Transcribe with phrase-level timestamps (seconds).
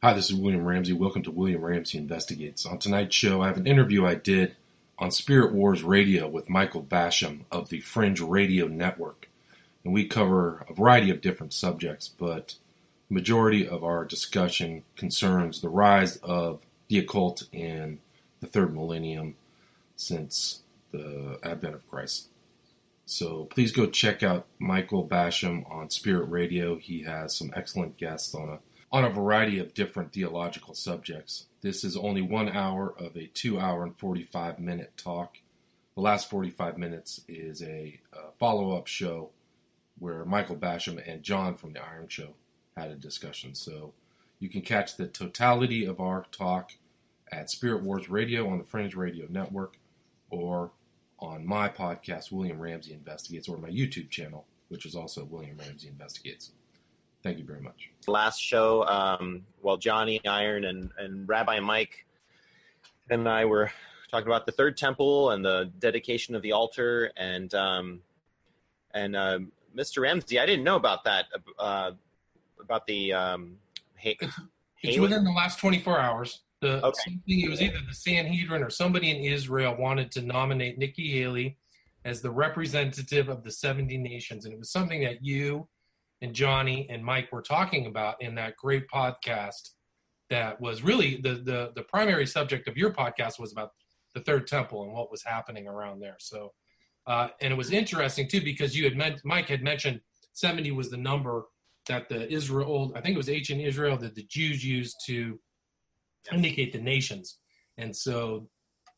[0.00, 0.92] Hi, this is William Ramsey.
[0.92, 2.64] Welcome to William Ramsey Investigates.
[2.64, 4.54] On tonight's show, I have an interview I did
[4.96, 9.28] on Spirit Wars Radio with Michael Basham of the Fringe Radio Network.
[9.82, 12.54] And we cover a variety of different subjects, but
[13.08, 17.98] the majority of our discussion concerns the rise of the occult in
[18.38, 19.34] the third millennium
[19.96, 20.60] since
[20.92, 22.28] the advent of Christ.
[23.04, 26.76] So please go check out Michael Basham on Spirit Radio.
[26.76, 28.58] He has some excellent guests on a
[28.90, 31.46] on a variety of different theological subjects.
[31.60, 35.38] This is only one hour of a two hour and 45 minute talk.
[35.94, 39.30] The last 45 minutes is a, uh, a follow up show
[39.98, 42.34] where Michael Basham and John from The Iron Show
[42.76, 43.54] had a discussion.
[43.54, 43.92] So
[44.38, 46.72] you can catch the totality of our talk
[47.30, 49.76] at Spirit Wars Radio on the Fringe Radio Network
[50.30, 50.70] or
[51.18, 55.88] on my podcast, William Ramsey Investigates, or my YouTube channel, which is also William Ramsey
[55.88, 56.52] Investigates.
[57.28, 57.90] Thank you very much.
[58.06, 62.06] Last show, um, well, Johnny Iron and, and Rabbi Mike
[63.10, 63.70] and I were
[64.10, 68.00] talking about the third temple and the dedication of the altar, and um,
[68.94, 69.40] and uh,
[69.76, 70.00] Mr.
[70.00, 71.26] Ramsey, I didn't know about that
[71.58, 71.90] uh,
[72.58, 73.58] about the um,
[74.02, 74.40] it's,
[74.82, 76.40] it's within the last 24 hours.
[76.62, 76.98] The okay.
[77.04, 81.58] something it was either the Sanhedrin or somebody in Israel wanted to nominate Nikki Haley
[82.06, 85.68] as the representative of the 70 nations, and it was something that you
[86.22, 89.70] and Johnny and Mike were talking about in that great podcast
[90.30, 93.70] that was really the the the primary subject of your podcast was about
[94.14, 96.16] the third temple and what was happening around there.
[96.18, 96.52] So
[97.06, 100.00] uh, and it was interesting too because you had meant Mike had mentioned
[100.34, 101.44] 70 was the number
[101.86, 105.38] that the Israel I think it was ancient Israel that the Jews used to
[106.32, 107.38] indicate the nations.
[107.78, 108.48] And so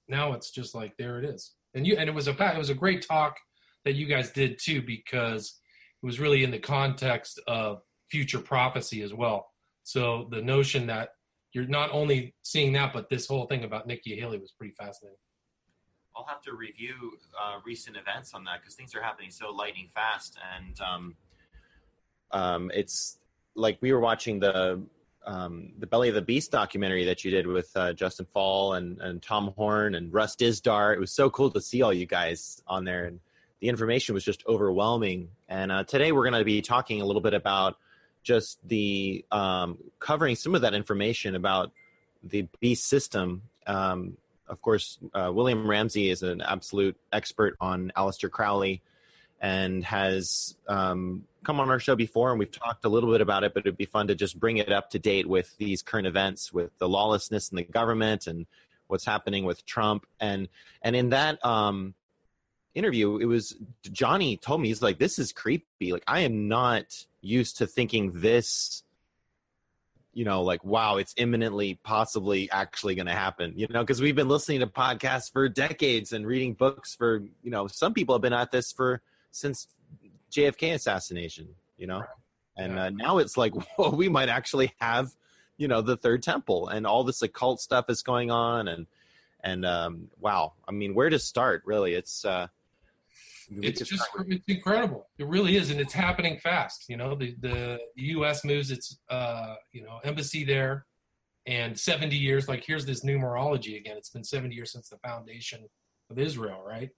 [0.08, 1.52] now it's just like there it is.
[1.74, 3.36] And you and it was a it was a great talk
[3.84, 5.60] that you guys did too because
[6.02, 9.50] it was really in the context of future prophecy as well.
[9.82, 11.10] So the notion that
[11.52, 15.18] you're not only seeing that, but this whole thing about Nikki Haley was pretty fascinating.
[16.16, 19.89] I'll have to review uh, recent events on that because things are happening so lightning
[19.94, 21.16] fast, and um,
[22.33, 23.18] um, it's
[23.55, 24.83] like we were watching the
[25.27, 29.00] um, the Belly of the Beast documentary that you did with uh, Justin Fall and,
[29.00, 30.94] and Tom Horn and Russ Dizdar.
[30.94, 33.20] It was so cool to see all you guys on there, and
[33.60, 35.28] the information was just overwhelming.
[35.48, 37.76] And uh, today we're going to be talking a little bit about
[38.22, 41.72] just the um, covering some of that information about
[42.22, 43.42] the beast system.
[43.66, 44.16] Um,
[44.48, 48.82] of course, uh, William Ramsey is an absolute expert on Aleister Crowley
[49.40, 53.44] and has um, come on our show before, and we've talked a little bit about
[53.44, 53.54] it.
[53.54, 56.52] But it'd be fun to just bring it up to date with these current events,
[56.52, 58.46] with the lawlessness in the government and
[58.88, 60.48] what's happening with Trump, and
[60.82, 61.94] and in that um,
[62.75, 63.57] interview, it was
[63.91, 65.92] Johnny told me he's like, "This is creepy.
[65.92, 68.83] Like, I am not used to thinking this."
[70.13, 73.53] You know, like, wow, it's imminently, possibly, actually going to happen.
[73.57, 77.51] You know, because we've been listening to podcasts for decades and reading books for, you
[77.51, 79.69] know, some people have been at this for since
[80.33, 81.48] JFK assassination.
[81.77, 82.02] You know,
[82.57, 85.14] and uh, now it's like, well, we might actually have,
[85.57, 88.87] you know, the third temple and all this occult stuff is going on, and
[89.42, 91.63] and um, wow, I mean, where to start?
[91.67, 92.25] Really, it's.
[92.25, 92.48] uh
[93.50, 95.08] it's just it's incredible.
[95.18, 96.84] It really is, and it's happening fast.
[96.88, 98.44] You know, the the U.S.
[98.44, 100.86] moves its uh, you know embassy there,
[101.46, 102.48] and 70 years.
[102.48, 103.96] Like here's this numerology again.
[103.96, 105.66] It's been 70 years since the foundation
[106.10, 106.90] of Israel, right?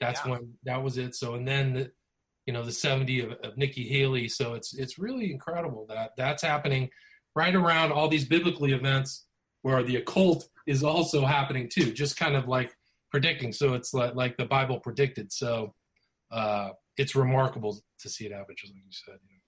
[0.00, 0.32] That's yeah.
[0.32, 1.14] when that was it.
[1.14, 1.90] So and then the,
[2.46, 4.28] you know the 70 of, of Nikki Haley.
[4.28, 6.90] So it's it's really incredible that that's happening
[7.36, 9.26] right around all these biblically events
[9.62, 11.92] where the occult is also happening too.
[11.92, 12.74] Just kind of like
[13.10, 13.52] predicting.
[13.52, 15.32] So it's like like the Bible predicted.
[15.32, 15.74] So
[16.30, 19.18] uh, it's remarkable to see it happen, just like you said.
[19.28, 19.40] You know.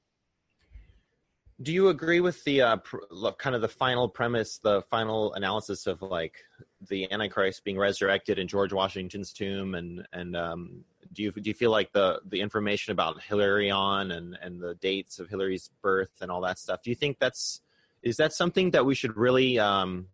[1.63, 2.99] Do you agree with the uh, pr-
[3.39, 6.39] kind of the final premise, the final analysis of like
[6.89, 11.55] the Antichrist being resurrected in George Washington's tomb, and and um, do you do you
[11.55, 16.31] feel like the the information about Hilarion and and the dates of Hillary's birth and
[16.31, 16.83] all that stuff?
[16.83, 17.61] Do you think that's
[18.03, 20.09] is that something that we should really um,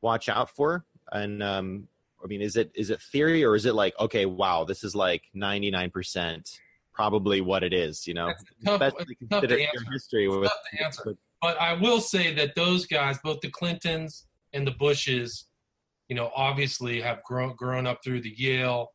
[0.00, 0.84] watch out for?
[1.10, 1.88] And um,
[2.22, 4.94] I mean, is it is it theory or is it like okay, wow, this is
[4.94, 6.48] like ninety nine percent
[6.92, 8.06] probably what it is?
[8.06, 8.32] You know,
[8.64, 10.50] tough, especially consider your history with,
[11.04, 15.46] with, But I will say that those guys, both the Clintons and the Bushes,
[16.08, 18.92] you know, obviously have grown grown up through the Yale,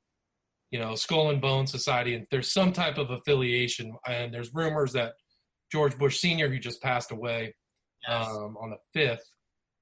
[0.71, 3.95] you know, Skull and Bone Society, and there's some type of affiliation.
[4.07, 5.13] And there's rumors that
[5.71, 7.53] George Bush Senior, who just passed away
[8.07, 8.27] yes.
[8.27, 9.29] um, on the fifth,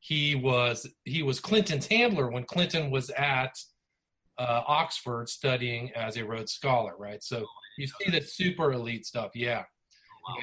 [0.08, 3.58] he was he was Clinton's handler when Clinton was at
[4.38, 7.24] uh, Oxford studying as a Rhodes Scholar, right?
[7.24, 7.44] So
[7.80, 9.64] you see the super elite stuff, yeah.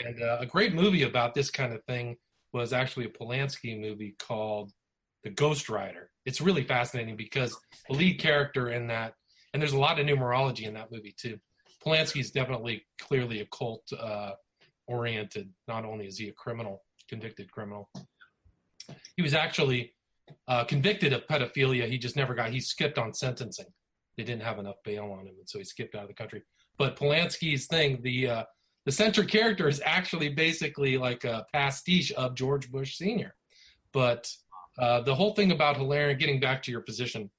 [0.05, 2.17] And uh, a great movie about this kind of thing
[2.53, 4.73] was actually a Polanski movie called
[5.23, 6.11] The Ghost Writer.
[6.27, 7.57] It's really fascinating because
[7.89, 9.15] the lead character in that,
[9.53, 11.39] and there's a lot of numerology in that movie too.
[11.85, 14.33] Polanski is definitely clearly occult uh,
[14.89, 15.51] oriented.
[15.69, 17.89] Not only is he a criminal, convicted criminal,
[19.17, 19.95] he was actually
[20.49, 21.89] uh, convicted of pedophilia.
[21.89, 22.51] He just never got.
[22.51, 23.67] He skipped on sentencing.
[24.17, 26.43] They didn't have enough bail on him, and so he skipped out of the country.
[26.79, 28.45] But Polanski's thing, the uh,
[28.85, 33.35] the central character is actually basically like a pastiche of George Bush Senior.
[33.93, 34.31] But
[34.79, 37.31] uh, the whole thing about Hilarion, getting back to your position,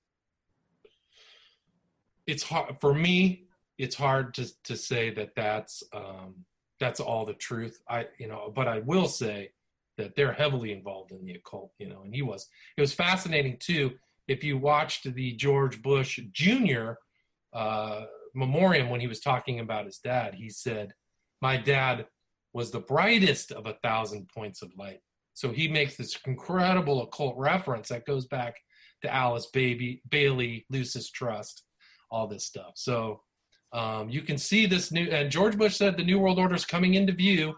[2.26, 3.46] it's hard for me.
[3.78, 6.46] It's hard to to say that that's um,
[6.80, 7.82] that's all the truth.
[7.90, 9.52] I you know, but I will say
[9.98, 11.72] that they're heavily involved in the occult.
[11.80, 12.48] You know, and he was.
[12.78, 13.92] It was fascinating too.
[14.28, 16.94] If you watched the George Bush Jr.
[17.54, 20.94] Uh, memoriam when he was talking about his dad, he said,
[21.42, 22.08] "My dad
[22.54, 25.00] was the brightest of a thousand points of light."
[25.34, 28.56] So he makes this incredible occult reference that goes back
[29.02, 31.64] to Alice Baby, Bailey, Lucis Trust,
[32.12, 32.74] all this stuff.
[32.76, 33.22] So
[33.74, 36.66] um, you can see this new, and George Bush said the New World Order is
[36.66, 37.56] coming into view,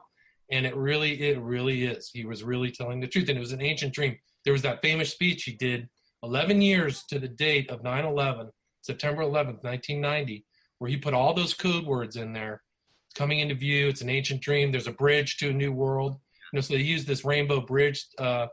[0.51, 2.09] and it really, it really is.
[2.13, 4.17] He was really telling the truth, and it was an ancient dream.
[4.43, 5.89] There was that famous speech he did
[6.23, 8.49] 11 years to the date of 9 11,
[8.81, 10.45] September 11th, 1990,
[10.79, 12.61] where he put all those code words in there.
[13.07, 13.87] It's coming into view.
[13.87, 14.71] It's an ancient dream.
[14.71, 16.19] There's a bridge to a new world
[16.51, 18.47] you know, so they use this rainbow bridge uh,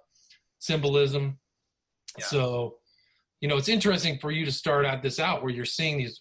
[0.58, 1.38] symbolism.
[2.18, 2.24] Yeah.
[2.24, 2.76] So,
[3.40, 6.20] you know, it's interesting for you to start out this out where you're seeing these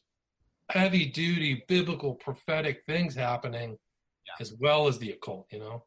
[0.70, 3.78] heavy duty biblical prophetic things happening
[4.40, 4.42] yeah.
[4.42, 5.84] as well as the occult, you know?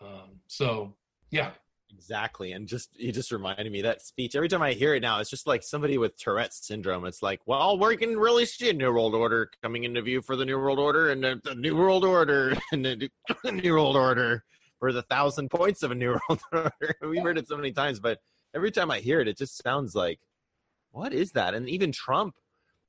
[0.00, 0.94] Um, so,
[1.30, 1.50] yeah.
[1.90, 2.52] Exactly.
[2.52, 4.34] And just, you just reminded me that speech.
[4.34, 7.06] Every time I hear it now, it's just like somebody with Tourette's syndrome.
[7.06, 10.36] It's like, well, we can really see a New World Order coming into view for
[10.36, 13.10] the New World Order and the, the New World Order and the
[13.50, 14.44] New World Order
[14.78, 16.96] for the thousand points of a New World Order.
[17.02, 18.18] We've heard it so many times, but
[18.54, 20.18] every time I hear it, it just sounds like,
[20.90, 21.54] what is that?
[21.54, 22.34] And even Trump,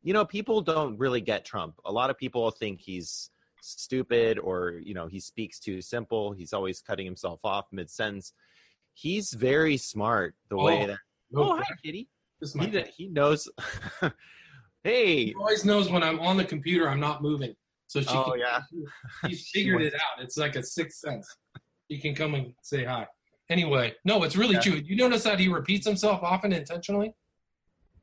[0.01, 1.75] you know, people don't really get Trump.
[1.85, 3.29] A lot of people think he's
[3.62, 6.31] stupid or, you know, he speaks too simple.
[6.31, 8.33] He's always cutting himself off mid sentence.
[8.94, 10.98] He's very smart the oh, way that.
[11.31, 12.09] No, oh, hi, Kitty.
[12.42, 13.48] He, he knows.
[14.83, 15.25] hey.
[15.25, 17.56] He always knows when I'm on the computer, I'm not moving.
[17.88, 18.62] So she oh, can, yeah.
[19.27, 20.24] He's figured it out.
[20.24, 21.27] It's like a sixth sense
[21.89, 23.07] you can come and say hi.
[23.50, 24.62] Anyway, no, it's really yeah.
[24.62, 24.81] true.
[24.83, 27.13] You notice that he repeats himself often intentionally.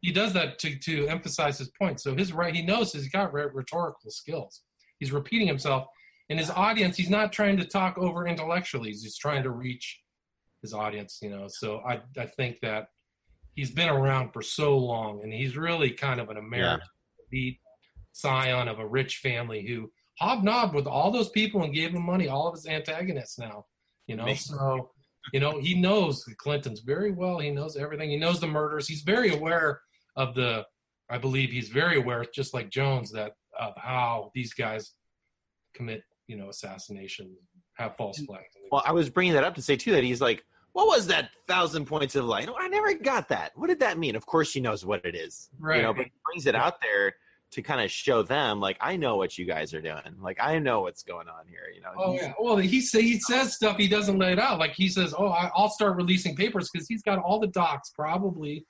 [0.01, 2.01] He does that to to emphasize his point.
[2.01, 4.63] So his right, he knows he's got rhetorical skills.
[5.05, 5.87] He's repeating himself,
[6.29, 8.89] in his audience, he's not trying to talk over intellectually.
[8.89, 10.01] He's just trying to reach
[10.63, 11.19] his audience.
[11.21, 12.89] You know, so I I think that
[13.55, 17.25] he's been around for so long, and he's really kind of an American yeah.
[17.31, 17.59] beat
[18.13, 22.29] scion of a rich family who hobnobbed with all those people and gave them money.
[22.29, 23.67] All of his antagonists now
[24.07, 24.91] you know, so
[25.33, 27.39] you know he knows the Clintons very well.
[27.39, 28.11] He knows everything.
[28.11, 28.87] He knows the murders.
[28.87, 29.81] He's very aware
[30.17, 30.65] of the.
[31.11, 34.95] I believe he's very aware, just like Jones, that of how these guys
[35.75, 37.31] commit, you know, assassination,
[37.75, 38.27] have false mm.
[38.27, 38.55] flags.
[38.71, 41.31] Well, I was bringing that up to say too that he's like, what was that
[41.47, 42.49] thousand points of light?
[42.59, 43.53] I never got that.
[43.55, 44.17] What did that mean?
[44.17, 45.77] Of course, she knows what it is, right?
[45.77, 47.15] You know, but he brings it out there
[47.53, 50.17] to kind of show them like I know what you guys are doing.
[50.21, 51.73] Like I know what's going on here.
[51.73, 51.91] You know.
[51.97, 52.33] Oh yeah.
[52.41, 54.59] Well, he say he says stuff he doesn't let it out.
[54.59, 57.91] Like he says, "Oh, I, will start releasing papers because he's got all the docs
[57.91, 58.67] probably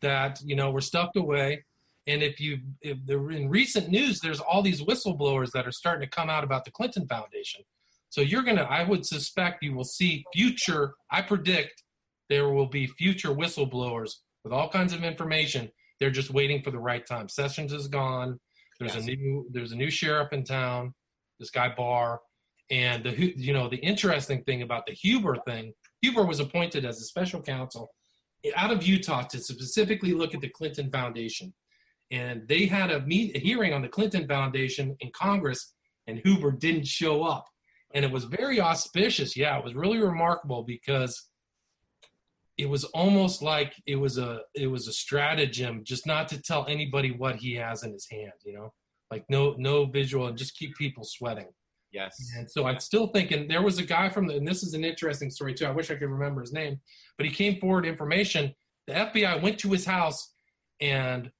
[0.00, 1.64] that you know were stuffed away."
[2.06, 6.08] And if you if there in recent news, there's all these whistleblowers that are starting
[6.08, 7.62] to come out about the Clinton Foundation.
[8.10, 10.94] So you're gonna, I would suspect you will see future.
[11.10, 11.82] I predict
[12.28, 15.70] there will be future whistleblowers with all kinds of information
[16.02, 17.28] they're just waiting for the right time.
[17.28, 18.40] Sessions is gone.
[18.80, 19.04] There's yes.
[19.04, 20.94] a new there's a new sheriff in town.
[21.38, 22.20] This guy Barr,
[22.72, 25.72] and the you know the interesting thing about the Huber thing.
[26.00, 27.92] Huber was appointed as a special counsel
[28.56, 31.54] out of Utah to specifically look at the Clinton Foundation,
[32.12, 35.74] and they had a meet a hearing on the Clinton Foundation in Congress,
[36.06, 37.46] and Huber didn't show up,
[37.94, 39.36] and it was very auspicious.
[39.36, 41.30] Yeah, it was really remarkable because
[42.58, 46.66] it was almost like it was a it was a stratagem just not to tell
[46.68, 48.72] anybody what he has in his hand you know?
[49.10, 51.48] Like no no visual and just keep people sweating.
[51.92, 52.14] Yes.
[52.36, 54.84] And so i'm still thinking there was a guy from the and this is an
[54.84, 55.66] interesting story too.
[55.66, 56.80] I wish i could remember his name.
[57.16, 58.54] But he came forward information.
[58.86, 60.34] The fbi went to his house
[60.80, 61.30] and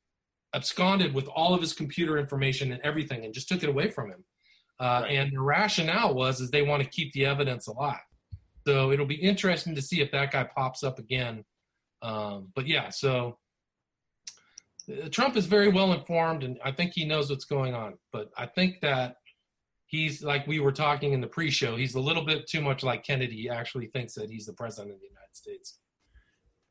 [0.54, 4.10] absconded with all of his computer information and everything and just took it away from
[4.10, 4.24] him
[4.80, 5.12] uh, right.
[5.12, 8.00] and the rationale was is they want to keep the evidence alive
[8.66, 11.44] so it'll be interesting to see if that guy pops up again.
[12.00, 13.38] Um, but yeah, so
[14.90, 17.94] uh, Trump is very well informed, and I think he knows what's going on.
[18.12, 19.16] But I think that
[19.86, 21.76] he's like we were talking in the pre-show.
[21.76, 23.42] He's a little bit too much like Kennedy.
[23.42, 25.78] He actually thinks that he's the president of the United States.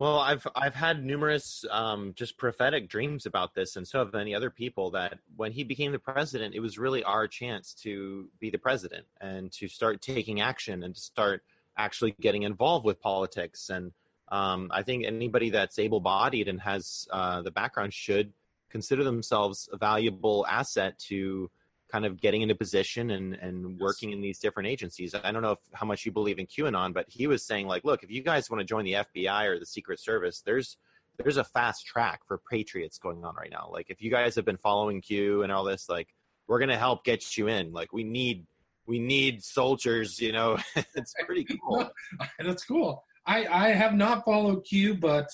[0.01, 4.33] Well, I've I've had numerous um, just prophetic dreams about this, and so have many
[4.33, 4.89] other people.
[4.89, 9.05] That when he became the president, it was really our chance to be the president
[9.21, 11.43] and to start taking action and to start
[11.77, 13.69] actually getting involved with politics.
[13.69, 13.91] And
[14.29, 18.33] um, I think anybody that's able-bodied and has uh, the background should
[18.71, 21.51] consider themselves a valuable asset to
[21.91, 25.13] kind of getting into position and, and working in these different agencies.
[25.13, 27.83] I don't know if, how much you believe in QAnon, but he was saying like,
[27.83, 30.77] look, if you guys want to join the FBI or the Secret Service, there's
[31.17, 33.69] there's a fast track for patriots going on right now.
[33.71, 36.07] Like if you guys have been following Q and all this, like
[36.47, 37.73] we're gonna help get you in.
[37.73, 38.45] Like we need
[38.85, 40.19] we need soldiers.
[40.19, 40.57] You know,
[40.95, 41.89] it's pretty cool.
[42.39, 43.03] that's cool.
[43.25, 45.27] I I have not followed Q, but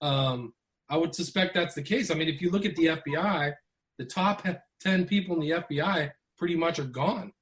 [0.00, 0.54] um,
[0.88, 2.10] I would suspect that's the case.
[2.10, 3.52] I mean, if you look at the FBI,
[3.98, 4.42] the top
[4.80, 7.32] 10 people in the FBI pretty much are gone.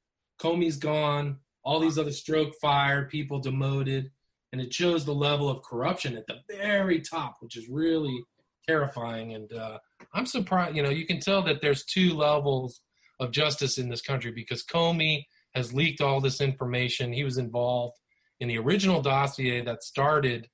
[0.40, 4.10] Comey's gone, all these other Strzok fire people demoted,
[4.52, 8.22] and it shows the level of corruption at the very top, which is really
[8.66, 9.34] terrifying.
[9.34, 9.78] And uh,
[10.14, 12.80] I'm surprised, you know, you can tell that there's two levels
[13.20, 15.24] of justice in this country because Comey
[15.54, 17.12] has leaked all this information.
[17.12, 17.96] He was involved
[18.40, 20.48] in the original dossier that started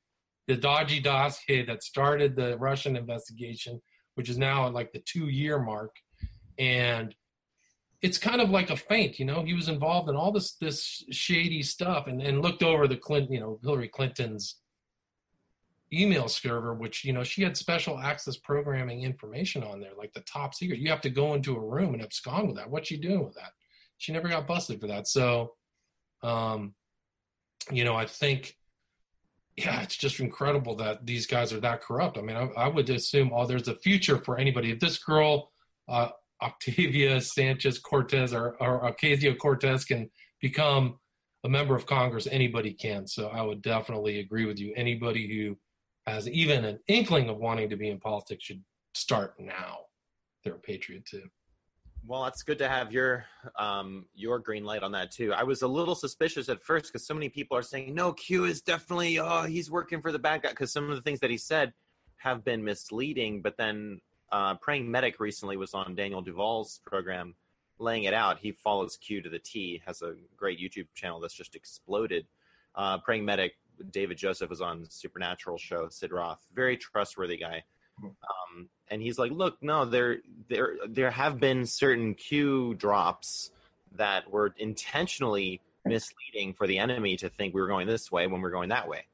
[0.49, 3.81] the dodgy dossier that started the Russian investigation,
[4.15, 5.95] which is now at like the two year mark
[6.59, 7.15] and
[8.03, 9.43] it's kind of like a feint, you know.
[9.43, 13.33] He was involved in all this this shady stuff, and, and looked over the Clinton,
[13.33, 14.57] you know, Hillary Clinton's
[15.93, 20.21] email server, which you know she had special access programming information on there, like the
[20.21, 20.81] top secret.
[20.81, 22.71] You have to go into a room and abscond with that.
[22.71, 23.53] What she doing with that?
[23.99, 25.07] She never got busted for that.
[25.07, 25.53] So,
[26.23, 26.75] um,
[27.71, 28.57] you know, I think,
[29.57, 32.19] yeah, it's just incredible that these guys are that corrupt.
[32.19, 34.73] I mean, I, I would assume, oh, there's a future for anybody.
[34.73, 35.53] If this girl
[35.89, 36.09] uh,
[36.43, 40.99] Octavia Sanchez Cortez or, or Ocasio Cortez can become
[41.45, 43.07] a member of Congress, anybody can.
[43.07, 44.73] So I would definitely agree with you.
[44.77, 45.57] Anybody who
[46.11, 48.63] has even an inkling of wanting to be in politics should
[48.95, 49.79] start now.
[50.45, 51.23] They're a patriot too.
[52.05, 53.25] Well, it's good to have your
[53.57, 55.33] um, your green light on that too.
[55.33, 58.45] I was a little suspicious at first because so many people are saying no, Q
[58.45, 61.31] is definitely oh he's working for the bad guy because some of the things that
[61.31, 61.73] he said
[62.17, 63.41] have been misleading.
[63.41, 64.01] But then
[64.33, 67.35] uh, Praying Medic recently was on Daniel Duval's program,
[67.79, 68.39] laying it out.
[68.39, 72.27] He follows Q to the T, has a great YouTube channel that's just exploded.
[72.75, 73.53] Uh, Praying Medic,
[73.91, 77.63] David Joseph was on Supernatural show, Sid Roth, very trustworthy guy.
[78.03, 83.51] Um, and he's like, look, no, there, there, there have been certain Q drops
[83.97, 88.41] that were intentionally misleading for the enemy to think we were going this way when
[88.41, 89.05] we're going that way.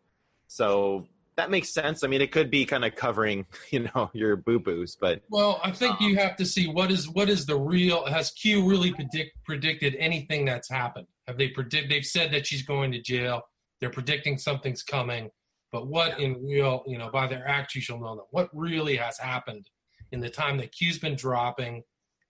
[0.46, 1.06] So
[1.38, 2.02] that makes sense.
[2.02, 5.61] I mean, it could be kind of covering, you know, your boo boos, but well,
[5.62, 8.04] I think um, you have to see what is what is the real.
[8.07, 11.07] Has Q really predict, predicted anything that's happened?
[11.28, 11.88] Have they predict?
[11.88, 13.42] They've said that she's going to jail.
[13.80, 15.30] They're predicting something's coming,
[15.71, 18.25] but what in real, you know, by their acts you shall know them.
[18.33, 19.71] What really has happened
[20.11, 21.85] in the time that Q's been dropping,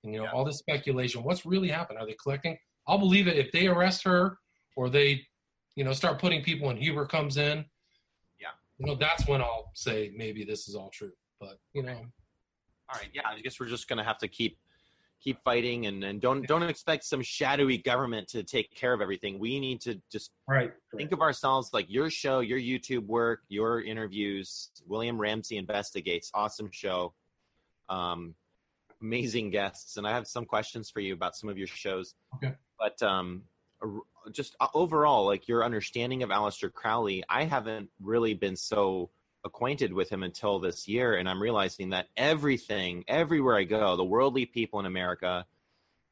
[0.05, 0.33] and you know, yeah.
[0.33, 1.25] all this speculation.
[1.25, 1.99] What's really happened?
[1.99, 2.59] Are they collecting?
[2.87, 4.39] I'll believe it if they arrest her
[4.77, 5.23] or they,
[5.77, 6.69] you know, start putting people.
[6.69, 7.65] And Huber comes in
[8.79, 11.13] you know, that's when I'll say maybe this is all true.
[11.41, 14.59] But you know, all right, yeah, I guess we're just gonna have to keep
[15.21, 19.39] keep fighting and, and don't don't expect some shadowy government to take care of everything.
[19.39, 23.83] We need to just right, think of ourselves like your show, your YouTube work, your
[23.83, 24.71] interviews.
[24.87, 27.15] William Ramsey investigates, awesome show,
[27.89, 28.35] um,
[29.03, 32.15] amazing guests, and I have some questions for you about some of your shows.
[32.37, 33.43] Okay, but um,
[34.33, 39.11] just uh, overall, like your understanding of Aleister Crowley, I haven't really been so
[39.45, 44.05] acquainted with him until this year, and I'm realizing that everything, everywhere I go, the
[44.05, 45.47] worldly people in America,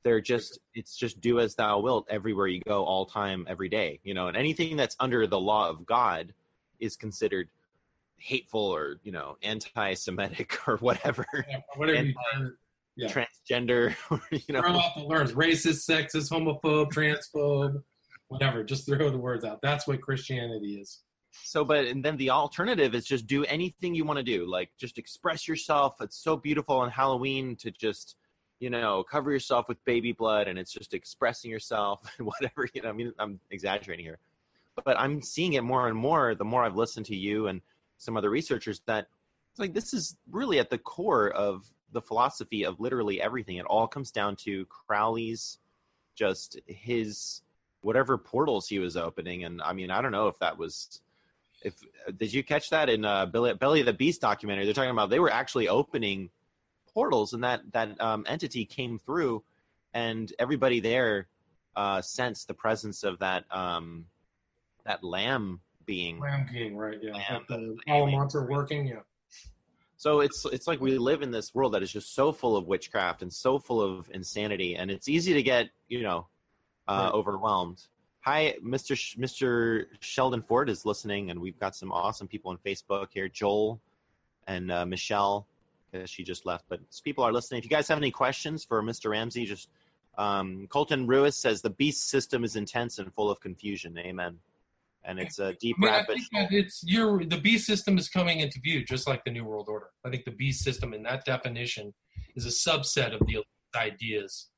[0.03, 4.01] they're just it's just do as thou wilt everywhere you go, all time, every day.
[4.05, 6.33] You know, and anything that's under the law of God
[6.79, 7.49] is considered
[8.19, 11.27] hateful or you know anti-Semitic or whatever.
[11.49, 11.99] Yeah, whatever.
[11.99, 12.57] Anti-
[12.97, 13.09] yeah.
[13.09, 13.95] transgender,
[14.31, 17.83] you know, throw out the words racist, sexist, homophobe, transphobe,
[18.29, 18.65] whatever.
[18.65, 19.61] Just throw the words out.
[19.63, 21.03] That's what Christianity is.
[21.45, 24.51] So, but and then the alternative is just do anything you want to do.
[24.51, 25.97] Like just express yourself.
[26.01, 28.17] It's so beautiful on Halloween to just,
[28.59, 32.69] you know, cover yourself with baby blood, and it's just expressing yourself and whatever.
[32.73, 34.19] You know, I mean, I'm exaggerating here,
[34.85, 37.61] but I'm seeing it more and more the more I've listened to you and
[37.99, 39.07] some other researchers that
[39.51, 43.57] it's like this is really at the core of the philosophy of literally everything.
[43.57, 45.59] It all comes down to Crowley's
[46.15, 47.43] just his
[47.81, 49.45] whatever portals he was opening.
[49.45, 51.01] And I mean, I don't know if that was
[51.63, 51.75] if
[52.17, 54.65] did you catch that in uh, Billy, Belly of the Beast documentary?
[54.65, 56.31] They're talking about they were actually opening
[56.93, 59.43] portals, and that that um, entity came through,
[59.95, 61.29] and everybody there
[61.75, 64.07] uh, sense the presence of that um,
[64.85, 66.21] that lamb being.
[66.21, 66.99] Lamb King, right?
[67.01, 68.87] Yeah, Lamb, Got the the all mantra working.
[68.87, 69.01] Yeah,
[69.97, 72.67] So it's it's like we live in this world that is just so full of
[72.67, 76.27] witchcraft and so full of insanity, and it's easy to get you know
[76.89, 77.13] uh, Right.
[77.13, 77.83] overwhelmed.
[78.21, 78.97] Hi, Mr.
[78.97, 79.87] Sh- Mr.
[80.01, 83.29] Sheldon Ford is listening, and we've got some awesome people on Facebook here.
[83.29, 83.81] Joel
[84.47, 85.47] and uh, Michelle,
[85.91, 87.59] because she just left, but people are listening.
[87.59, 89.11] If you guys have any questions for Mr.
[89.11, 89.69] Ramsey, just
[90.19, 93.97] um, Colton Ruiz says the beast system is intense and full of confusion.
[93.99, 94.39] Amen.
[95.07, 98.09] And it's a deep I mean, I think that it's your the B system is
[98.09, 99.91] coming into view, just like the New World Order.
[100.05, 101.95] I think the B system, in that definition,
[102.35, 103.45] is a subset of the
[103.77, 104.49] ideas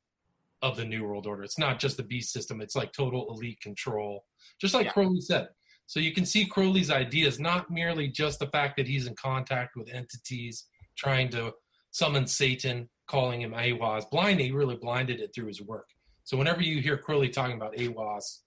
[0.63, 1.43] of the New World Order.
[1.43, 4.25] It's not just the B system; it's like total elite control,
[4.61, 4.93] just like Yeah.
[4.93, 5.49] Crowley said.
[5.87, 9.77] So you can see Crowley's ideas not merely just the fact that he's in contact
[9.77, 11.53] with entities trying to
[11.93, 14.11] summon Satan, calling him Aiwass.
[14.11, 15.89] Blind, he really blinded it through his work.
[16.25, 18.41] So whenever you hear Crowley talking about Aiwass,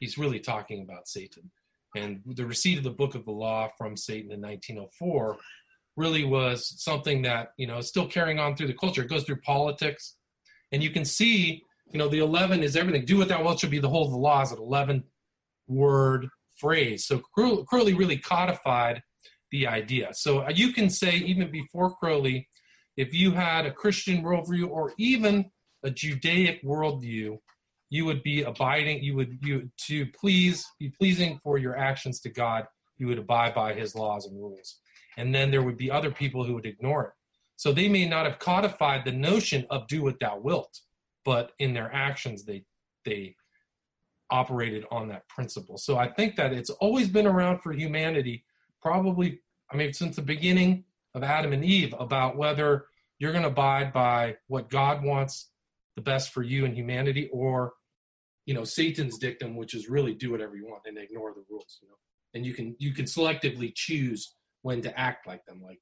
[0.00, 1.50] he's really talking about Satan.
[1.96, 5.36] And the receipt of the book of the law from Satan in 1904
[5.96, 9.02] really was something that, you know, is still carrying on through the culture.
[9.02, 10.16] It goes through politics.
[10.72, 13.04] And you can see, you know, the 11 is everything.
[13.04, 15.04] Do what thou wilt shall be the whole of the law is an 11
[15.68, 17.06] word phrase.
[17.06, 19.02] So Crowley really codified
[19.52, 20.08] the idea.
[20.14, 22.48] So you can say, even before Crowley,
[22.96, 25.50] if you had a Christian worldview or even
[25.84, 27.38] a Judaic worldview,
[27.90, 32.28] you would be abiding you would you to please be pleasing for your actions to
[32.28, 34.78] god you would abide by his laws and rules.
[35.16, 37.12] And then there would be other people who would ignore it.
[37.56, 40.80] So they may not have codified the notion of do what thou wilt
[41.24, 42.64] but in their actions they
[43.06, 43.34] they
[44.30, 45.78] operated on that principle.
[45.78, 48.44] So i think that it's always been around for humanity
[48.82, 52.86] probably i mean since the beginning of adam and eve about whether
[53.18, 55.48] you're going to abide by what god wants
[55.96, 57.72] the best for you and humanity or
[58.46, 61.78] you know satan's dictum which is really do whatever you want and ignore the rules
[61.82, 61.94] you know?
[62.34, 65.80] And you can you can selectively choose when to act like them like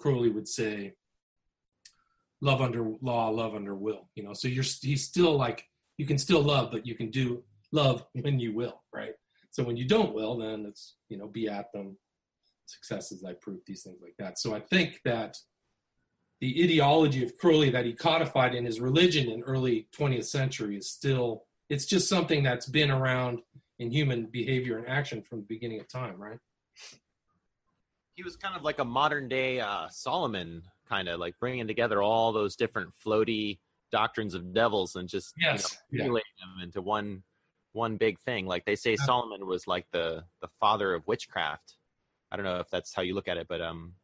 [0.00, 0.94] crowley would say
[2.42, 4.34] love under law love under will you know?
[4.34, 5.64] So you're he's still like
[5.96, 9.14] you can still love but you can do love when you will right?
[9.50, 11.96] So when you don't will then it's you know be at them.
[12.66, 14.38] Success is thy proof these things like that.
[14.38, 15.36] So i think that
[16.40, 20.90] the ideology of Crowley that he codified in his religion in early 20th century is
[20.90, 23.40] still it's just something that's been around
[23.78, 26.38] in human behavior and action from the beginning of time right
[28.20, 32.02] he was kind of like a modern day uh, Solomon, kind of like bringing together
[32.02, 36.20] all those different floaty doctrines of devils and just Yes, you know, yeah.
[36.38, 37.22] them into one
[37.72, 38.46] one big thing.
[38.46, 38.96] Like they say.
[38.96, 41.76] Solomon was like the the father of witchcraft.
[42.30, 43.94] I don't know if that's how you look at it, but um,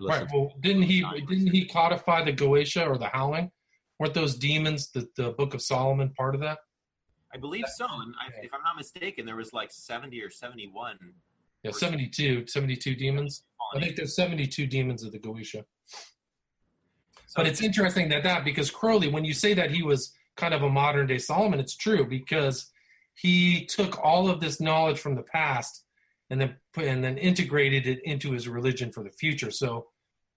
[0.00, 3.50] right well didn't he didn't he codify the goetia or the howling?
[3.98, 6.58] Weren't those demons the, the book of solomon part of that?
[7.34, 7.86] I believe so.
[7.86, 10.98] And I, if I'm not mistaken, there was like 70 or 71.
[11.62, 13.44] yeah 72 72 demons.
[13.74, 15.64] I think there's 72 demons of the goetia.
[17.34, 20.62] But it's interesting that that because Crowley, when you say that he was kind of
[20.62, 22.70] a modern day Solomon, it's true because
[23.14, 25.84] he took all of this knowledge from the past
[26.32, 29.50] and then and then integrated it into his religion for the future.
[29.50, 29.88] So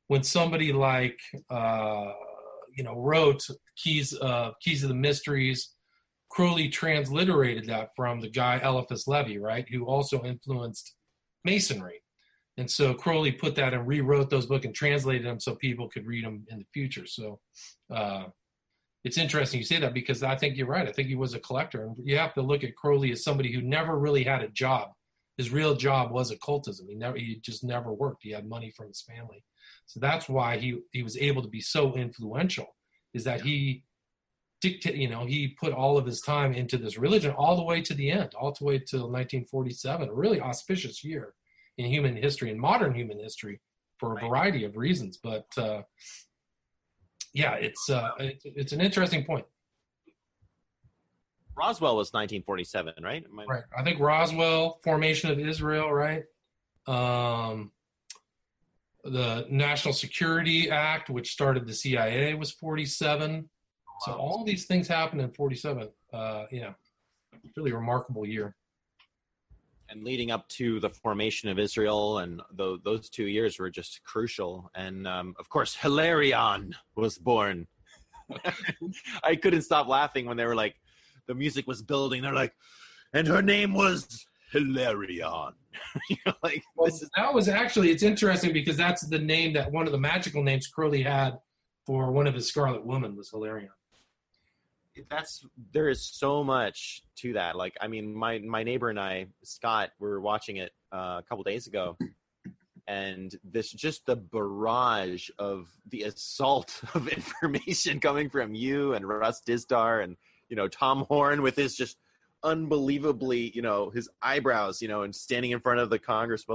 [0.08, 1.17] when somebody like
[1.49, 2.12] uh,
[2.75, 3.41] you know wrote
[3.77, 5.73] keys uh, keys of the mysteries,
[6.29, 10.95] Crowley transliterated that from the guy Eliphas Levi, right, who also influenced
[11.45, 12.01] Masonry.
[12.58, 16.05] And so Crowley put that and rewrote those books and translated them so people could
[16.05, 17.05] read them in the future.
[17.05, 17.39] So
[17.93, 18.25] uh,
[19.03, 20.88] it's interesting you say that because I think you're right.
[20.88, 21.84] I think he was a collector.
[21.84, 24.89] And you have to look at Crowley as somebody who never really had a job.
[25.37, 26.87] His real job was occultism.
[26.87, 28.23] He never he just never worked.
[28.23, 29.43] He had money from his family.
[29.85, 32.75] So that's why he he was able to be so influential,
[33.13, 33.83] is that he
[34.61, 37.81] dictate you know, he put all of his time into this religion all the way
[37.81, 41.33] to the end, all the way till 1947, a really auspicious year
[41.77, 43.59] in human history and modern human history
[43.99, 45.17] for a variety of reasons.
[45.21, 45.81] But uh,
[47.33, 49.45] yeah, it's, uh, it's it's an interesting point.
[51.57, 53.23] Roswell was 1947, right?
[53.25, 53.63] I- Right.
[53.77, 56.23] I think Roswell, formation of Israel, right?
[56.87, 57.71] Um,
[59.03, 63.49] the National Security Act, which started the CIA, was 47.
[64.01, 65.89] So all these things happened in 47.
[66.11, 66.73] Uh, yeah,
[67.55, 68.55] really remarkable year.
[69.89, 74.01] and leading up to the formation of Israel, and tho- those two years were just
[74.03, 74.71] crucial.
[74.73, 77.67] And um, of course, Hilarion was born.
[79.23, 80.75] I couldn't stop laughing when they were like,
[81.27, 82.21] the music was building.
[82.21, 82.53] They're like,
[83.13, 85.53] and her name was Hilarion.
[86.09, 89.53] you know, like Well, this is that was actually it's interesting because that's the name
[89.53, 91.38] that one of the magical names Crowley had
[91.85, 93.69] for one of his Scarlet Woman was Hilarion.
[95.09, 97.55] that's there is so much to that.
[97.55, 101.43] Like, I mean, my my neighbor and I, Scott, were watching it uh, a couple
[101.43, 101.97] days ago,
[102.88, 109.41] and this just the barrage of the assault of information coming from you and Russ
[109.45, 110.15] Dizdar and
[110.49, 111.97] you know Tom Horn with his just
[112.43, 116.45] unbelievably you know his eyebrows you know and standing in front of the Congress,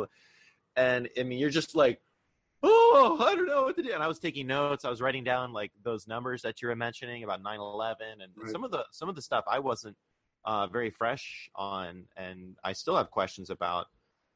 [0.76, 2.00] and I mean you're just like
[2.62, 3.92] oh, I don't know what to do.
[3.92, 4.84] And I was taking notes.
[4.84, 8.50] I was writing down like those numbers that you were mentioning about 9/11 and right.
[8.50, 9.96] some of the some of the stuff I wasn't
[10.44, 13.86] uh, very fresh on, and I still have questions about.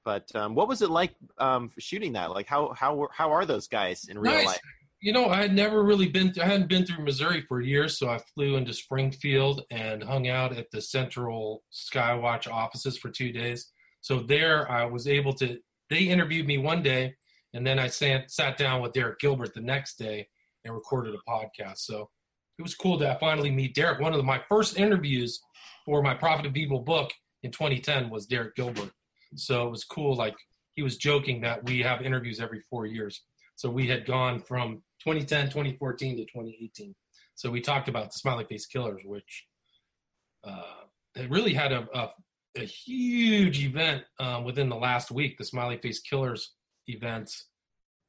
[0.04, 2.30] But um, what was it like um, shooting that?
[2.30, 4.46] Like how how how are those guys in real nice.
[4.46, 4.60] life?
[5.04, 6.32] You know, I had never really been.
[6.40, 10.56] I hadn't been through Missouri for years, so I flew into Springfield and hung out
[10.56, 13.70] at the Central Skywatch offices for two days.
[14.00, 15.58] So there, I was able to.
[15.90, 17.16] They interviewed me one day,
[17.52, 20.26] and then I sat, sat down with Derek Gilbert the next day
[20.64, 21.80] and recorded a podcast.
[21.80, 22.08] So
[22.58, 24.00] it was cool to finally meet Derek.
[24.00, 25.38] One of my first interviews
[25.84, 27.12] for my Prophet of Evil book
[27.42, 28.92] in 2010 was Derek Gilbert.
[29.36, 30.16] So it was cool.
[30.16, 30.36] Like
[30.76, 33.20] he was joking that we have interviews every four years.
[33.56, 36.94] So we had gone from 2010, 2014 to 2018.
[37.34, 39.46] So we talked about the Smiley Face Killers, which
[40.44, 42.10] uh, it really had a, a,
[42.56, 45.36] a huge event um, within the last week.
[45.36, 46.54] The Smiley Face Killers
[46.86, 47.48] events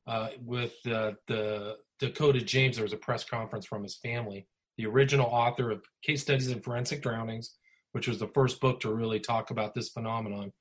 [0.08, 2.76] uh, with the Dakota James.
[2.76, 6.62] There was a press conference from his family, the original author of Case Studies in
[6.62, 7.56] Forensic Drownings,
[7.94, 10.52] which was the first book to really talk about this phenomenon.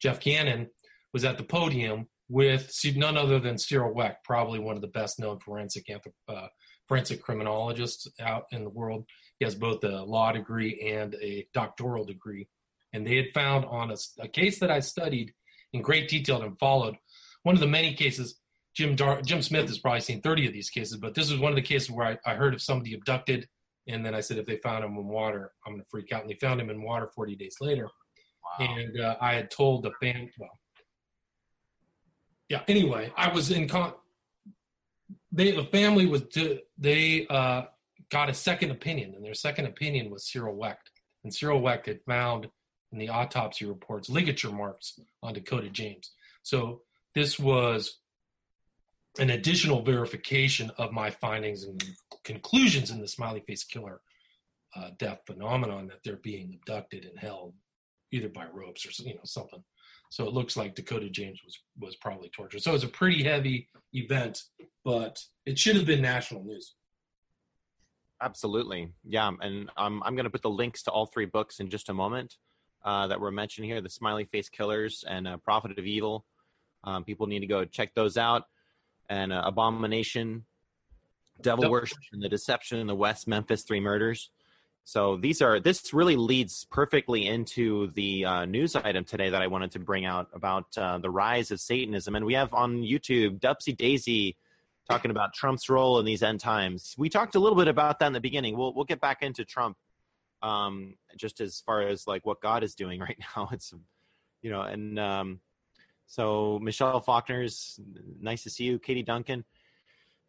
[0.00, 0.68] Jeff Gannon
[1.12, 5.20] was at the podium with none other than Cyril Wecht, probably one of the best
[5.20, 5.86] known forensic
[6.28, 6.46] uh,
[6.88, 9.04] forensic criminologists out in the world.
[9.38, 12.48] He has both a law degree and a doctoral degree.
[12.94, 15.34] And they had found on a, a case that I studied
[15.74, 16.96] in great detail and followed
[17.42, 18.38] one of the many cases.
[18.74, 21.52] Jim Dar- Jim Smith has probably seen 30 of these cases, but this was one
[21.52, 23.46] of the cases where I, I heard of somebody abducted,
[23.86, 26.22] and then I said if they found him in water, I'm going to freak out.
[26.22, 27.90] And they found him in water 40 days later,
[28.58, 28.66] wow.
[28.66, 30.58] and uh, I had told the fam well,
[32.52, 32.60] yeah.
[32.68, 33.94] Anyway, I was in con.
[35.32, 36.22] They the family was
[36.76, 37.62] they uh,
[38.10, 40.90] got a second opinion, and their second opinion was Cyril Wecht,
[41.24, 42.50] and Cyril Wecht had found
[42.92, 46.10] in the autopsy reports ligature marks on Dakota James.
[46.42, 46.82] So
[47.14, 48.00] this was
[49.18, 51.82] an additional verification of my findings and
[52.22, 54.02] conclusions in the smiley face killer
[54.76, 57.54] uh, death phenomenon that they're being abducted and held
[58.10, 59.64] either by ropes or you know something.
[60.12, 62.60] So it looks like Dakota James was was probably tortured.
[62.60, 64.42] So it's a pretty heavy event,
[64.84, 66.74] but it should have been national news.
[68.20, 69.30] Absolutely, yeah.
[69.40, 71.94] And um, I'm going to put the links to all three books in just a
[71.94, 72.36] moment
[72.84, 76.26] uh, that were mentioned here: the Smiley Face Killers and uh, Prophet of Evil.
[76.84, 78.42] Um, people need to go check those out.
[79.08, 80.44] And uh, Abomination,
[81.40, 84.28] Devil Worship, and the Deception in the West Memphis Three Murders.
[84.84, 89.46] So these are this really leads perfectly into the uh, news item today that I
[89.46, 93.38] wanted to bring out about uh, the rise of Satanism, and we have on YouTube
[93.38, 94.36] Dupsy Daisy
[94.90, 96.94] talking about Trump's role in these end times.
[96.98, 98.56] We talked a little bit about that in the beginning.
[98.56, 99.76] We'll we'll get back into Trump,
[100.42, 103.48] um, just as far as like what God is doing right now.
[103.52, 103.72] It's
[104.42, 105.40] you know, and um,
[106.06, 107.78] so Michelle Faulkner's
[108.20, 109.44] nice to see you, Katie Duncan.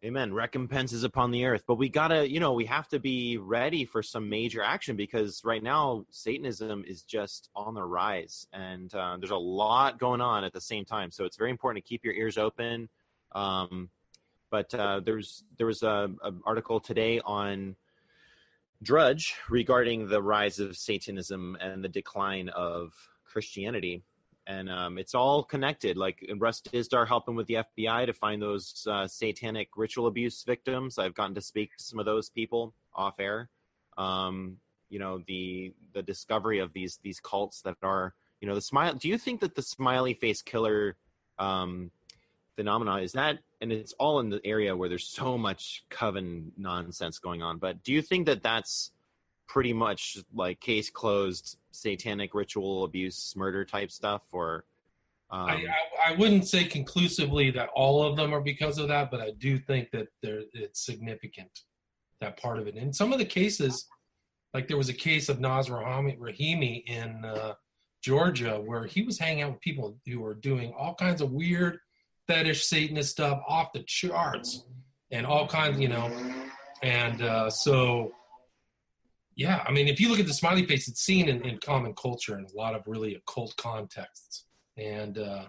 [0.04, 0.34] Amen.
[0.34, 1.62] Recompense is upon the earth.
[1.66, 5.40] But we gotta, you know, we have to be ready for some major action because
[5.44, 10.44] right now Satanism is just on the rise, and uh, there's a lot going on
[10.44, 11.10] at the same time.
[11.10, 12.90] So it's very important to keep your ears open.
[13.32, 13.88] Um,
[14.50, 17.74] but uh, there's there was a, a article today on
[18.82, 22.92] Drudge regarding the rise of Satanism and the decline of
[23.24, 24.02] Christianity
[24.46, 25.96] and um, it's all connected.
[25.96, 30.98] Like Russ Dizdar helping with the FBI to find those uh, satanic ritual abuse victims.
[30.98, 33.48] I've gotten to speak to some of those people off air.
[33.96, 34.58] Um,
[34.94, 38.94] you know the the discovery of these these cults that are you know the smile.
[38.94, 40.96] Do you think that the smiley face killer
[41.38, 41.90] um,
[42.56, 43.38] phenomenon is that?
[43.60, 47.58] And it's all in the area where there's so much coven nonsense going on.
[47.58, 48.92] But do you think that that's
[49.46, 54.64] pretty much like case closed satanic ritual abuse murder type stuff or
[55.30, 55.46] um...
[55.46, 59.20] I, I, I, wouldn't say conclusively that all of them are because of that but
[59.20, 61.60] i do think that there it's significant
[62.20, 63.86] that part of it in some of the cases
[64.54, 67.54] like there was a case of Naz Rahimi in uh,
[68.00, 71.78] Georgia where he was hanging out with people who were doing all kinds of weird
[72.28, 74.64] fetish Satanist stuff off the charts
[75.10, 76.10] and all kinds, you know.
[76.82, 78.12] And uh, so
[79.36, 81.94] yeah, I mean, if you look at the smiley face, it's seen in, in common
[81.94, 84.44] culture in a lot of really occult contexts.
[84.76, 85.46] And uh,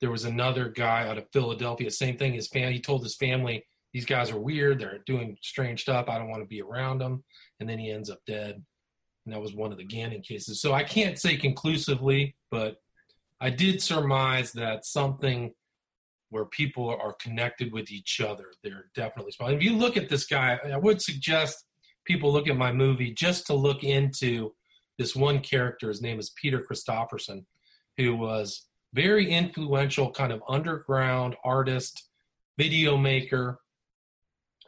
[0.00, 2.34] there was another guy out of Philadelphia, same thing.
[2.34, 4.80] His family, he told his family these guys are weird.
[4.80, 6.08] They're doing strange stuff.
[6.08, 7.24] I don't want to be around them.
[7.60, 8.62] And then he ends up dead.
[9.24, 10.60] And that was one of the Gannon cases.
[10.60, 12.76] So I can't say conclusively, but
[13.40, 15.54] I did surmise that something
[16.30, 19.50] where people are connected with each other, they're definitely small.
[19.50, 21.64] If you look at this guy, I would suggest
[22.04, 24.52] people look at my movie just to look into
[24.98, 25.88] this one character.
[25.88, 27.46] His name is Peter Christopherson,
[27.96, 32.08] who was very influential kind of underground artist,
[32.56, 33.60] video maker.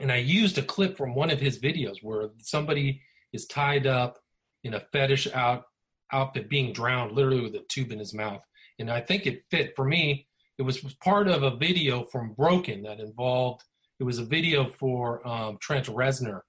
[0.01, 3.01] And I used a clip from one of his videos where somebody
[3.33, 4.19] is tied up
[4.65, 5.65] in a fetish out
[6.13, 8.41] outfit being drowned literally with a tube in his mouth.
[8.79, 10.27] And I think it fit for me.
[10.59, 13.63] It was part of a video from Broken that involved,
[13.99, 16.41] it was a video for um, Trent Reznor,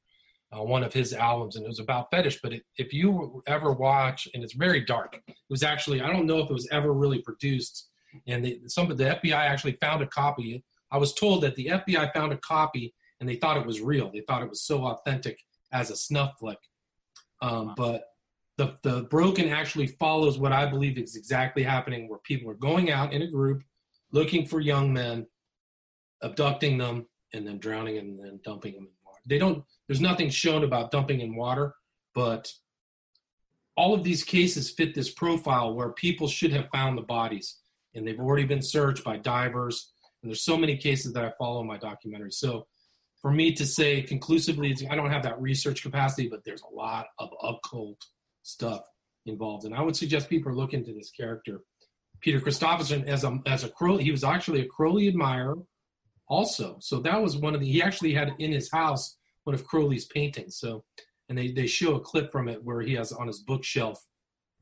[0.55, 2.39] uh, one of his albums, and it was about fetish.
[2.41, 6.25] But it, if you ever watch, and it's very dark, it was actually, I don't
[6.25, 7.89] know if it was ever really produced.
[8.27, 10.63] And some of the FBI actually found a copy.
[10.91, 14.09] I was told that the FBI found a copy and they thought it was real.
[14.11, 15.39] They thought it was so authentic
[15.73, 16.59] as a snuff flick.
[17.41, 18.05] Um, but
[18.57, 22.91] the, the broken actually follows what I believe is exactly happening, where people are going
[22.91, 23.63] out in a group
[24.11, 25.27] looking for young men,
[26.23, 28.87] abducting them, and then drowning and then dumping them.
[29.27, 29.63] They don't.
[29.87, 31.75] There's nothing shown about dumping in water,
[32.15, 32.51] but
[33.75, 37.57] all of these cases fit this profile where people should have found the bodies,
[37.93, 39.91] and they've already been searched by divers.
[40.21, 42.31] And there's so many cases that I follow in my documentary.
[42.31, 42.65] So
[43.21, 47.07] for me to say conclusively, I don't have that research capacity, but there's a lot
[47.19, 48.03] of occult
[48.43, 48.81] stuff
[49.25, 49.65] involved.
[49.65, 51.61] And I would suggest people look into this character.
[52.21, 55.57] Peter Christopherson as a as a Crowley, he was actually a Crowley admirer
[56.27, 56.77] also.
[56.79, 59.16] So that was one of the he actually had in his house
[59.47, 60.59] one of Crowley's paintings.
[60.59, 60.83] So
[61.29, 64.05] and they, they show a clip from it where he has on his bookshelf,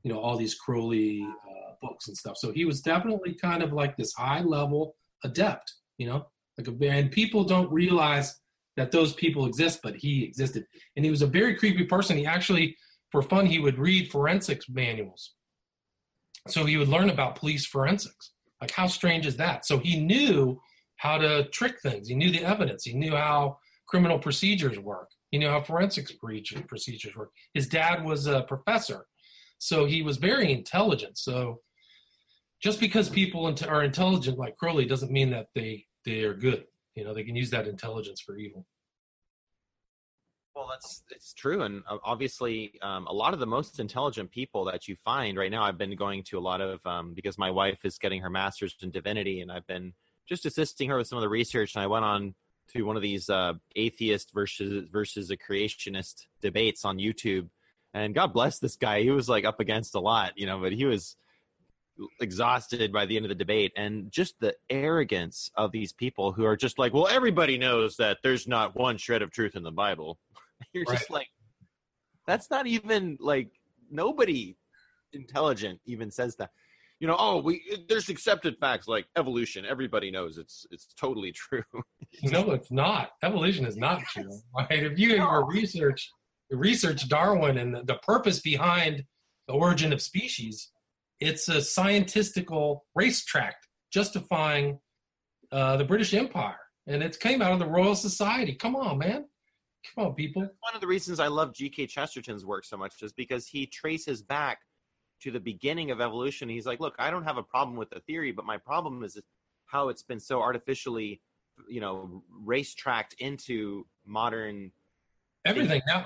[0.03, 2.37] you know, all these Crowley uh, books and stuff.
[2.37, 6.89] So he was definitely kind of like this high level adept, you know, like a
[6.89, 8.39] and people don't realize
[8.77, 10.65] that those people exist, but he existed.
[10.95, 12.17] And he was a very creepy person.
[12.17, 12.77] He actually
[13.11, 15.35] for fun, he would read forensics manuals.
[16.47, 18.31] So he would learn about police forensics.
[18.61, 19.65] Like, how strange is that?
[19.65, 20.59] So he knew
[20.97, 22.07] how to trick things.
[22.07, 22.83] He knew the evidence.
[22.83, 25.09] He knew how criminal procedures work.
[25.31, 26.11] He knew how forensics
[26.67, 27.31] procedures work.
[27.53, 29.05] His dad was a professor.
[29.57, 31.17] So he was very intelligent.
[31.17, 31.61] So
[32.61, 36.65] just because people are intelligent like Crowley doesn't mean that they, they are good.
[36.95, 38.65] You know, they can use that intelligence for evil.
[40.55, 44.63] Well, that's it's true, and uh, obviously, um, a lot of the most intelligent people
[44.65, 45.63] that you find right now.
[45.63, 48.73] I've been going to a lot of um, because my wife is getting her master's
[48.81, 49.91] in divinity, and I've been
[50.29, 51.75] just assisting her with some of the research.
[51.75, 52.35] And I went on
[52.73, 57.49] to one of these uh, atheist versus versus a creationist debates on YouTube,
[57.93, 59.01] and God bless this guy.
[59.01, 61.15] He was like up against a lot, you know, but he was
[62.19, 66.43] exhausted by the end of the debate and just the arrogance of these people who
[66.43, 69.71] are just like well everybody knows that there's not one shred of truth in the
[69.71, 70.19] bible
[70.73, 70.97] You're right.
[70.97, 71.27] just like,
[72.27, 73.49] that's not even like
[73.89, 74.55] nobody
[75.13, 76.51] intelligent even says that.
[76.99, 79.65] You know, oh, we there's accepted facts like evolution.
[79.65, 81.63] Everybody knows it's it's totally true.
[82.23, 83.11] no, it's not.
[83.23, 84.29] Evolution is not true.
[84.55, 84.83] Right?
[84.83, 85.45] If you no.
[85.45, 86.09] research
[86.51, 89.03] research Darwin and the, the purpose behind
[89.47, 90.71] the origin of species,
[91.19, 93.55] it's a scientistical racetrack
[93.91, 94.79] justifying
[95.51, 98.53] uh, the British Empire, and it came out of the Royal Society.
[98.53, 99.25] Come on, man.
[99.95, 100.41] Come on, people.
[100.41, 101.87] One of the reasons I love G.K.
[101.87, 104.59] Chesterton's work so much is because he traces back
[105.21, 106.49] to the beginning of evolution.
[106.49, 109.19] He's like, look, I don't have a problem with the theory, but my problem is
[109.65, 111.21] how it's been so artificially,
[111.69, 114.71] you know, racetracked into modern
[115.45, 116.03] everything now.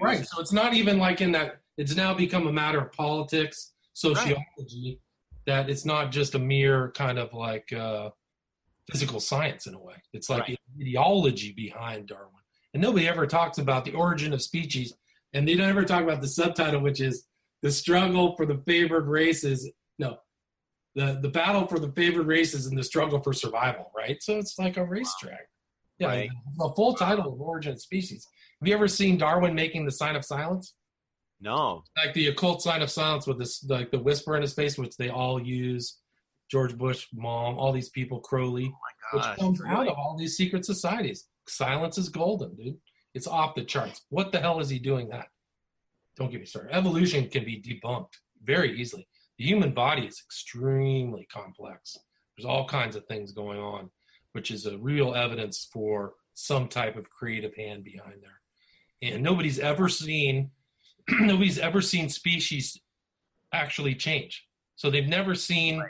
[0.00, 0.26] Right.
[0.26, 1.60] So it's not even like in that.
[1.76, 4.38] It's now become a matter of politics, sociology.
[4.58, 4.98] Right.
[5.46, 8.10] That it's not just a mere kind of like uh,
[8.90, 9.94] physical science in a way.
[10.12, 10.58] It's like right.
[10.78, 12.38] ideology behind Darwin
[12.74, 14.92] and nobody ever talks about the origin of species,
[15.32, 17.24] and they don't ever talk about the subtitle, which is
[17.62, 19.70] the struggle for the favored races.
[19.98, 20.18] No,
[20.94, 23.90] the the battle for the favored races and the struggle for survival.
[23.96, 25.48] Right, so it's like a racetrack.
[25.98, 26.30] Yeah, right.
[26.56, 28.26] the full title of Origin of Species.
[28.60, 30.74] Have you ever seen Darwin making the sign of silence?
[31.40, 31.82] No.
[31.96, 34.96] Like the occult sign of silence with this, like the whisper in his face, which
[34.96, 35.98] they all use.
[36.50, 38.72] George Bush, mom, all these people, Crowley,
[39.12, 39.72] oh which comes really?
[39.72, 41.26] out of all these secret societies.
[41.46, 42.78] Silence is golden, dude.
[43.14, 44.06] It's off the charts.
[44.08, 45.26] What the hell is he doing that?
[46.18, 46.74] Don't get me started.
[46.74, 49.06] Evolution can be debunked very easily.
[49.38, 51.96] The human body is extremely complex.
[52.36, 53.90] There's all kinds of things going on,
[54.32, 58.40] which is a real evidence for some type of creative hand behind there.
[59.00, 60.50] And nobody's ever seen
[61.20, 62.78] nobody's ever seen species
[63.52, 64.44] actually change.
[64.76, 65.82] So they've never seen,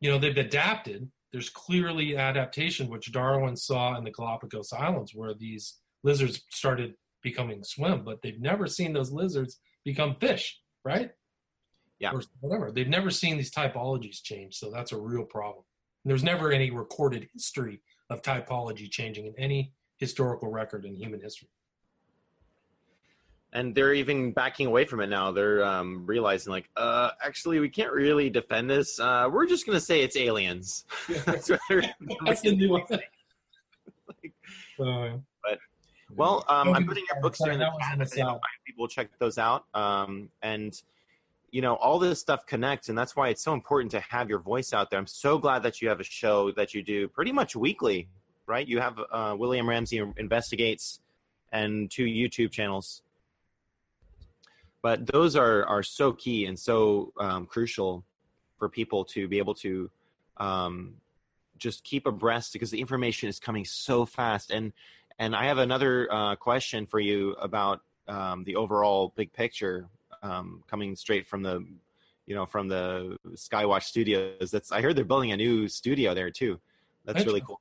[0.00, 5.34] you know, they've adapted, there's clearly adaptation, which Darwin saw in the Galapagos Islands, where
[5.34, 11.10] these lizards started becoming swim, but they've never seen those lizards become fish, right?
[11.98, 12.12] Yeah.
[12.12, 12.72] Or whatever.
[12.72, 15.64] They've never seen these typologies change, so that's a real problem.
[16.04, 21.20] And there's never any recorded history of typology changing in any historical record in human
[21.20, 21.48] history.
[23.52, 25.32] and they're even backing away from it now.
[25.32, 29.00] They're um, realizing, like, uh, actually, we can't really defend this.
[29.00, 30.84] Uh, we're just gonna say it's aliens.
[31.26, 31.82] That's what they're-
[32.24, 32.82] That's the new one.
[34.78, 35.18] Uh,
[36.16, 37.94] well, um, I'm putting your books here in the chat.
[37.94, 38.40] an if anyone- aside.
[38.64, 39.64] People check those out.
[39.74, 40.80] Um, and
[41.50, 44.38] you know, all this stuff connects, and that's why it's so important to have your
[44.38, 44.98] voice out there.
[44.98, 48.08] I'm so glad that you have a show that you do pretty much weekly,
[48.46, 48.66] right?
[48.66, 51.00] You have uh, William Ramsey investigates
[51.52, 53.02] and two YouTube channels.
[54.82, 58.04] But those are are so key and so um, crucial
[58.58, 59.90] for people to be able to
[60.38, 60.94] um,
[61.58, 64.50] just keep abreast because the information is coming so fast.
[64.50, 64.72] And
[65.20, 69.86] and I have another uh, question for you about um, the overall big picture
[70.22, 71.64] um, coming straight from the
[72.26, 74.50] you know from the Skywatch Studios.
[74.50, 76.58] That's I heard they're building a new studio there too.
[77.04, 77.60] That's really cool.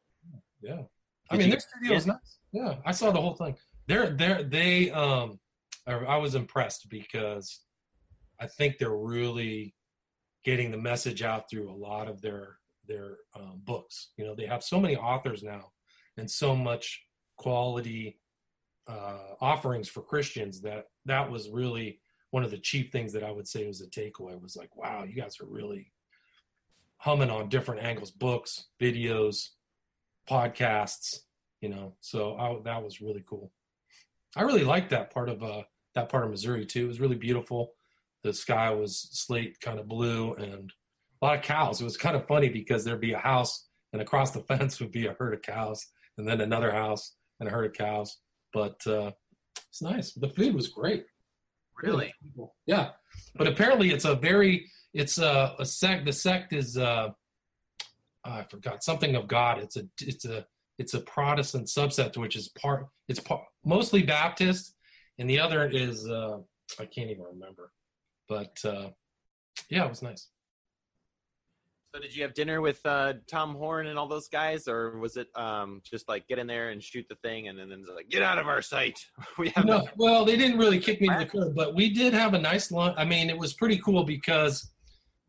[0.62, 0.82] Yeah.
[1.30, 2.38] I Did mean, you- their studio is nice.
[2.52, 3.56] Yeah, I saw the whole thing.
[3.88, 5.40] They're they're they um,
[5.86, 7.60] I I was impressed because
[8.40, 9.76] I think they're really
[10.46, 14.10] getting the message out through a lot of their their um, books.
[14.18, 15.72] You know, they have so many authors now
[16.18, 17.04] and so much
[17.40, 18.20] quality
[18.88, 23.32] uh, offerings for Christians that that was really one of the chief things that I
[23.32, 25.92] would say was a takeaway was like, wow, you guys are really
[26.98, 29.50] humming on different angles, books, videos,
[30.30, 31.20] podcasts,
[31.62, 31.96] you know.
[32.02, 33.52] So I, that was really cool.
[34.36, 35.64] I really liked that part of uh,
[35.96, 36.86] that part of Missouri too.
[36.86, 37.72] It was really beautiful.
[38.24, 40.72] The sky was slate kind of blue and
[41.22, 41.80] a lot of cows.
[41.80, 44.92] It was kind of funny because there'd be a house and across the fence would
[44.92, 48.18] be a herd of cows and then another house and a herd of cows.
[48.54, 49.12] But uh,
[49.70, 50.14] it's nice.
[50.14, 51.06] The food was great.
[51.82, 52.14] Really?
[52.66, 52.90] Yeah,
[53.36, 56.06] but apparently it's a very it's a, a sect.
[56.06, 57.10] The sect is uh,
[58.26, 59.60] I forgot something of God.
[59.60, 60.46] It's a it's a
[60.78, 64.76] it's a Protestant subset, which is part it's part, mostly Baptist,
[65.20, 66.40] and the other is uh,
[66.80, 67.72] I can't even remember.
[68.28, 68.90] But uh,
[69.70, 70.28] yeah, it was nice.
[71.94, 75.18] So did you have dinner with uh, Tom Horn and all those guys, or was
[75.18, 77.90] it um, just like get in there and shoot the thing, and then, then it's
[77.90, 79.00] like get out of our sight?
[79.40, 82.14] we have No, well, they didn't really kick me to the curb, but we did
[82.14, 82.94] have a nice lunch.
[82.96, 84.72] I mean, it was pretty cool because,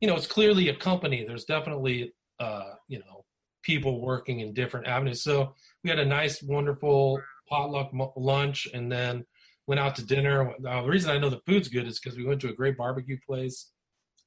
[0.02, 1.24] you know, it's clearly a company.
[1.26, 3.24] There's definitely, uh, you know,
[3.62, 5.22] people working in different avenues.
[5.22, 9.24] So we had a nice, wonderful potluck mu- lunch, and then
[9.66, 10.52] went out to dinner.
[10.66, 12.76] Uh, the reason I know the food's good is because we went to a great
[12.76, 13.70] barbecue place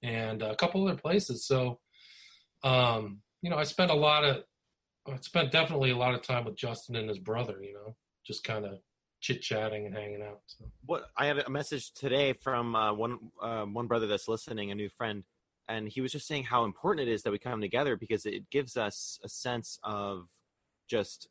[0.01, 1.45] and a couple other places.
[1.45, 1.79] So,
[2.63, 4.43] um, you know, I spent a lot of,
[5.07, 7.61] I spent definitely a lot of time with Justin and his brother.
[7.61, 7.95] You know,
[8.25, 8.79] just kind of
[9.19, 10.41] chit chatting and hanging out.
[10.47, 10.65] So.
[10.85, 14.75] what I had a message today from uh, one uh, one brother that's listening, a
[14.75, 15.23] new friend,
[15.67, 18.49] and he was just saying how important it is that we come together because it
[18.49, 20.27] gives us a sense of
[20.87, 21.27] just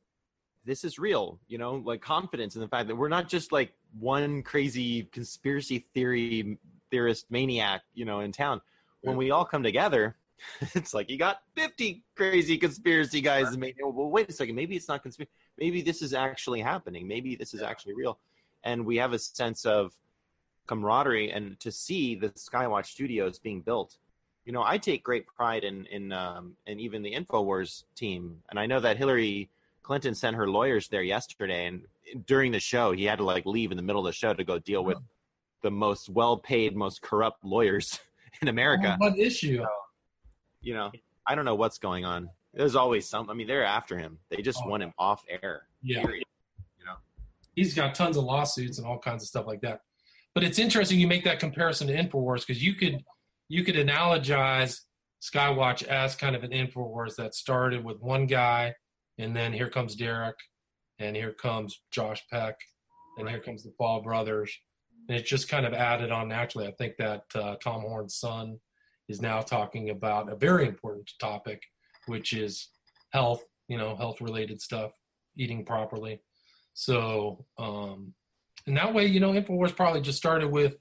[0.64, 3.72] this is real, you know, like confidence in the fact that we're not just like
[3.98, 6.58] one crazy conspiracy theory
[6.90, 8.60] theorist maniac, you know, in town.
[9.02, 10.14] When we all come together,
[10.74, 14.54] it's like you got 50 crazy conspiracy guys and maybe well wait a second.
[14.54, 17.06] Maybe it's not conspiracy maybe this is actually happening.
[17.06, 18.18] Maybe this is actually real.
[18.64, 19.92] And we have a sense of
[20.66, 23.96] camaraderie and to see the skywatch studios being built.
[24.44, 28.42] You know i take great pride in in um in even the infowars team.
[28.50, 29.50] And i know that hillary
[29.82, 31.82] clinton sent her lawyers there yesterday and
[32.26, 34.44] during the show he had to like leave in the middle of the show to
[34.44, 34.98] go deal with
[35.62, 38.00] the most well-paid most corrupt lawyers
[38.42, 38.96] in america.
[38.98, 39.64] What issue?
[40.62, 40.90] You know,
[41.26, 42.30] I don't know what's going on.
[42.54, 43.30] There's always some.
[43.30, 44.18] I mean, they're after him.
[44.30, 44.68] They just Oh.
[44.68, 45.66] want him off air.
[45.82, 46.02] Yeah.
[46.02, 46.24] Period.
[46.78, 46.96] You know.
[47.54, 49.80] he's got tons of lawsuits and all kinds of stuff like that.
[50.34, 53.02] But it's interesting you make that comparison to Infowars because you could
[53.48, 54.80] you could analogize
[55.22, 58.74] Skywatch as kind of an Infowars that started with one guy,
[59.18, 60.36] and then here comes Derek,
[60.98, 62.56] and here comes Josh Peck,
[63.18, 64.52] and here comes the Fall Brothers,
[65.08, 66.66] and it just kind of added on naturally.
[66.66, 68.58] I think that uh, Tom Horn's son
[69.08, 71.62] is now talking about a very important topic,
[72.06, 72.68] which is
[73.12, 73.44] health.
[73.68, 74.92] You know, health related stuff,
[75.36, 76.20] eating properly.
[76.74, 78.12] So, um,
[78.66, 80.76] and that way, you know, Infowars probably just started with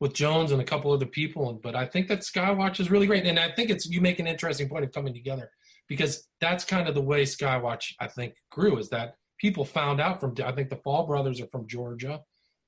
[0.00, 3.24] with Jones and a couple other people, but I think that Skywatch is really great,
[3.26, 5.50] and I think it's you make an interesting point of coming together
[5.88, 10.20] because that's kind of the way Skywatch I think grew is that people found out
[10.20, 12.20] from I think the Fall brothers are from Georgia,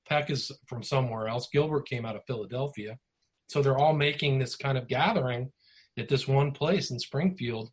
[0.07, 2.97] Peck is from somewhere else, Gilbert came out of Philadelphia,
[3.47, 5.51] so they're all making this kind of gathering
[5.97, 7.71] at this one place in Springfield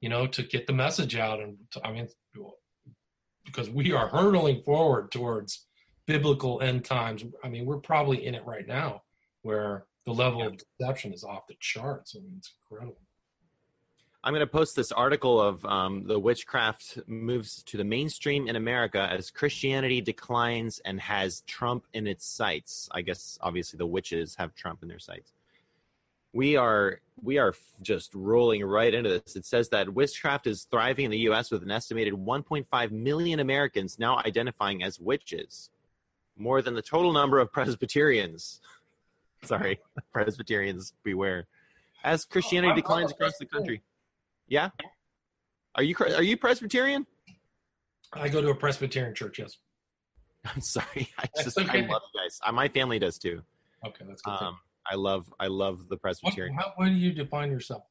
[0.00, 1.40] you know, to get the message out.
[1.40, 2.08] And to, I mean,
[3.44, 5.66] because we are hurtling forward towards
[6.06, 7.24] biblical end times.
[7.42, 9.02] I mean, we're probably in it right now
[9.42, 12.14] where the level of deception is off the charts.
[12.16, 13.00] I mean, it's incredible.
[14.24, 18.56] I'm going to post this article of um, the witchcraft moves to the mainstream in
[18.56, 22.88] America as Christianity declines and has Trump in its sights.
[22.90, 25.32] I guess obviously the witches have Trump in their sights.
[26.32, 29.36] We are we are just rolling right into this.
[29.36, 31.50] It says that witchcraft is thriving in the U.S.
[31.50, 35.70] with an estimated 1.5 million Americans now identifying as witches,
[36.36, 38.60] more than the total number of Presbyterians.
[39.44, 39.80] Sorry,
[40.12, 41.46] Presbyterians beware.
[42.04, 43.82] As Christianity Oh, declines across the country.
[44.48, 44.70] Yeah.
[45.74, 47.06] Are you are you Presbyterian?
[48.12, 49.58] I go to a Presbyterian church, yes.
[50.44, 51.08] I'm sorry.
[51.18, 51.84] I That's just okay.
[51.84, 52.40] I love you guys.
[52.44, 53.42] Uh, my family does too.
[53.86, 54.30] Okay, that's good.
[54.30, 54.58] Um,
[54.90, 56.54] I love I love the what, Presbyterian.
[56.54, 57.82] how, what do you define yourself?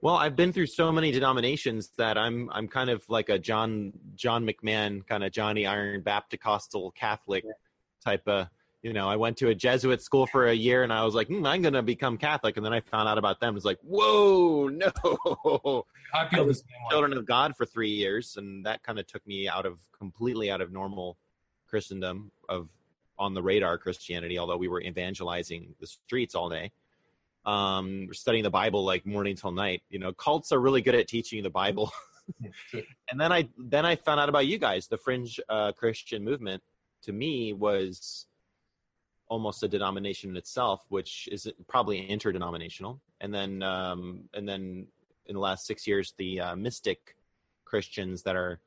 [0.00, 3.92] Well, I've been through so many denominations that I'm I'm kind of like a John
[4.14, 6.42] John McMahon kind of Johnny Iron Baptist
[6.94, 7.44] Catholic
[8.04, 8.48] type of.
[8.82, 11.28] You know, I went to a Jesuit school for a year, and I was like,
[11.28, 12.56] hmm, I'm going to become Catholic.
[12.56, 13.56] And then I found out about them.
[13.56, 15.86] It's like, whoa, no!
[16.12, 16.90] I I feel the was same way.
[16.90, 20.50] children of God for three years, and that kind of took me out of completely
[20.50, 21.16] out of normal
[21.68, 22.68] Christendom of
[23.18, 24.38] on the radar Christianity.
[24.38, 26.72] Although we were evangelizing the streets all day,
[27.44, 29.82] um, we're studying the Bible like morning till night.
[29.90, 31.92] You know, cults are really good at teaching you the Bible.
[32.72, 34.86] and then I then I found out about you guys.
[34.86, 36.62] The fringe uh, Christian movement
[37.02, 38.26] to me was
[39.32, 43.00] almost a denomination in itself, which is probably interdenominational.
[43.22, 44.86] And then um, and then
[45.24, 47.16] in the last six years, the uh, mystic
[47.64, 48.60] Christians that are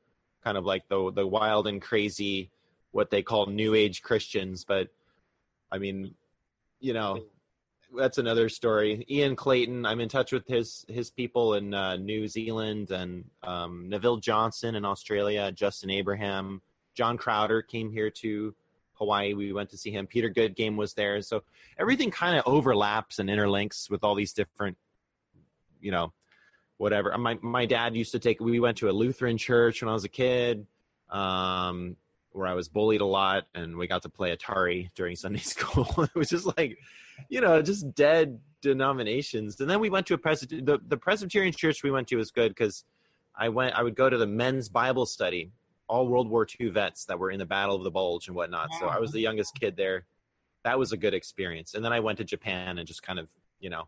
[0.44, 2.50] kind of like the the wild and crazy,
[2.92, 4.66] what they call New Age Christians.
[4.66, 4.90] But
[5.72, 6.16] I mean,
[6.80, 7.26] you know,
[7.96, 9.06] that's another story.
[9.08, 13.88] Ian Clayton, I'm in touch with his his people in uh, New Zealand and um,
[13.88, 16.60] Neville Johnson in Australia, Justin Abraham,
[16.96, 18.56] John Crowder came here to
[18.98, 19.34] Hawaii.
[19.34, 20.08] We went to see him.
[20.08, 21.22] Peter Goodgame was there.
[21.22, 21.44] So
[21.78, 24.78] everything kind of overlaps and interlinks with all these different,
[25.80, 26.14] you know,
[26.78, 27.16] whatever.
[27.18, 28.40] My my dad used to take.
[28.40, 30.66] We went to a Lutheran church when I was a kid,
[31.10, 31.96] um,
[32.32, 36.04] where I was bullied a lot, and we got to play Atari during Sunday school.
[36.04, 36.78] it was just like,
[37.30, 39.60] you know, just dead denominations.
[39.60, 42.32] And then we went to a Pres- the the Presbyterian church we went to was
[42.32, 42.84] good because
[43.36, 43.76] I went.
[43.76, 45.52] I would go to the men's Bible study.
[45.88, 48.70] All World War II vets that were in the Battle of the Bulge and whatnot.
[48.80, 50.06] So I was the youngest kid there.
[50.64, 51.76] That was a good experience.
[51.76, 53.30] And then I went to Japan and just kind of,
[53.60, 53.88] you know,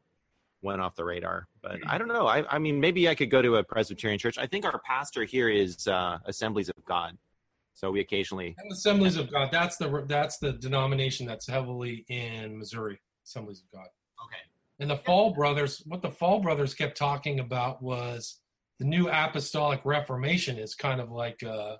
[0.61, 1.47] went off the radar.
[1.61, 2.27] But I don't know.
[2.27, 4.37] I, I mean, maybe I could go to a Presbyterian church.
[4.37, 7.17] I think our pastor here is uh, Assemblies of God.
[7.73, 9.49] So we occasionally, And Assemblies of God.
[9.51, 12.99] That's the that's the denomination that's heavily in Missouri.
[13.23, 13.87] Assemblies of God.
[14.25, 14.41] Okay.
[14.79, 18.39] And the Fall Brothers, what the Fall Brothers kept talking about was
[18.79, 21.75] the new apostolic reformation is kind of like uh,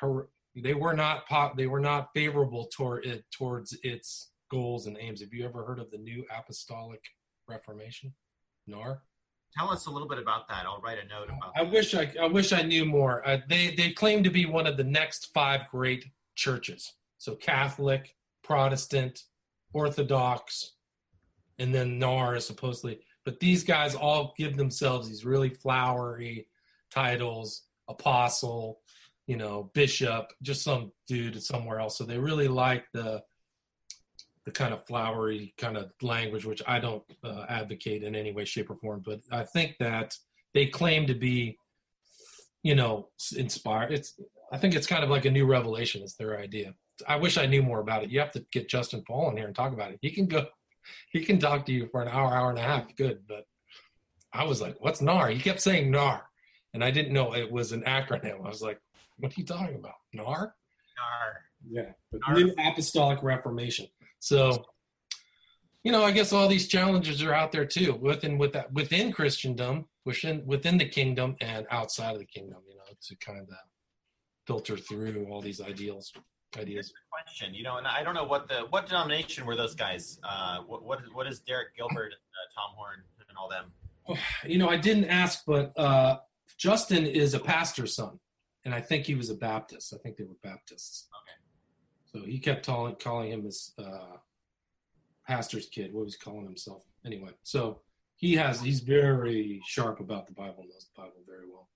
[0.00, 4.96] her, they were not po- they were not favorable toward it towards its goals and
[5.00, 5.20] aims.
[5.20, 7.02] Have you ever heard of the new apostolic
[7.48, 8.14] reformation?
[8.66, 9.02] NAR.
[9.56, 10.66] Tell us a little bit about that.
[10.66, 11.72] I'll write a note about I that.
[11.72, 13.26] wish I, I wish I knew more.
[13.26, 16.92] Uh, they they claim to be one of the next five great churches.
[17.18, 19.22] So Catholic, Protestant,
[19.72, 20.72] Orthodox,
[21.58, 23.00] and then NAR is supposedly.
[23.24, 26.48] But these guys all give themselves these really flowery
[26.90, 28.80] titles: apostle,
[29.26, 31.98] you know, bishop, just some dude somewhere else.
[31.98, 33.22] So they really like the
[34.44, 38.44] the kind of flowery kind of language, which I don't uh, advocate in any way,
[38.44, 39.02] shape, or form.
[39.04, 40.16] But I think that
[40.54, 41.58] they claim to be,
[42.62, 43.92] you know, inspired.
[43.92, 44.14] It's
[44.52, 46.02] I think it's kind of like a new revelation.
[46.02, 46.74] Is their idea.
[47.08, 48.10] I wish I knew more about it.
[48.10, 49.98] You have to get Justin Fall in here and talk about it.
[50.00, 50.46] He can go,
[51.10, 52.94] he can talk to you for an hour, hour and a half.
[52.96, 53.44] Good, but
[54.32, 56.24] I was like, "What's NAR?" He kept saying NAR,
[56.72, 58.44] and I didn't know it was an acronym.
[58.44, 58.80] I was like,
[59.18, 59.94] "What are you talking about?
[60.12, 60.54] NAR?"
[60.96, 61.44] Nar.
[61.68, 63.88] Yeah, but Our- new apostolic reformation.
[64.18, 64.64] So,
[65.82, 69.12] you know, I guess all these challenges are out there too, within with that within
[69.12, 72.62] Christendom, within within the kingdom, and outside of the kingdom.
[72.68, 73.48] You know, to kind of
[74.46, 76.12] filter through all these ideals,
[76.56, 76.92] ideas.
[77.10, 80.18] Question, you know, and I don't know what the what denomination were those guys?
[80.22, 83.72] Uh, what what what is Derek Gilbert, uh, Tom Horn, and all them?
[84.46, 86.18] You know, I didn't ask, but uh,
[86.58, 88.20] Justin is a pastor's son,
[88.66, 89.94] and I think he was a Baptist.
[89.94, 91.06] I think they were Baptists.
[91.22, 92.18] Okay.
[92.18, 94.16] So he kept calling calling him his uh,
[95.26, 95.94] pastor's kid.
[95.94, 96.82] What was he calling himself?
[97.06, 97.80] Anyway, so
[98.16, 101.68] he has he's very sharp about the Bible, knows the Bible very well.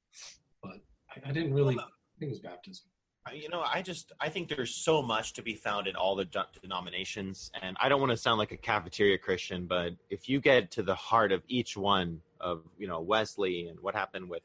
[0.62, 0.80] But
[1.11, 1.84] I, I didn't really I
[2.18, 2.86] think it was baptism.
[3.32, 6.24] You know, I just I think there's so much to be found in all the
[6.24, 10.41] de- denominations, and I don't want to sound like a cafeteria Christian, but if you
[10.41, 14.43] get to the heart of each one of you know Wesley and what happened with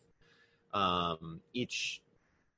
[0.75, 2.01] um, each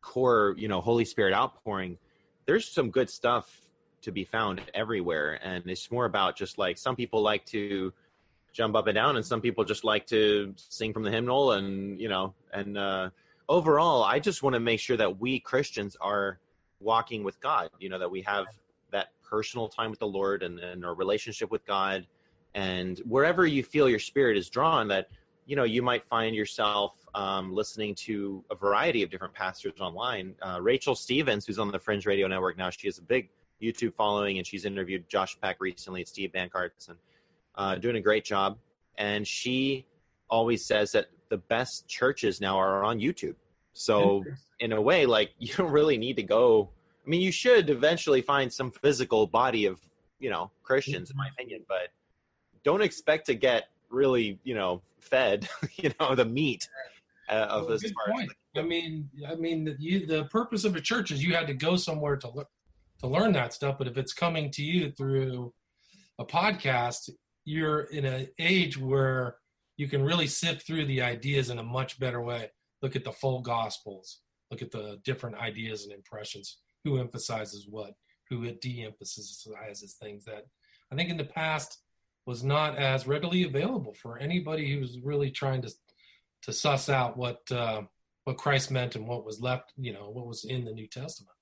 [0.08, 1.98] core you know Holy Spirit outpouring,
[2.46, 3.62] there's some good stuff
[4.02, 7.92] to be found everywhere, and it's more about just like some people like to
[8.54, 12.00] jump up and down, and some people just like to sing from the hymnal, and
[12.00, 13.10] you know, and uh,
[13.50, 16.40] overall, I just want to make sure that we Christians are
[16.80, 17.70] walking with God.
[17.80, 18.46] You know, that we have
[18.92, 22.08] that personal time with the Lord and, and our relationship with God.
[22.56, 25.10] And wherever you feel your spirit is drawn, that
[25.46, 30.36] you know you might find yourself um, listening to a variety of different pastors online.
[30.40, 33.96] Uh, Rachel Stevens, who's on the Fringe Radio Network now, she has a big YouTube
[33.96, 36.98] following, and she's interviewed Josh Peck recently, Steve Bancarz, and
[37.56, 38.60] uh, doing a great job.
[39.00, 39.88] And she
[40.30, 43.36] always says that the best churches now are on YouTube.
[43.74, 44.24] So
[44.60, 46.70] in a way, like you don't really need to go.
[47.04, 49.80] I mean, you should eventually find some physical body of
[50.20, 51.90] you know Christians, in my opinion, but
[52.64, 55.48] don't expect to get really you know fed
[55.78, 56.68] you know the meat
[57.30, 58.12] uh, of Well, part.
[58.12, 58.32] point.
[58.56, 61.54] I mean, I mean, the, you, the purpose of a church is you had to
[61.54, 62.46] go somewhere to learn
[63.00, 63.78] to learn that stuff.
[63.78, 65.54] But if it's coming to you through
[66.18, 67.10] a podcast,
[67.46, 69.38] you're in an age where
[69.78, 72.50] you can really sift through the ideas in a much better way.
[72.82, 74.22] Look at the full gospels.
[74.50, 76.58] Look at the different ideas and impressions.
[76.84, 77.94] Who emphasizes what?
[78.30, 80.46] Who de-emphasizes things that
[80.92, 81.80] I think in the past
[82.26, 85.72] was not as readily available for anybody who was really trying to
[86.44, 87.82] to suss out what uh,
[88.24, 91.38] what Christ meant and what was left, you know, what was in the New Testament.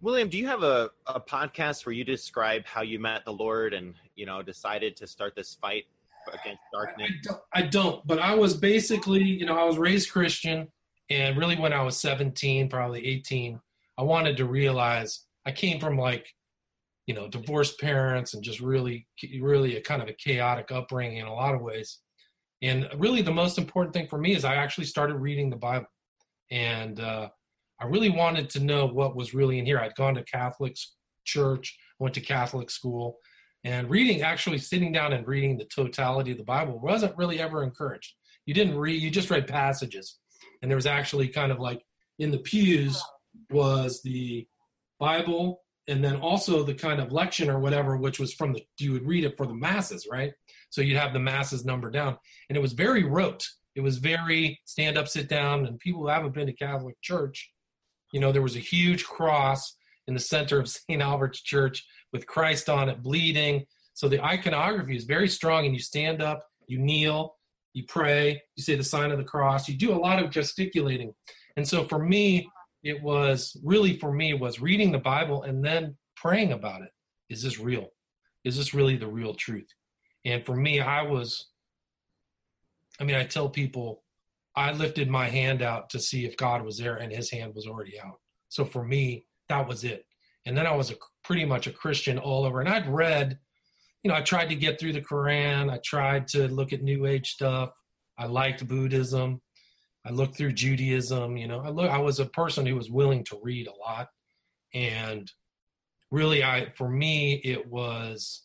[0.00, 3.72] William, do you have a, a podcast where you describe how you met the Lord
[3.72, 5.84] and you know decided to start this fight
[6.28, 7.10] against I darkness?
[7.22, 10.68] don't, I don't, but I was basically, you know, I was raised Christian,
[11.08, 13.60] and really when I was 17, probably 18,
[13.98, 16.34] I wanted to realize I came from like,
[17.06, 19.06] you know, divorced parents and just really,
[19.40, 21.98] really a kind of a chaotic upbringing in a lot of ways.
[22.62, 25.86] And really, the most important thing for me is I actually started reading the Bible,
[26.50, 27.28] and uh,
[27.80, 29.80] I really wanted to know what was really in here.
[29.80, 30.76] I'd gone to Catholic
[31.24, 33.18] church, went to Catholic school,
[33.64, 37.62] and reading actually sitting down and reading the totality of the bible wasn't really ever
[37.62, 38.14] encouraged.
[38.46, 40.18] You didn't read you just read passages.
[40.60, 41.82] And there was actually kind of like
[42.18, 43.02] in the pews
[43.50, 44.46] was the
[44.98, 48.92] bible and then also the kind of lection or whatever which was from the you
[48.92, 50.32] would read it for the masses right?
[50.70, 52.16] So you'd have the masses number down.
[52.48, 53.46] And it was very rote.
[53.74, 55.66] It was very stand up sit down.
[55.66, 57.50] And people who haven't been to catholic church
[58.12, 59.76] you know there was a huge cross
[60.06, 63.64] in the center of st albert's church with Christ on it, bleeding.
[63.94, 67.36] So the iconography is very strong, and you stand up, you kneel,
[67.72, 71.14] you pray, you say the sign of the cross, you do a lot of gesticulating.
[71.56, 72.48] And so for me,
[72.82, 76.90] it was really for me was reading the Bible and then praying about it.
[77.30, 77.88] Is this real?
[78.44, 79.68] Is this really the real truth?
[80.24, 81.48] And for me, I was,
[83.00, 84.02] I mean, I tell people
[84.54, 87.66] I lifted my hand out to see if God was there, and his hand was
[87.66, 88.20] already out.
[88.48, 90.04] So for me, that was it.
[90.44, 92.60] And then I was a, pretty much a Christian all over.
[92.60, 93.38] And I'd read,
[94.02, 95.70] you know, I tried to get through the Quran.
[95.70, 97.70] I tried to look at New Age stuff.
[98.18, 99.40] I liked Buddhism.
[100.04, 101.36] I looked through Judaism.
[101.36, 101.90] You know, I look.
[101.90, 104.08] I was a person who was willing to read a lot,
[104.74, 105.30] and
[106.10, 108.42] really, I for me it was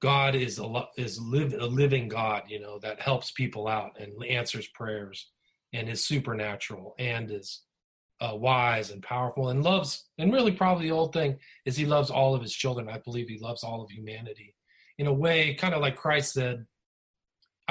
[0.00, 2.44] God is a is live a living God.
[2.48, 5.30] You know, that helps people out and answers prayers,
[5.72, 7.62] and is supernatural and is
[8.22, 12.08] uh, wise and powerful and loves and really probably the old thing is he loves
[12.08, 14.54] all of his children i believe he loves all of humanity
[14.98, 16.64] in a way kind of like christ said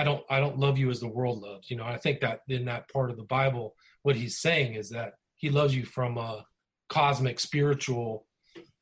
[0.02, 2.41] i don't i don't love you as the world loves you know i think that
[2.47, 6.18] in that part of the bible what he's saying is that he loves you from
[6.18, 6.43] a
[6.89, 8.26] cosmic spiritual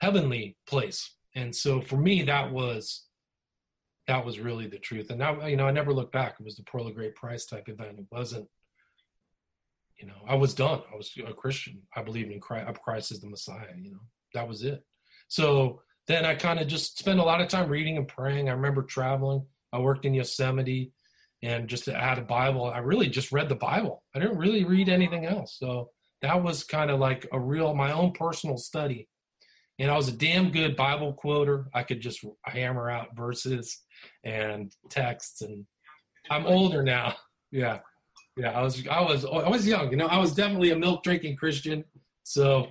[0.02, 3.06] heavenly place and so for me that was
[4.08, 6.56] that was really the truth and now you know i never looked back it was
[6.56, 8.48] the pearl of great price type event it wasn't
[10.00, 10.82] you know, I was done.
[10.92, 11.82] I was a Christian.
[11.96, 13.68] I believed in Christ, Christ as the Messiah.
[13.78, 14.00] You know,
[14.34, 14.84] that was it.
[15.28, 18.50] So then I kind of just spent a lot of time reading and praying.
[18.50, 19.46] I remember traveling.
[19.74, 20.94] I worked in Yosemite,
[21.42, 24.04] and just to add a Bible, I really just read the Bible.
[24.16, 25.58] I didn't really read anything else.
[25.58, 25.90] So
[26.22, 29.08] that was kind of like a real my own personal study.
[29.80, 31.68] And I was a damn good Bible quoter.
[31.74, 33.82] I could just hammer out verses
[34.26, 35.42] and texts.
[35.42, 35.66] And
[36.30, 37.16] I'm older now.
[37.52, 37.80] Yeah.
[38.38, 40.06] Yeah, I was I was I was young, you know.
[40.06, 41.84] I was definitely a milk drinking Christian,
[42.24, 42.68] so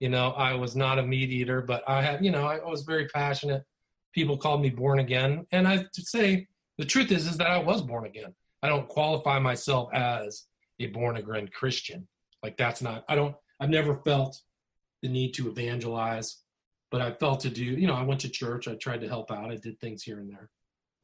[0.00, 2.82] you know I was not a meat eater, but I had you know I was
[2.82, 3.62] very passionate.
[4.12, 6.48] People called me born again, and I say
[6.78, 8.34] the truth is is that I was born again.
[8.62, 10.46] I don't qualify myself as
[10.80, 12.08] a born again Christian.
[12.42, 13.04] Like that's not.
[13.08, 13.34] I don't.
[13.60, 14.40] I've never felt
[15.02, 16.38] the need to evangelize,
[16.90, 17.64] but I felt to do.
[17.64, 18.68] You know, I went to church.
[18.68, 19.50] I tried to help out.
[19.50, 20.50] I did things here and there,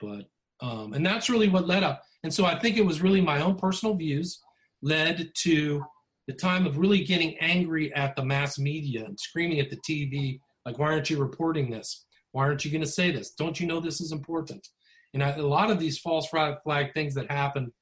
[0.00, 0.26] but
[0.60, 2.02] um, and that's really what led up.
[2.22, 4.40] And so I think it was really my own personal views
[4.82, 5.84] led to
[6.26, 10.40] the time of really getting angry at the mass media and screaming at the TV,
[10.64, 12.06] like, why aren't you reporting this?
[12.32, 13.32] Why aren't you going to say this?
[13.32, 14.68] Don't you know this is important?
[15.14, 17.72] And I, a lot of these false flag things that happen,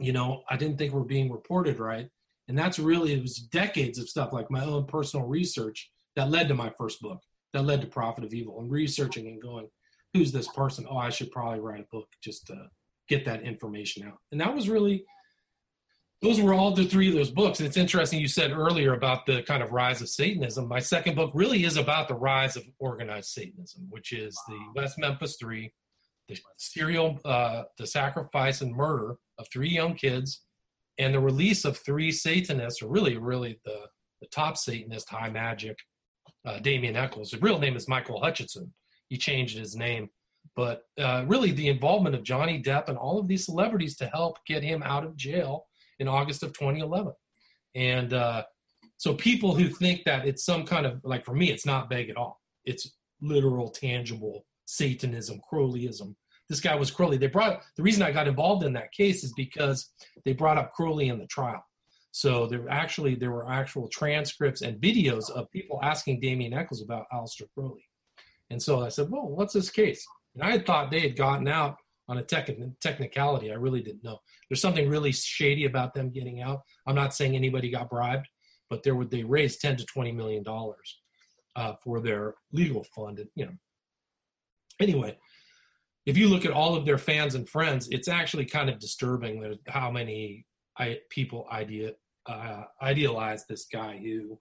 [0.00, 2.08] you know, I didn't think were being reported right.
[2.48, 6.48] And that's really, it was decades of stuff like my own personal research that led
[6.48, 7.20] to my first book,
[7.52, 9.68] that led to Prophet of Evil, and researching and going,
[10.14, 10.86] who's this person?
[10.88, 12.68] Oh, I should probably write a book just to
[13.08, 14.18] get that information out.
[14.32, 15.04] And that was really,
[16.22, 17.60] those were all the three of those books.
[17.60, 20.66] And it's interesting you said earlier about the kind of rise of Satanism.
[20.68, 24.98] My second book really is about the rise of organized Satanism, which is the West
[24.98, 25.72] Memphis Three,
[26.28, 30.42] the serial, uh, the sacrifice and murder of three young kids,
[30.98, 33.86] and the release of three Satanists, or really, really the,
[34.20, 35.78] the top Satanist, High Magic,
[36.44, 37.32] uh, Damien Echols.
[37.32, 38.72] His real name is Michael Hutchinson.
[39.08, 40.10] He changed his name.
[40.56, 44.38] But uh, really, the involvement of Johnny Depp and all of these celebrities to help
[44.46, 45.66] get him out of jail
[45.98, 47.12] in August of 2011.
[47.74, 48.44] And uh,
[48.96, 52.10] so people who think that it's some kind of, like for me, it's not vague
[52.10, 52.40] at all.
[52.64, 56.14] It's literal, tangible Satanism, Crowleyism.
[56.50, 57.16] This guy was Crowley.
[57.16, 59.90] They brought the reason I got involved in that case is because
[60.24, 61.64] they brought up Crowley in the trial.
[62.12, 67.06] So there actually there were actual transcripts and videos of people asking Damien Echols about
[67.12, 67.86] Aleister Crowley.
[68.50, 70.06] And so I said, well, what's this case?
[70.34, 71.76] And I had thought they had gotten out
[72.08, 72.50] on a tech-
[72.80, 73.50] technicality.
[73.50, 74.18] I really didn't know.
[74.48, 76.60] There's something really shady about them getting out.
[76.86, 78.26] I'm not saying anybody got bribed,
[78.68, 81.00] but there would they raised 10 to 20 million dollars
[81.56, 83.18] uh, for their legal fund.
[83.18, 83.52] And, you know,
[84.80, 85.16] anyway,
[86.06, 89.58] if you look at all of their fans and friends, it's actually kind of disturbing
[89.68, 90.46] how many
[91.10, 91.92] people idea
[92.26, 94.38] uh, idealize this guy who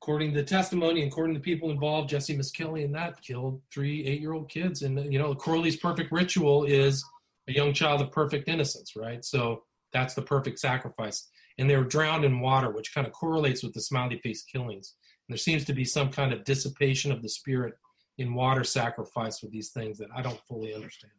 [0.00, 4.04] according to the testimony and according to people involved, Jesse Misskelley and that killed three
[4.04, 4.82] eight-year-old kids.
[4.82, 7.02] And you know, Crowley's perfect ritual is
[7.48, 9.24] a young child of perfect innocence, right?
[9.24, 9.62] So
[9.94, 11.26] that's the perfect sacrifice.
[11.56, 14.94] And they were drowned in water, which kind of correlates with the smiley face killings.
[15.26, 17.72] And there seems to be some kind of dissipation of the spirit
[18.18, 21.12] in water sacrifice with these things that I don't fully understand.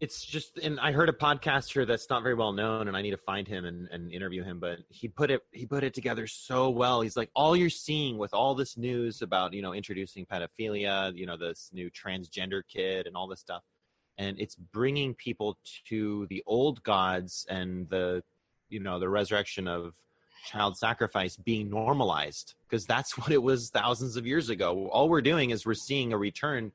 [0.00, 3.10] It's just and i heard a podcaster that's not very well known and i need
[3.10, 6.28] to find him and, and interview him but he put it he put it together
[6.28, 7.00] so well.
[7.00, 11.26] He's like all you're seeing with all this news about you know introducing pedophilia you
[11.26, 13.64] know this new transgender kid and all this stuff
[14.18, 15.58] and it's bringing people
[15.88, 18.22] to the old gods and the
[18.68, 19.94] you know the resurrection of
[20.48, 25.20] child sacrifice being normalized because that's what it was thousands of years ago all we're
[25.20, 26.72] doing is we're seeing a return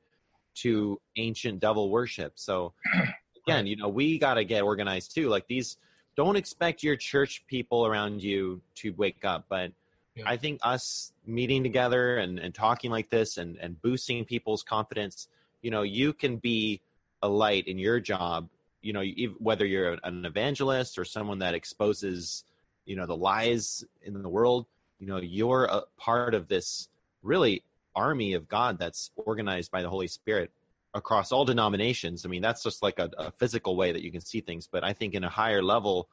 [0.54, 2.32] to ancient devil worship.
[2.36, 2.72] So
[3.46, 5.28] again, you know, we got to get organized too.
[5.28, 5.76] Like these,
[6.16, 9.72] don't expect your church people around you to wake up, but
[10.14, 10.24] yeah.
[10.26, 15.28] I think us meeting together and, and talking like this and, and boosting people's confidence,
[15.60, 16.80] you know, you can be
[17.22, 18.48] a light in your job,
[18.80, 19.02] you know,
[19.38, 22.44] whether you're an evangelist or someone that exposes,
[22.86, 24.66] you know, the lies in the world,
[24.98, 26.88] you know, you're a part of this
[27.22, 27.62] really
[27.96, 30.50] army of God that's organized by the Holy Spirit
[30.94, 32.24] across all denominations.
[32.24, 34.68] I mean, that's just like a, a, physical way that you can see things.
[34.70, 36.08] But I think in a higher level,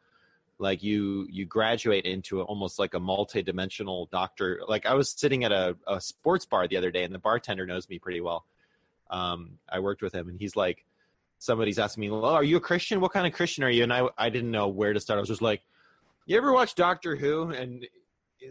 [0.57, 4.61] like you you graduate into almost like a multi-dimensional doctor.
[4.67, 7.65] Like I was sitting at a, a sports bar the other day, and the bartender
[7.65, 8.45] knows me pretty well.
[9.09, 10.85] Um, I worked with him, and he's like,
[11.39, 13.01] somebody's asking me, "Well, are you a Christian?
[13.01, 15.17] What kind of Christian are you?" And I I didn't know where to start.
[15.17, 15.61] I was just like,
[16.25, 17.85] "You ever watch Doctor Who?" And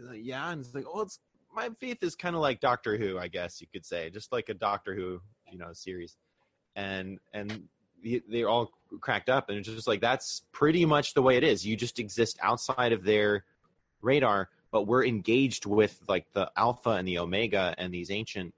[0.03, 1.19] like, "Yeah," and it's like, "Oh, it's
[1.53, 4.49] my faith is kind of like Doctor Who, I guess you could say, just like
[4.49, 6.17] a Doctor Who, you know, series.
[6.75, 7.63] And and
[8.29, 11.65] they're all cracked up, and it's just like that's pretty much the way it is.
[11.65, 13.45] You just exist outside of their
[14.01, 18.53] radar, but we're engaged with like the Alpha and the Omega and these ancient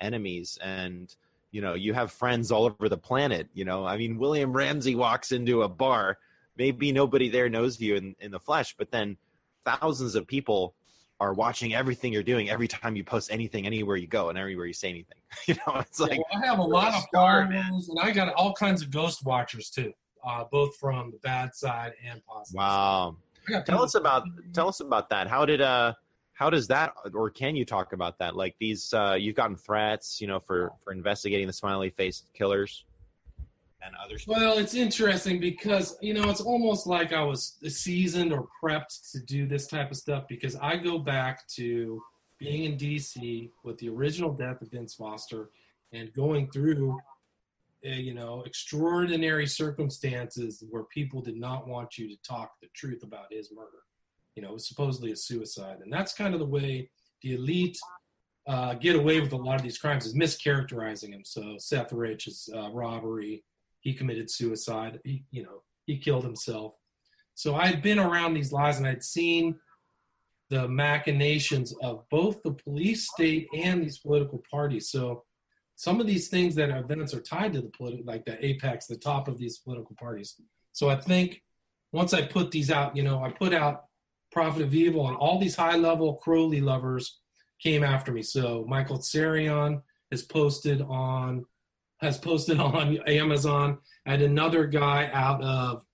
[0.00, 1.14] enemies, and
[1.50, 3.48] you know, you have friends all over the planet.
[3.54, 6.18] You know, I mean, William Ramsey walks into a bar,
[6.58, 9.16] maybe nobody there knows you in in the flesh, but then
[9.64, 10.74] thousands of people
[11.20, 14.66] are watching everything you're doing every time you post anything anywhere you go and everywhere
[14.66, 15.18] you say anything.
[15.46, 18.54] You know, it's like yeah, I have a lot of followers and I got all
[18.54, 19.92] kinds of ghost watchers too,
[20.26, 22.58] uh, both from the bad side and positive.
[22.58, 23.16] Wow.
[23.66, 25.26] Tell us about tell us about that.
[25.28, 25.94] How did uh
[26.32, 28.36] how does that or can you talk about that?
[28.36, 32.84] Like these uh you've gotten threats, you know, for for investigating the smiley face killers
[33.82, 34.24] and others?
[34.26, 39.20] Well, it's interesting because you know it's almost like I was seasoned or prepped to
[39.20, 42.02] do this type of stuff because I go back to
[42.38, 45.50] being in DC with the original death of Vince Foster
[45.92, 46.98] and going through
[47.86, 53.02] uh, you know extraordinary circumstances where people did not want you to talk the truth
[53.02, 53.82] about his murder.
[54.34, 56.90] You know, it was supposedly a suicide, and that's kind of the way
[57.22, 57.78] the elite
[58.46, 61.22] uh, get away with a lot of these crimes is mischaracterizing him.
[61.24, 63.44] So Seth Rich is uh, robbery.
[63.88, 65.00] He committed suicide.
[65.02, 66.74] He, you know, he killed himself.
[67.34, 69.58] So I'd been around these lies and I'd seen
[70.50, 74.90] the machinations of both the police state and these political parties.
[74.90, 75.24] So
[75.76, 78.86] some of these things that are events are tied to the political, like the apex,
[78.86, 80.34] the top of these political parties.
[80.74, 81.42] So I think
[81.90, 83.84] once I put these out, you know, I put out
[84.30, 87.20] Prophet of Evil, and all these high level Crowley lovers
[87.58, 88.20] came after me.
[88.20, 89.80] So Michael Tsarion
[90.10, 91.46] has posted on
[92.00, 93.78] has posted on Amazon.
[94.06, 95.84] I had another guy out of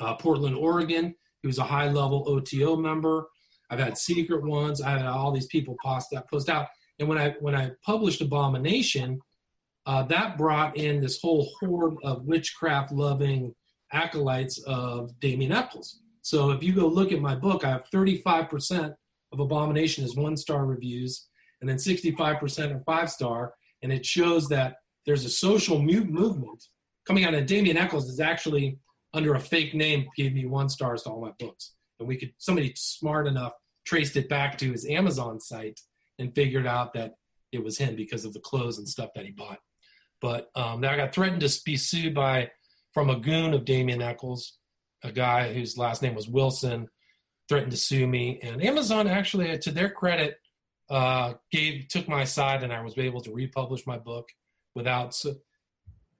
[0.00, 3.28] uh, Portland, Oregon, He was a high level OTO member.
[3.70, 4.80] I've had secret ones.
[4.80, 6.68] I had all these people post that post out.
[6.98, 9.20] And when I when I published Abomination,
[9.86, 13.54] uh, that brought in this whole horde of witchcraft loving
[13.92, 16.00] acolytes of Damien Echols.
[16.22, 18.94] So if you go look at my book, I have 35%
[19.32, 21.28] of Abomination is one star reviews,
[21.60, 23.54] and then 65% are five star.
[23.82, 24.76] And it shows that
[25.06, 26.64] there's a social mu- movement
[27.06, 27.34] coming out.
[27.34, 28.78] And Damien Echols is actually
[29.12, 31.74] under a fake name gave me one stars to all my books.
[31.98, 33.52] And we could somebody smart enough
[33.84, 35.80] traced it back to his Amazon site
[36.18, 37.14] and figured out that
[37.52, 39.58] it was him because of the clothes and stuff that he bought.
[40.20, 42.50] But um, I got threatened to be sued by
[42.92, 44.56] from a goon of Damien Echols,
[45.02, 46.88] a guy whose last name was Wilson,
[47.48, 48.40] threatened to sue me.
[48.42, 50.38] And Amazon actually, to their credit,
[50.88, 54.28] uh, gave took my side, and I was able to republish my book
[54.74, 55.20] without.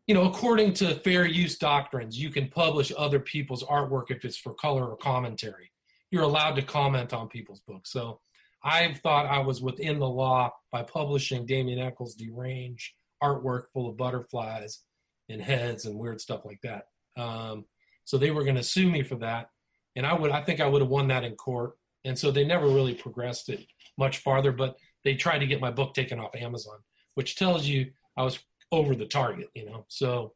[0.06, 4.36] You know, according to fair use doctrines, you can publish other people's artwork if it's
[4.36, 5.72] for color or commentary.
[6.10, 7.90] You're allowed to comment on people's books.
[7.90, 8.20] So
[8.62, 12.92] I thought I was within the law by publishing Damien Echols' deranged
[13.22, 14.80] artwork full of butterflies
[15.28, 16.86] and heads and weird stuff like that.
[17.16, 17.64] Um,
[18.04, 19.48] so they were going to sue me for that,
[19.96, 21.74] and I would I think I would have won that in court.
[22.04, 23.64] And so they never really progressed it
[23.96, 26.78] much farther, but they tried to get my book taken off Amazon,
[27.14, 28.38] which tells you I was
[28.72, 29.84] over the target, you know.
[29.88, 30.34] So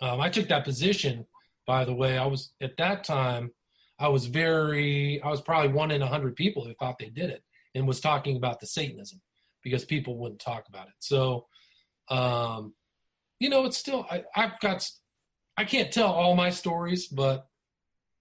[0.00, 1.26] um, I took that position.
[1.66, 3.50] By the way, I was at that time.
[3.98, 5.20] I was very.
[5.22, 7.42] I was probably one in a hundred people who thought they did it
[7.74, 9.20] and was talking about the Satanism
[9.62, 10.94] because people wouldn't talk about it.
[10.98, 11.46] So
[12.08, 12.74] um,
[13.38, 14.88] you know, it's still I, I've got
[15.56, 17.46] I can't tell all my stories, but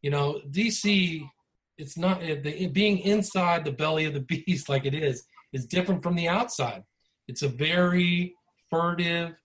[0.02, 1.28] you know, DC,
[1.78, 6.04] it's not the, being inside the belly of the beast like it is is different
[6.04, 6.84] from the outside.
[7.28, 8.36] It's a very
[8.70, 9.36] furtive.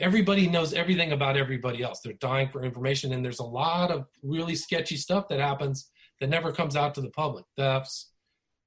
[0.00, 2.00] Everybody knows everything about everybody else.
[2.00, 5.90] They're dying for information, and there's a lot of really sketchy stuff that happens
[6.20, 7.44] that never comes out to the public.
[7.56, 8.10] Thefts,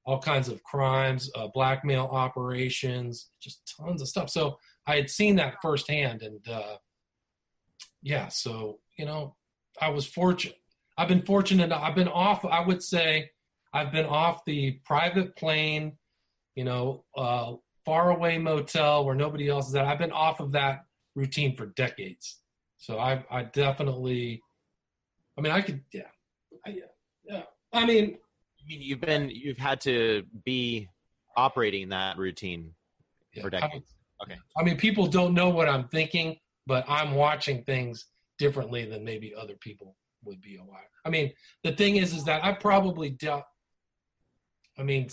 [0.05, 4.29] all kinds of crimes, uh, blackmail operations, just tons of stuff.
[4.29, 6.77] So I had seen that firsthand, and uh,
[8.01, 9.35] yeah, so you know,
[9.81, 10.57] I was fortunate.
[10.97, 11.71] I've been fortunate.
[11.71, 12.43] I've been off.
[12.43, 13.29] I would say
[13.73, 15.97] I've been off the private plane,
[16.55, 17.53] you know, uh,
[17.89, 19.85] far away motel where nobody else is at.
[19.85, 20.85] I've been off of that
[21.15, 22.37] routine for decades.
[22.77, 24.43] So I, I definitely.
[25.35, 25.81] I mean, I could.
[25.91, 26.03] Yeah.
[26.67, 26.75] I,
[27.23, 27.41] yeah.
[27.73, 28.17] I mean.
[28.61, 30.87] I mean, you've been you've had to be
[31.35, 32.73] operating that routine
[33.33, 33.95] yeah, for decades.
[34.23, 34.37] Okay.
[34.55, 36.37] I mean, people don't know what I'm thinking,
[36.67, 38.05] but I'm watching things
[38.37, 40.89] differently than maybe other people would be aware.
[41.05, 41.31] I mean,
[41.63, 43.45] the thing is, is that I probably dealt.
[44.77, 45.09] I mean,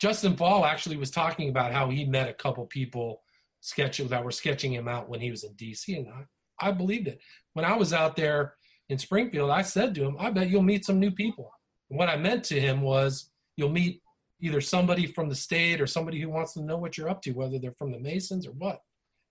[0.00, 3.22] Justin Fall actually was talking about how he met a couple people
[3.60, 7.08] sketch that were sketching him out when he was in DC, and I, I believed
[7.08, 7.20] it.
[7.54, 8.54] When I was out there
[8.88, 11.50] in Springfield, I said to him, "I bet you'll meet some new people."
[11.90, 14.02] And what I meant to him was, you'll meet
[14.40, 17.32] either somebody from the state or somebody who wants to know what you're up to,
[17.32, 18.82] whether they're from the Masons or what.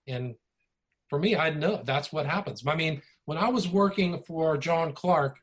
[0.07, 0.35] And
[1.09, 2.63] for me, I know that's what happens.
[2.67, 5.37] I mean, when I was working for John Clark,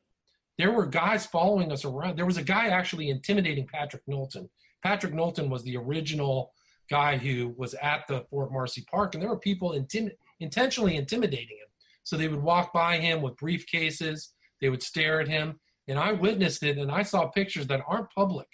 [0.58, 2.16] there were guys following us around.
[2.16, 4.50] There was a guy actually intimidating Patrick Knowlton.
[4.84, 6.52] Patrick Knowlton was the original
[6.90, 11.56] guy who was at the Fort Marcy Park, and there were people intim- intentionally intimidating
[11.56, 11.68] him.
[12.04, 14.28] So they would walk by him with briefcases,
[14.60, 15.58] they would stare at him,
[15.88, 18.46] and I witnessed it, and I saw pictures that aren't public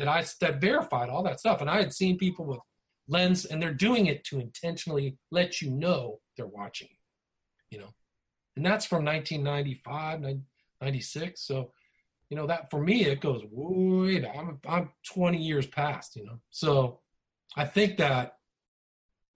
[0.00, 1.60] that I that verified all that stuff.
[1.60, 2.60] And I had seen people with
[3.08, 6.88] lens, and they're doing it to intentionally let you know they're watching,
[7.70, 7.94] you know.
[8.56, 10.40] And that's from 1995,
[10.80, 11.42] 96.
[11.42, 11.72] So,
[12.30, 14.36] you know, that for me it goes way back.
[14.36, 16.40] I'm I'm 20 years past, you know.
[16.50, 17.00] So,
[17.56, 18.38] I think that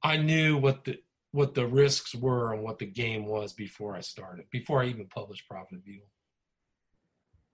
[0.02, 0.98] I knew what the
[1.32, 5.06] what the risks were and what the game was before I started, before I even
[5.08, 6.06] published Prophet of Evil.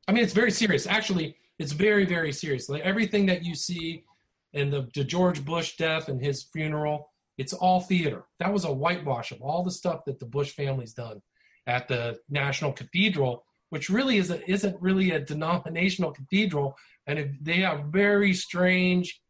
[0.07, 0.86] I mean, it's very serious.
[0.86, 2.68] Actually, it's very, very serious.
[2.68, 4.05] Like everything that you see
[4.53, 8.24] in the, the George Bush death and his funeral, it's all theater.
[8.38, 11.22] That was a whitewash of all the stuff that the Bush family's done
[11.66, 17.60] at the National Cathedral, which really is a, isn't really a denominational cathedral, and they
[17.60, 19.20] have very strange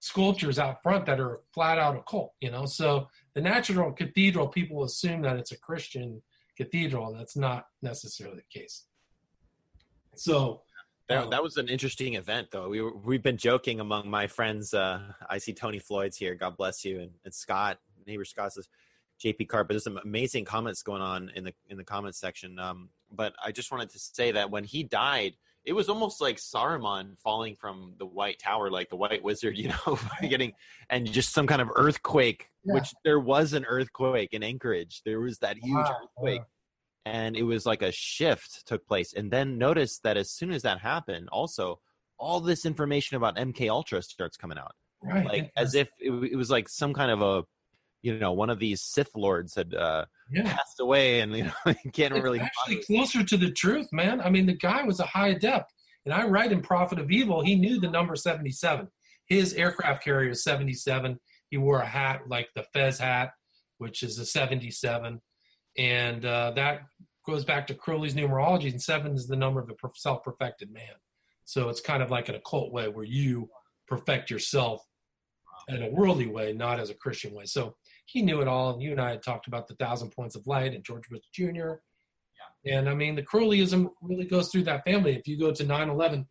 [0.00, 2.32] sculptures out front that are flat out occult.
[2.40, 6.22] You know, so the National Cathedral, people assume that it's a Christian
[6.56, 8.84] cathedral, and that's not necessarily the case.
[10.14, 10.62] So
[11.08, 12.68] That, um, that was an interesting event, though.
[12.68, 14.74] We were, we've been joking among my friends.
[14.74, 16.34] Uh, I see Tony Floyd's here.
[16.34, 18.68] God bless you, and, and Scott, neighbor Scott says,
[19.24, 22.58] "JP Carp." But there's some amazing comments going on in the in the comments section.
[22.58, 25.34] Um, but I just wanted to say that when he died,
[25.64, 29.68] it was almost like Saruman falling from the White Tower, like the White Wizard, you
[29.68, 30.52] know, getting
[30.90, 32.50] and just some kind of earthquake.
[32.64, 32.74] Yeah.
[32.74, 35.02] Which there was an earthquake in Anchorage.
[35.04, 36.42] There was that huge Wow, earthquake
[37.08, 40.62] and it was like a shift took place and then notice that as soon as
[40.62, 41.80] that happened also
[42.18, 46.36] all this information about mk ultra starts coming out right, like as if it, it
[46.36, 47.44] was like some kind of a
[48.02, 50.42] you know one of these sith lords had uh yeah.
[50.42, 54.20] passed away and you know you can't It's really actually closer to the truth, man.
[54.20, 55.72] I mean, the guy was a high adept,
[56.04, 57.42] and I write in Prophet of Evil.
[57.42, 58.88] He knew the number seventy-seven.
[59.26, 61.18] His aircraft carrier is seventy-seven.
[61.50, 63.30] He wore a hat like the Fez hat,
[63.78, 65.20] which is a seventy-seven,
[65.76, 66.82] and uh, that
[67.26, 68.70] goes back to Crowley's numerology.
[68.70, 70.94] And seven is the number of the self-perfected man.
[71.44, 73.48] So it's kind of like an occult way where you
[73.86, 74.82] perfect yourself
[75.68, 77.44] in a worldly way, not as a Christian way.
[77.44, 77.76] So
[78.08, 78.72] he knew it all.
[78.72, 81.20] And you and I had talked about the thousand points of light and George Bush
[81.32, 81.74] Jr.
[82.64, 85.14] And I mean, the Crowleyism really goes through that family.
[85.14, 86.26] If you go to 9 11,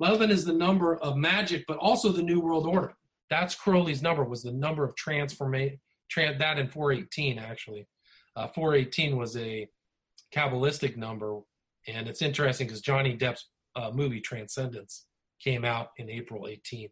[0.00, 2.94] 11 is the number of magic, but also the New World Order.
[3.30, 5.78] That's Crowley's number, was the number of transformation,
[6.10, 7.86] tran that in 418, actually.
[8.34, 9.68] Uh, 418 was a
[10.34, 11.40] Kabbalistic number.
[11.86, 15.06] And it's interesting because Johnny Depp's uh, movie Transcendence
[15.42, 16.90] came out in April 18th.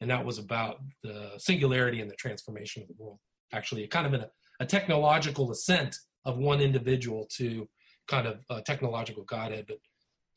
[0.00, 3.18] And that was about the singularity and the transformation of the world.
[3.52, 4.30] Actually, kind of in a,
[4.60, 7.68] a technological ascent of one individual to
[8.06, 9.66] kind of a technological godhead.
[9.68, 9.78] But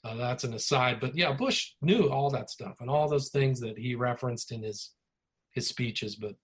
[0.04, 1.00] uh, that's an aside.
[1.00, 4.64] But yeah, Bush knew all that stuff and all those things that he referenced in
[4.64, 4.92] his
[5.52, 6.16] his speeches.
[6.16, 6.36] But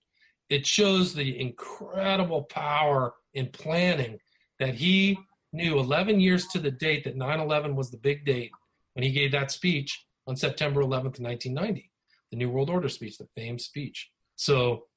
[0.48, 4.18] it shows the incredible power in planning
[4.58, 5.18] that he
[5.52, 8.52] knew 11 years to the date that 9/11 was the big date
[8.94, 11.90] when he gave that speech on September 11th, 1990,
[12.30, 14.10] the New World Order speech, the famed speech.
[14.36, 14.87] So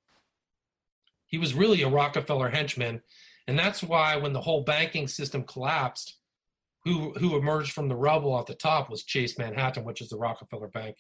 [1.32, 3.02] he was really a Rockefeller henchman,
[3.48, 6.18] and that's why when the whole banking system collapsed,
[6.84, 10.18] who who emerged from the rubble at the top was Chase Manhattan, which is the
[10.18, 10.98] Rockefeller Bank,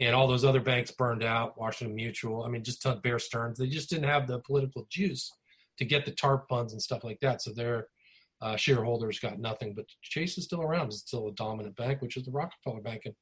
[0.00, 1.58] and all those other banks burned out.
[1.58, 3.58] Washington Mutual, I mean, just Bear Stearns.
[3.58, 5.32] They just didn't have the political juice
[5.78, 7.40] to get the TARP funds and stuff like that.
[7.40, 7.86] So their
[8.42, 9.74] uh, shareholders got nothing.
[9.74, 13.02] But Chase is still around; it's still a dominant bank, which is the Rockefeller Bank.
[13.04, 13.14] And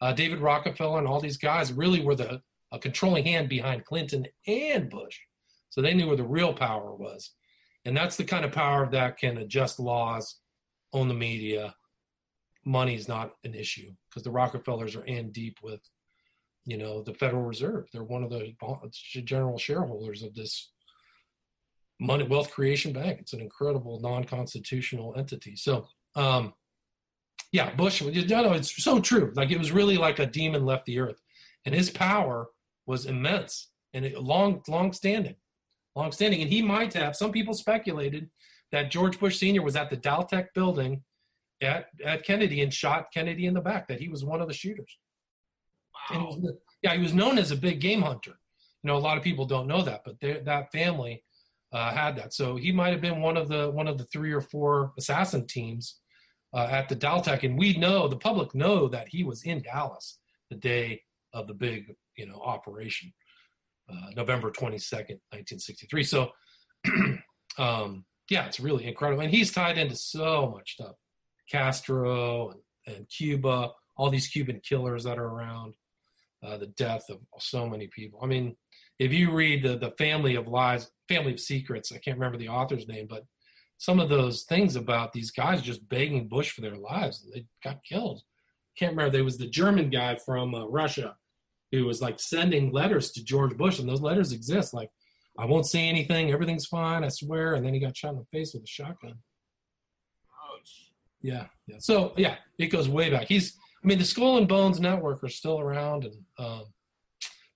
[0.00, 2.40] uh, David Rockefeller and all these guys really were the
[2.72, 5.20] a controlling hand behind Clinton and Bush.
[5.74, 7.32] So they knew where the real power was.
[7.84, 10.36] And that's the kind of power that can adjust laws,
[10.92, 11.74] own the media.
[12.64, 15.80] Money is not an issue because the Rockefellers are in deep with,
[16.64, 17.88] you know, the Federal Reserve.
[17.92, 18.54] They're one of the
[19.24, 20.70] general shareholders of this
[21.98, 23.18] money wealth creation bank.
[23.18, 25.56] It's an incredible non-constitutional entity.
[25.56, 26.54] So, um,
[27.50, 28.00] yeah, Bush.
[28.00, 29.32] You know, it's so true.
[29.34, 31.20] Like it was really like a demon left the earth,
[31.66, 32.46] and his power
[32.86, 35.34] was immense and it, long, long standing
[35.94, 36.42] longstanding.
[36.42, 38.30] And he might have, some people speculated
[38.72, 39.62] that George Bush Sr.
[39.62, 41.02] was at the Dal-Tex building
[41.62, 44.54] at, at Kennedy and shot Kennedy in the back, that he was one of the
[44.54, 44.98] shooters.
[46.10, 48.38] And he was, yeah, he was known as a big game hunter.
[48.82, 51.22] You know, a lot of people don't know that, but that family
[51.72, 52.34] uh, had that.
[52.34, 55.46] So he might have been one of the one of the three or four assassin
[55.46, 56.00] teams
[56.54, 60.18] uh, at the Dal-Tex, and we know the public know that he was in Dallas
[60.50, 63.12] the day of the big you know operation
[63.90, 66.04] uh, November 22nd, 1963.
[66.04, 66.30] So,
[67.58, 69.22] um, yeah, it's really incredible.
[69.22, 70.94] And he's tied into so much stuff
[71.50, 75.74] Castro and, and Cuba, all these Cuban killers that are around,
[76.42, 78.20] uh, the death of so many people.
[78.22, 78.56] I mean,
[78.98, 82.48] if you read the, the Family of Lies, Family of Secrets, I can't remember the
[82.48, 83.24] author's name, but
[83.78, 87.82] some of those things about these guys just begging Bush for their lives, they got
[87.84, 88.22] killed.
[88.78, 89.10] Can't remember.
[89.10, 91.16] There was the German guy from uh, Russia
[91.74, 94.74] who was like sending letters to George Bush, and those letters exist.
[94.74, 94.90] Like,
[95.38, 97.54] I won't say anything, everything's fine, I swear.
[97.54, 99.14] And then he got shot in the face with a shotgun.
[100.52, 100.90] Ouch.
[101.22, 101.76] Yeah, yeah.
[101.78, 103.26] So yeah, it goes way back.
[103.26, 106.64] He's, I mean, the Skull and Bones Network are still around, and um,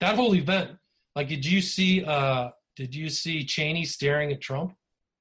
[0.00, 0.72] that whole event.
[1.14, 2.04] Like, did you see?
[2.04, 4.74] uh Did you see Cheney staring at Trump?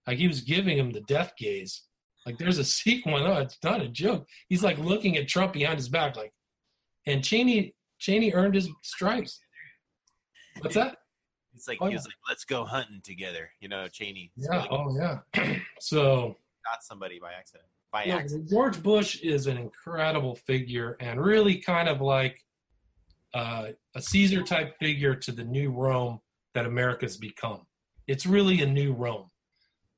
[0.06, 1.84] Like he was giving him the death gaze.
[2.26, 3.26] Like there's a sequence.
[3.28, 4.28] Oh, it's not a joke.
[4.50, 6.34] He's like looking at Trump behind his back, like,
[7.06, 9.40] and Cheney Cheney earned his stripes.
[10.60, 10.98] What's that?
[11.56, 14.66] It's like Oh, he was like, "Let's go hunting together." You know, Cheney Yeah.
[14.70, 15.20] Oh yeah.
[15.80, 16.36] so
[16.66, 17.68] shot somebody by accident.
[17.92, 18.50] By Yeah, accident.
[18.50, 22.44] George Bush is an incredible figure and really kind of like
[23.34, 26.20] uh, a Caesar type figure to the new Rome
[26.54, 27.62] that America's become.
[28.08, 29.30] It's really a new Rome.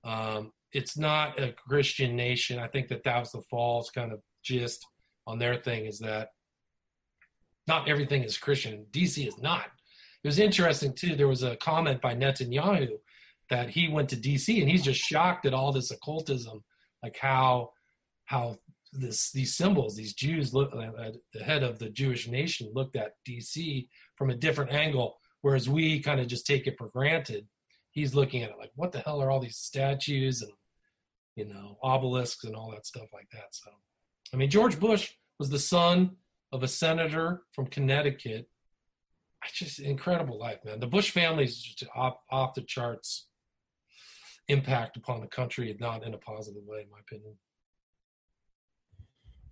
[0.04, 2.60] Um, it's not a Christian nation.
[2.60, 4.86] I think that that was the fall's kind of gist
[5.28, 6.30] on their thing is that
[7.70, 8.86] not everything is Christian.
[8.92, 9.68] DC is not.
[10.24, 11.16] It was interesting too.
[11.16, 12.90] There was a comment by Netanyahu
[13.50, 16.64] that he went to DC and he's just shocked at all this occultism,
[17.02, 17.72] like how
[18.26, 18.58] how
[18.92, 23.14] this these symbols, these Jews look uh, the head of the Jewish nation looked at
[23.28, 27.48] DC from a different angle, whereas we kind of just take it for granted.
[27.92, 30.52] He's looking at it like, what the hell are all these statues and
[31.36, 33.52] you know obelisks and all that stuff like that.
[33.52, 33.72] So,
[34.34, 36.18] I mean, George Bush was the son
[36.52, 38.48] of a senator from Connecticut.
[39.46, 40.80] It's just incredible life, man.
[40.80, 43.28] The Bush family is just off, off the charts
[44.50, 47.36] impact upon the country, not in a positive way, in my opinion.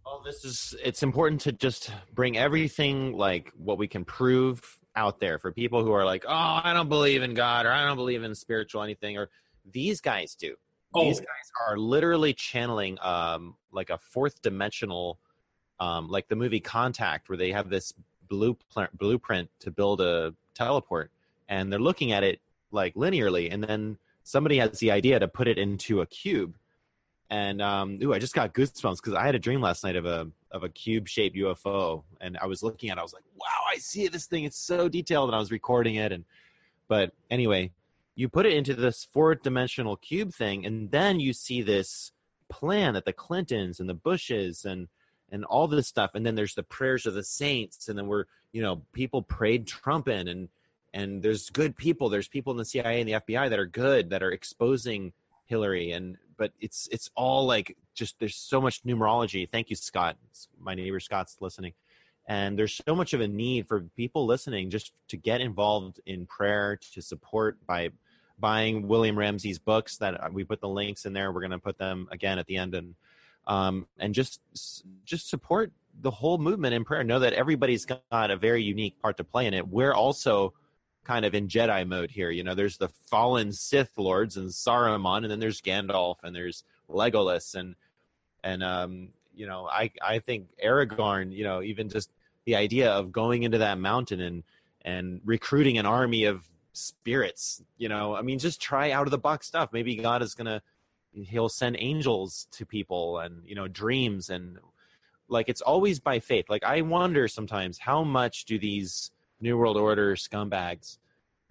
[0.06, 5.20] Well, this is it's important to just bring everything like what we can prove out
[5.20, 7.98] there for people who are like, oh, I don't believe in God or I don't
[7.98, 9.30] believe in spiritual anything, or
[9.70, 10.56] these guys do.
[10.94, 11.04] Oh.
[11.04, 15.20] These guys are literally channeling um, like a fourth dimensional,
[15.80, 17.94] um, like the movie Contact, where they have this
[18.30, 21.12] blueprint blueprint to build a teleport,
[21.50, 22.40] and they're looking at it
[22.72, 26.56] like linearly, and then somebody has the idea to put it into a cube
[27.30, 30.06] and um, ooh, I just got goosebumps because I had a dream last night of
[30.06, 32.98] a of a cube shaped UFO, and I was looking at.
[32.98, 34.46] it, I was like, wow, I see this thing.
[34.46, 36.12] It's so detailed, and I was recording it.
[36.12, 36.24] And
[36.88, 37.72] but anyway,
[38.16, 42.14] you put it into this four dimensional cube thing, and then you see this
[42.50, 44.88] plan that the Clintons and the Bushes and
[45.32, 48.26] and all this stuff, and then there's the prayers of the saints, and then we're
[48.52, 50.50] you know people prayed Trump in, and
[50.94, 52.10] and there's good people.
[52.10, 55.14] There's people in the CIA and the FBI that are good that are exposing
[55.46, 59.50] Hillary and but it's it's all like just there's so much numerology.
[59.50, 60.18] Thank you, Scott.
[60.60, 61.74] My neighbor Scott's listening,
[62.28, 66.26] and there's so much of a need for people listening just to get involved in
[66.26, 67.90] prayer to support by
[68.40, 69.98] buying William Ramsey's books.
[69.98, 71.32] That uh, we put the links in there.
[71.32, 72.96] We're going to put them again at the end, and
[73.48, 74.42] um, and just
[75.06, 77.04] just support the whole movement in prayer.
[77.04, 79.68] Know that everybody's got a very unique part to play in it.
[79.68, 80.54] We're also
[81.04, 82.30] kind of in Jedi mode here.
[82.30, 86.64] You know, there's the fallen Sith lords and Saruman, and then there's Gandalf and there's
[86.90, 87.76] Legolas and
[88.44, 91.32] and um, you know, I I think Aragorn.
[91.32, 92.12] You know, even just
[92.46, 94.44] the idea of going into that mountain and
[94.84, 96.44] and recruiting an army of
[96.74, 97.64] spirits.
[97.78, 99.70] You know, I mean, just try out of the box stuff.
[99.72, 100.62] Maybe God is gonna
[101.24, 104.58] he'll send angels to people and you know dreams and
[105.30, 106.46] like it's always by faith.
[106.50, 110.98] Like i wonder sometimes how much do these New World Order scumbags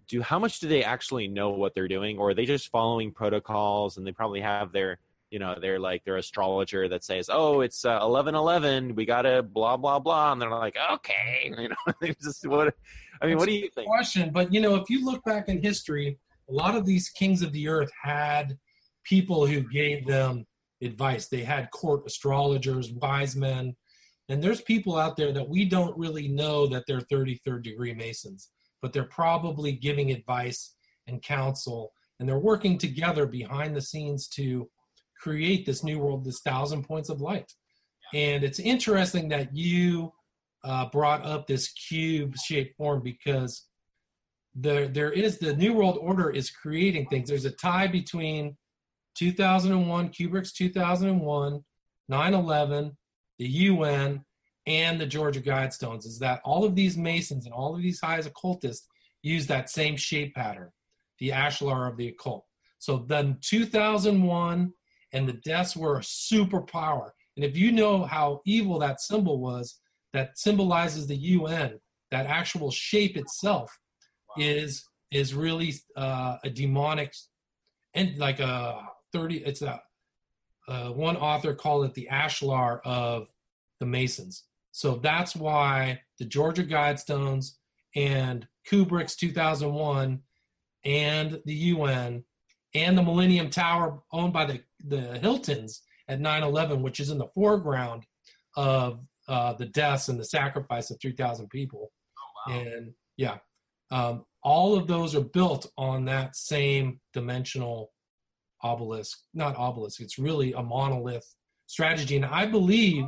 [0.09, 2.19] do how much do they actually know what they're doing?
[2.19, 4.99] Or are they just following protocols and they probably have their
[5.31, 9.77] you know they're like their astrologer that says oh it's uh, 11 we gotta blah
[9.77, 12.75] blah blah and they're like okay you know just what
[13.21, 13.89] i mean That's what do you think?
[13.89, 17.43] question but you know if you look back in history a lot of these kings
[17.43, 18.57] of the earth had
[19.09, 20.45] people who gave them
[20.83, 23.75] advice they had court astrologers wise men
[24.29, 28.51] and there's people out there that we don't really know that they're 33rd degree Masons,
[28.83, 30.75] but they're probably giving advice
[31.07, 34.69] and counsel, and they're working together behind the scenes to
[35.21, 37.53] create this new world, this thousand points of light.
[38.15, 40.13] And it's interesting that you
[40.65, 43.67] uh, brought up this cube shaped form because
[44.55, 47.29] there there is the new world order is creating things.
[47.29, 48.57] There's a tie between
[49.17, 51.65] 2001, Kubrick's 2001,
[52.09, 52.97] 9 11,
[53.39, 54.25] the UN,
[54.67, 58.27] and the Georgia Guidestones is that all of these Masons and all of these highs
[58.27, 58.89] occultists
[59.23, 60.71] use that same shape pattern,
[61.19, 62.45] the ashlar of the occult.
[62.79, 64.73] So then 2001
[65.13, 67.11] and the deaths were a superpower.
[67.37, 69.79] And if you know how evil that symbol was,
[70.13, 71.79] that symbolizes the UN,
[72.11, 73.77] that actual shape itself
[74.29, 74.45] wow.
[74.45, 77.13] is is really uh, a demonic
[77.95, 78.81] and like a
[79.13, 79.81] 30 it's a
[80.69, 83.29] uh, one author called it the ashlar of
[83.81, 84.45] the Masons.
[84.73, 87.53] So that's why the Georgia Guidestones
[87.95, 90.21] and Kubrick's 2001
[90.85, 92.25] and the UN
[92.75, 97.19] and the Millennium Tower owned by the, the Hiltons at 9 11, which is in
[97.19, 98.05] the foreground
[98.57, 101.91] of uh, the deaths and the sacrifice of 3,000 people.
[102.19, 102.59] Oh, wow.
[102.61, 103.39] And yeah,
[103.91, 107.93] um, all of those are built on that same dimensional
[108.63, 111.35] obelisk, not obelisk, it's really a monolith
[111.67, 112.17] strategy.
[112.17, 113.05] And I believe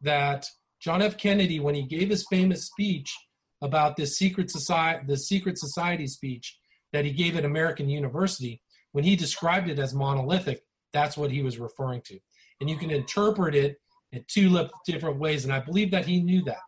[0.00, 0.46] that
[0.80, 1.16] John F.
[1.16, 3.14] Kennedy, when he gave his famous speech
[3.62, 6.58] about this secret society, the secret society speech
[6.92, 8.60] that he gave at American University,
[8.92, 12.18] when he described it as monolithic, that's what he was referring to.
[12.60, 13.76] And you can interpret it
[14.12, 15.44] in two different ways.
[15.44, 16.62] And I believe that he knew that.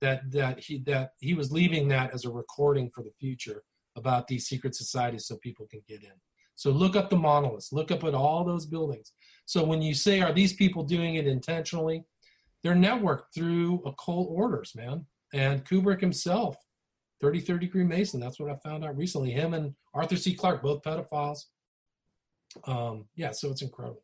[0.00, 3.62] that that he that he was leaving that as a recording for the future
[3.96, 6.16] about these secret societies so people can get in.
[6.54, 9.12] So look up the monoliths, look up at all those buildings.
[9.46, 12.04] So when you say, are these people doing it intentionally?
[12.62, 15.06] They're networked through occult orders, man.
[15.34, 16.56] And Kubrick himself,
[17.22, 19.30] 33rd degree Mason, that's what I found out recently.
[19.30, 20.34] Him and Arthur C.
[20.34, 21.44] Clarke, both pedophiles.
[22.64, 24.02] Um, yeah, so it's incredible.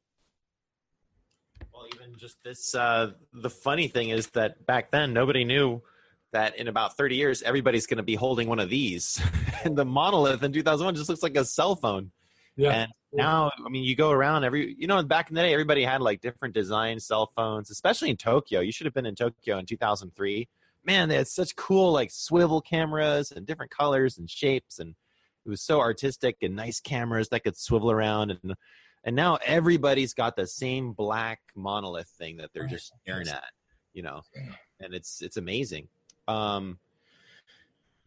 [1.72, 5.82] Well, even just this, uh, the funny thing is that back then nobody knew
[6.32, 9.20] that in about 30 years everybody's going to be holding one of these.
[9.64, 12.11] and the monolith in 2001 just looks like a cell phone.
[12.59, 12.72] Yeah.
[12.72, 15.84] And now, I mean, you go around every, you know, back in the day, everybody
[15.84, 18.61] had like different design cell phones, especially in Tokyo.
[18.61, 20.48] You should have been in Tokyo in 2003.
[20.84, 24.96] Man, they had such cool like swivel cameras and different colors and shapes, and
[25.46, 28.32] it was so artistic and nice cameras that could swivel around.
[28.42, 28.54] And
[29.04, 33.44] and now everybody's got the same black monolith thing that they're just staring at,
[33.92, 34.22] you know,
[34.80, 35.88] and it's it's amazing.
[36.26, 36.78] Um,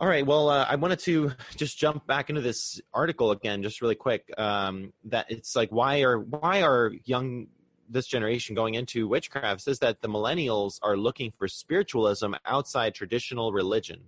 [0.01, 0.25] all right.
[0.25, 4.33] Well, uh, I wanted to just jump back into this article again, just really quick.
[4.35, 7.47] Um, that it's like why are why are young
[7.87, 9.61] this generation going into witchcraft?
[9.61, 14.01] It says that the millennials are looking for spiritualism outside traditional religion.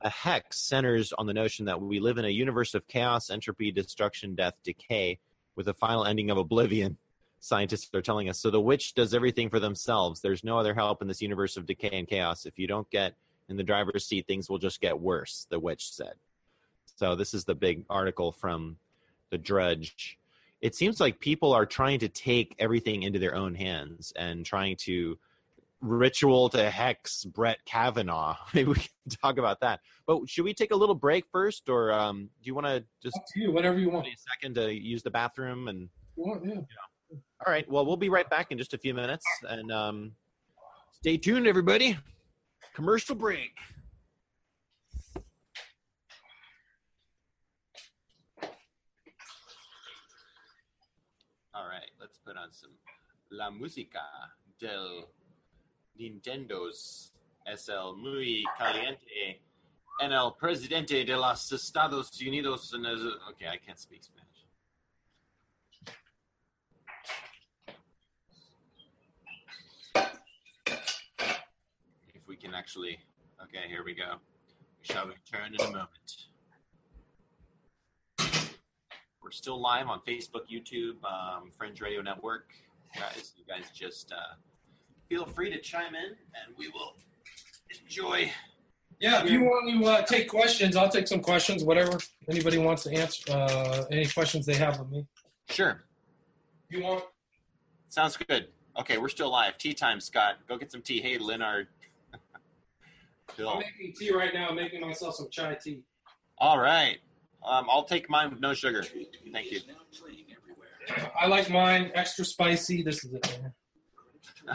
[0.00, 3.70] A hex centers on the notion that we live in a universe of chaos, entropy,
[3.70, 5.20] destruction, death, decay,
[5.54, 6.98] with a final ending of oblivion.
[7.38, 8.40] Scientists are telling us.
[8.40, 10.20] So the witch does everything for themselves.
[10.20, 12.46] There's no other help in this universe of decay and chaos.
[12.46, 13.14] If you don't get
[13.48, 16.14] in the driver's seat, things will just get worse, the witch said.
[16.96, 18.78] So, this is the big article from
[19.30, 20.18] The Drudge.
[20.62, 24.76] It seems like people are trying to take everything into their own hands and trying
[24.76, 25.18] to
[25.80, 28.36] ritual to hex Brett Kavanaugh.
[28.54, 29.80] Maybe we can talk about that.
[30.06, 33.18] But should we take a little break first, or um, do you want to just
[33.34, 34.06] you, whatever you want.
[34.06, 35.68] a second to use the bathroom?
[35.68, 36.60] And want, yeah.
[37.46, 40.12] all right, well, we'll be right back in just a few minutes, and um,
[40.92, 41.98] stay tuned, everybody.
[42.76, 43.56] Commercial break.
[51.54, 52.72] All right, let's put on some
[53.30, 54.02] La Música
[54.60, 55.08] del
[55.98, 57.12] Nintendo's
[57.46, 59.40] Es el muy caliente
[60.02, 62.74] en el presidente de los Estados Unidos.
[63.30, 64.26] Okay, I can't speak Spanish.
[72.14, 72.98] If we can actually.
[73.42, 74.14] Okay, here we go.
[74.80, 75.88] We shall return in a moment.
[79.22, 82.50] We're still live on Facebook, YouTube, um, Fringe Radio Network.
[82.94, 84.36] Guys, you guys just uh,
[85.08, 86.94] feel free to chime in and we will
[87.82, 88.30] enjoy.
[89.00, 91.98] Yeah, if you want to uh, take questions, I'll take some questions, whatever
[92.30, 95.06] anybody wants to answer, uh, any questions they have of me.
[95.50, 95.84] Sure.
[96.70, 97.04] You want?
[97.88, 98.48] Sounds good.
[98.78, 99.58] Okay, we're still live.
[99.58, 100.36] Tea time, Scott.
[100.48, 101.00] Go get some tea.
[101.00, 101.68] Hey, Leonard.
[103.28, 103.48] Cool.
[103.48, 104.48] I'm making tea right now.
[104.48, 105.80] I'm making myself some chai tea.
[106.38, 106.98] All right.
[107.44, 108.84] Um, I'll take mine with no sugar.
[109.32, 109.60] Thank you.
[111.18, 112.82] I like mine extra spicy.
[112.82, 113.40] This is it.
[113.42, 113.52] Man.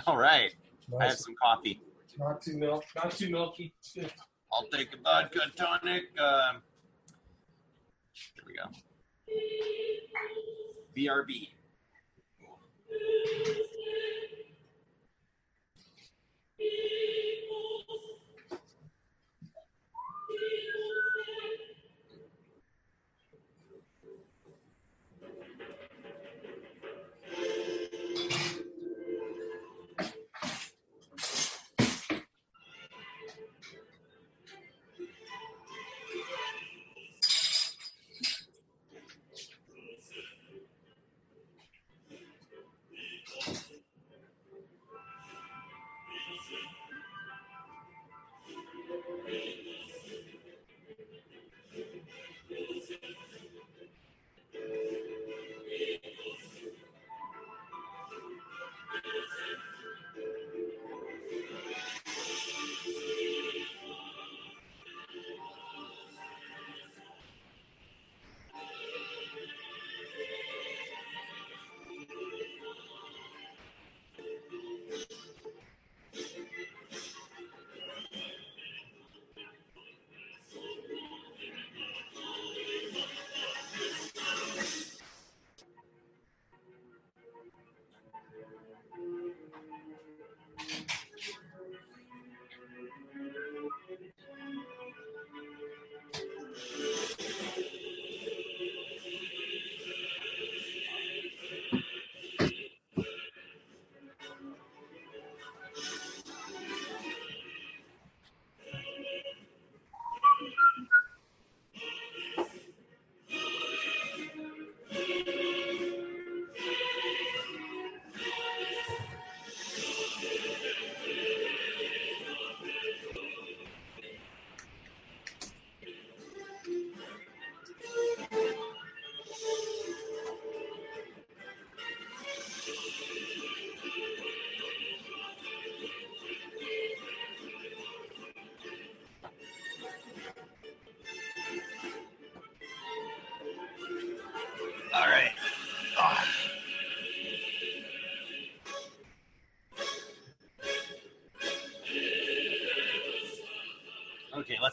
[0.07, 0.53] All right.
[0.89, 1.01] Nice.
[1.01, 1.81] I have some coffee.
[2.17, 2.83] Not too milk.
[2.95, 3.73] Not too milky.
[4.51, 6.03] I'll take a vodka tonic.
[6.19, 6.53] Uh,
[8.35, 8.65] here we go.
[10.95, 11.49] BRB.
[12.39, 12.59] Cool.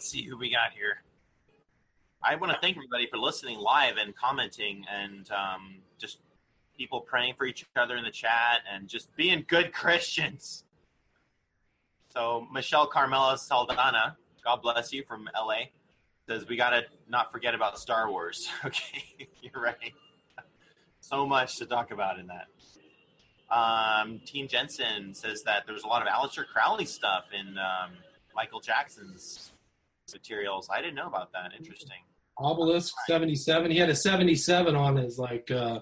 [0.09, 1.03] See who we got here.
[2.23, 6.19] I want to thank everybody for listening live and commenting and um, just
[6.77, 10.65] people praying for each other in the chat and just being good Christians.
[12.09, 15.67] So Michelle Carmela Saldana, God bless you from LA,
[16.27, 18.49] says we got to not forget about Star Wars.
[18.65, 19.93] okay, you're right.
[21.01, 22.49] so much to talk about in that.
[23.51, 27.93] Um, Team Jensen says that there's a lot of Aleister Crowley stuff in um,
[28.35, 29.48] Michael Jackson's
[30.13, 30.69] materials.
[30.71, 31.53] I didn't know about that.
[31.57, 31.99] Interesting.
[32.39, 33.71] Obelisk 77.
[33.71, 35.81] He had a 77 on his like uh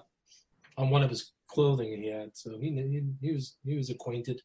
[0.77, 2.31] on one of his clothing he had.
[2.35, 4.41] So he he, he was he was acquainted.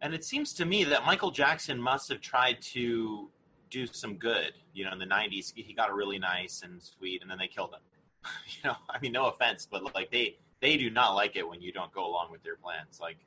[0.00, 3.30] And it seems to me that Michael Jackson must have tried to
[3.70, 4.52] do some good.
[4.74, 7.48] You know, in the '90s, he got a really nice and sweet, and then they
[7.48, 7.80] killed him.
[8.46, 11.60] you know, I mean, no offense, but like they they do not like it when
[11.60, 12.98] you don't go along with their plans.
[13.00, 13.18] Like,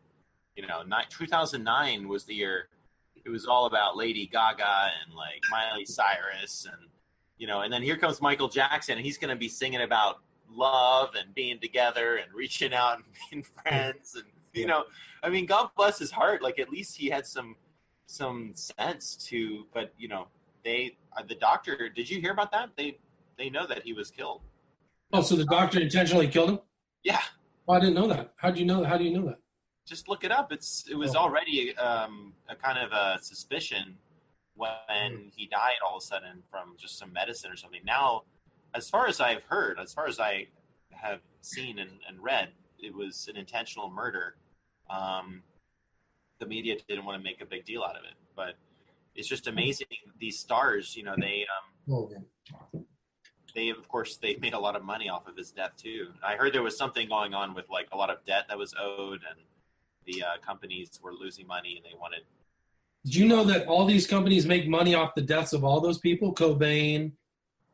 [0.56, 2.70] you know, 2009 was the year.
[3.28, 6.90] It was all about Lady Gaga and like Miley Cyrus and
[7.38, 10.22] you know, and then here comes Michael Jackson, and he's going to be singing about
[10.50, 14.86] love and being together and reaching out and being friends, and you know,
[15.22, 16.42] I mean, God bless his heart.
[16.42, 17.56] Like at least he had some
[18.08, 20.28] some sense to, but you know,
[20.64, 21.90] they uh, the doctor.
[21.90, 22.70] Did you hear about that?
[22.76, 22.98] They
[23.38, 24.42] they know that he was killed.
[25.14, 26.60] Oh, so the doctor intentionally killed him?
[27.04, 27.22] Yeah.
[27.68, 28.34] Oh, I didn't know that.
[28.38, 28.84] How do you know?
[28.84, 29.40] How do you know that?
[29.88, 30.52] Just look it up.
[30.52, 31.20] It's it was Oh.
[31.20, 33.98] already um, a kind of a suspicion
[34.56, 37.82] when he died all of a sudden from just some medicine or something.
[37.86, 38.24] Now,
[38.74, 40.48] as far as I've heard, as far as I
[40.92, 42.50] have seen and, and read,
[42.80, 44.36] it was an intentional murder.
[44.90, 45.42] Um,
[46.40, 48.56] the media didn't want to make a big deal out of it, but
[49.16, 49.88] it's just amazing.
[50.20, 51.96] These stars, you know, they um,
[53.56, 56.10] they of course they made a lot of money off of his death too.
[56.24, 58.76] I heard there was something going on with like a lot of debt that was
[58.80, 59.40] owed, and
[60.08, 62.22] the uh, companies were losing money, and they wanted.
[63.06, 66.00] Did you know that all these companies make money off the deaths of all those
[66.00, 66.34] people?
[66.34, 67.12] Cobain,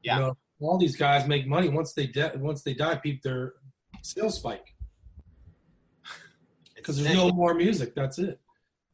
[0.03, 0.15] Yeah.
[0.15, 2.95] you know, all these guys make money once they de- once they die.
[2.97, 3.53] People their
[4.01, 4.75] sales spike
[6.75, 7.95] because there's no more music.
[7.95, 8.39] That's it.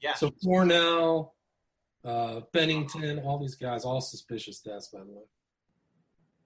[0.02, 0.14] yeah.
[0.16, 1.36] So Cornell,
[2.06, 5.24] uh, Bennington, all these guys, all suspicious deaths, by the way.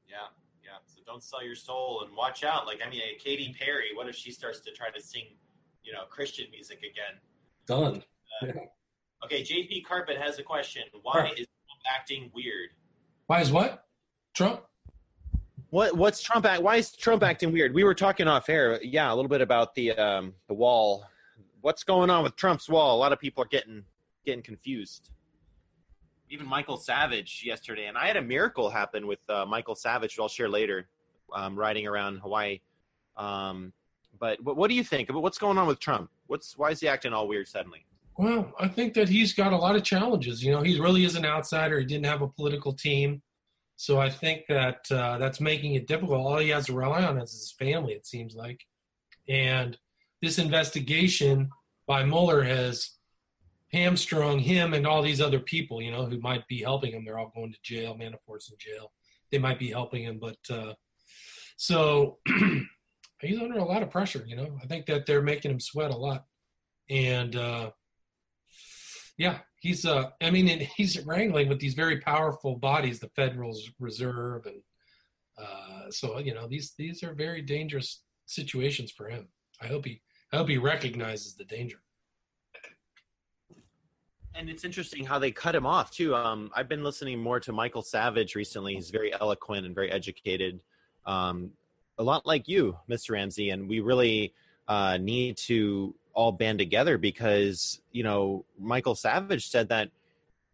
[0.08, 0.18] Yeah,
[0.64, 0.78] yeah.
[0.88, 2.66] So don't sell your soul and watch out.
[2.66, 3.90] Like I mean, Katy Perry.
[3.96, 5.26] What if she starts to try to sing,
[5.84, 7.20] you know, Christian music again?
[7.68, 8.04] Done.
[9.24, 10.84] Okay, JP Carpet has a question.
[11.02, 11.40] Why Alright.
[11.40, 12.72] is Trump acting weird?
[13.28, 13.86] Why is what?
[14.34, 14.64] Trump?
[15.70, 16.62] What what's Trump act?
[16.62, 17.74] Why is Trump acting weird?
[17.74, 21.06] We were talking off air, yeah, a little bit about the um, the wall.
[21.62, 22.98] What's going on with Trump's wall?
[22.98, 23.84] A lot of people are getting
[24.26, 25.10] getting confused.
[26.30, 30.12] Even Michael Savage yesterday, and I had a miracle happen with uh, Michael Savage.
[30.12, 30.88] Which I'll share later.
[31.34, 32.60] Um, riding around Hawaii,
[33.18, 33.74] um,
[34.24, 35.14] but what, what do you think?
[35.14, 36.10] What's going on with Trump?
[36.28, 37.86] What's why is he acting all weird suddenly?
[38.18, 40.42] Well, I think that he's got a lot of challenges.
[40.42, 41.78] You know, he really is an outsider.
[41.78, 43.22] He didn't have a political team.
[43.76, 46.26] So I think that uh, that's making it difficult.
[46.26, 48.62] All he has to rely on is his family, it seems like.
[49.28, 49.78] And
[50.22, 51.50] this investigation
[51.86, 52.92] by Mueller has
[53.74, 57.04] hamstrung him and all these other people, you know, who might be helping him.
[57.04, 57.98] They're all going to jail.
[58.00, 58.94] Manafort's in jail.
[59.34, 60.18] They might be helping him.
[60.18, 60.76] But uh,
[61.58, 62.20] so
[63.24, 64.58] he's under a lot of pressure, you know.
[64.62, 66.26] I think that they're making him sweat a lot.
[66.90, 67.72] And uh,
[69.18, 74.46] yeah, he's uh I mean he's wrangling with these very powerful bodies, the Federal Reserve
[74.46, 74.62] and
[75.36, 79.28] uh so you know these these are very dangerous situations for him.
[79.62, 80.02] I hope he
[80.32, 81.78] I hope he recognizes the danger.
[84.36, 86.16] And it's interesting how they cut him off too.
[86.16, 88.74] Um, I've been listening more to Michael Savage recently.
[88.74, 90.60] He's very eloquent and very educated,
[91.06, 91.52] um,
[91.98, 93.12] a lot like you, Mr.
[93.12, 93.50] Ramsey.
[93.50, 94.34] And we really
[94.68, 99.90] uh, need to all band together because you know Michael Savage said that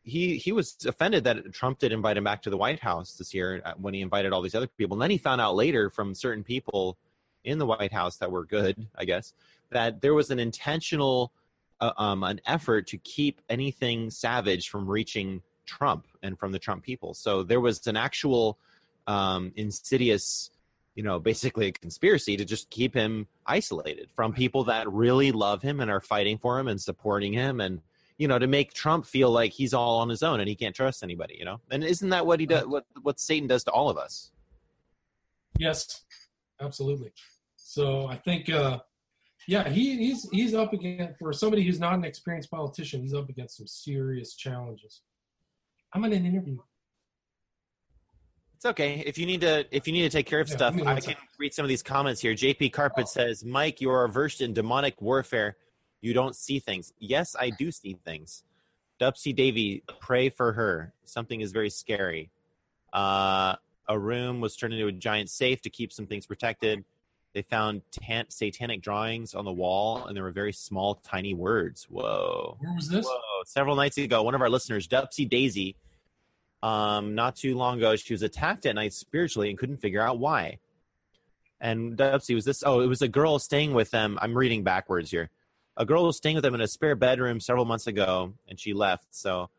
[0.03, 3.33] he he was offended that Trump did invite him back to the White House this
[3.33, 4.95] year uh, when he invited all these other people.
[4.95, 6.97] And then he found out later from certain people
[7.43, 9.33] in the White House that were good, I guess,
[9.71, 11.31] that there was an intentional
[11.81, 16.83] uh, um, an effort to keep anything savage from reaching Trump and from the Trump
[16.83, 17.13] people.
[17.13, 18.57] So there was an actual
[19.07, 20.51] um, insidious,
[20.95, 25.61] you know, basically a conspiracy to just keep him isolated from people that really love
[25.61, 27.81] him and are fighting for him and supporting him and
[28.17, 30.75] you know to make Trump feel like he's all on his own and he can't
[30.75, 31.61] trust anybody, you know.
[31.71, 34.31] And isn't that what he does what what Satan does to all of us?
[35.57, 36.03] Yes,
[36.61, 37.11] absolutely.
[37.55, 38.79] So I think, uh,
[39.47, 43.01] yeah, he, he's he's up against for somebody who's not an experienced politician.
[43.01, 45.01] He's up against some serious challenges.
[45.93, 46.57] I'm in an interview.
[48.59, 49.01] It's okay.
[49.05, 51.15] If you need to if you need to take care of Yeah, stuff, I can
[51.37, 52.33] read some of these comments here.
[52.33, 55.55] JP Carpet says, Mike, you are versed in demonic warfare.
[56.01, 56.91] You don't see things.
[56.99, 58.43] Yes, I do see things.
[58.99, 60.93] Dupsy Davy, pray for her.
[61.05, 62.31] Something is very scary.
[62.91, 63.55] Uh,
[63.87, 66.83] a room was turned into a giant safe to keep some things protected.
[67.33, 71.87] They found tan- satanic drawings on the wall, and there were very small, tiny words.
[71.89, 72.57] Whoa.
[72.59, 73.05] Where was this?
[73.05, 73.21] Whoa.
[73.45, 75.77] Several nights ago, one of our listeners, Dupsy Daisy,
[76.61, 80.19] um, not too long ago, she was attacked at night spiritually and couldn't figure out
[80.19, 80.59] why.
[81.61, 82.63] And Dupsy was this.
[82.65, 84.17] Oh, it was a girl staying with them.
[84.21, 85.29] I'm reading backwards here.
[85.77, 88.73] A girl was staying with them in a spare bedroom several months ago, and she
[88.73, 89.07] left.
[89.11, 89.49] So,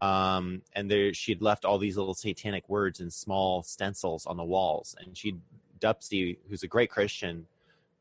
[0.00, 4.44] um, and there she'd left all these little satanic words in small stencils on the
[4.44, 5.36] walls, and she,
[5.80, 7.46] Dupsy, who's a great Christian,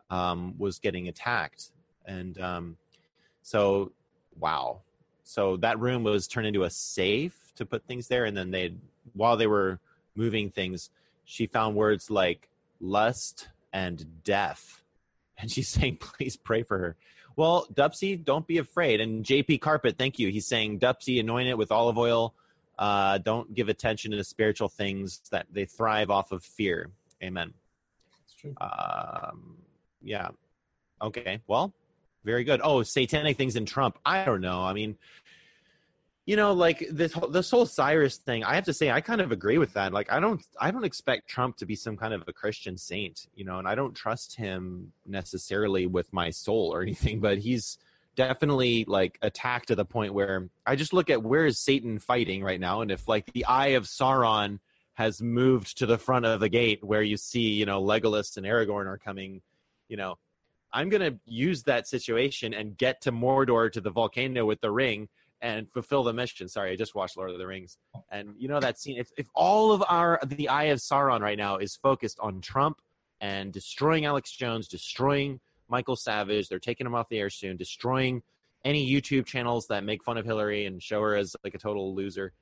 [0.09, 1.71] um, was getting attacked,
[2.05, 2.77] and um,
[3.41, 3.91] so
[4.37, 4.81] wow.
[5.25, 8.75] So that room was turned into a safe to put things there, and then they,
[9.13, 9.79] while they were
[10.15, 10.91] moving things,
[11.25, 12.47] she found words like
[12.79, 14.83] lust and death,
[15.37, 16.95] and she's saying, "Please pray for her."
[17.35, 19.01] Well, Dupsy, don't be afraid.
[19.01, 20.29] And JP Carpet, thank you.
[20.29, 22.33] He's saying, Dupsy, anoint it with olive oil.
[22.79, 26.91] Uh, don't give attention to the spiritual things that they thrive off of fear.
[27.21, 27.53] Amen.
[28.23, 28.53] It's true.
[28.61, 29.57] Um,
[30.01, 30.29] yeah.
[31.01, 31.41] Okay.
[31.47, 31.73] Well,
[32.25, 32.59] very good.
[32.63, 33.97] Oh, satanic things in Trump.
[34.05, 34.61] I don't know.
[34.61, 34.97] I mean,
[36.25, 38.43] you know, like this whole, this whole Cyrus thing.
[38.43, 39.93] I have to say, I kind of agree with that.
[39.93, 43.27] Like, I don't, I don't expect Trump to be some kind of a Christian saint,
[43.35, 47.19] you know, and I don't trust him necessarily with my soul or anything.
[47.19, 47.77] But he's
[48.15, 52.43] definitely like attacked to the point where I just look at where is Satan fighting
[52.43, 54.59] right now, and if like the eye of Sauron
[54.95, 58.45] has moved to the front of the gate where you see, you know, Legolas and
[58.45, 59.41] Aragorn are coming,
[59.89, 60.17] you know,
[60.75, 65.07] I'm gonna use that situation and get to Mordor to the volcano with the ring
[65.39, 66.49] and fulfill the mission.
[66.49, 67.77] Sorry, I just watched Lord of the Rings,
[68.11, 68.97] and you know that scene.
[68.97, 72.81] If if all of our the Eye of Sauron right now is focused on Trump
[73.21, 75.39] and destroying Alex Jones, destroying
[75.69, 78.21] Michael Savage, they're taking him off the air soon, destroying
[78.65, 81.95] any YouTube channels that make fun of Hillary and show her as like a total
[81.95, 82.33] loser,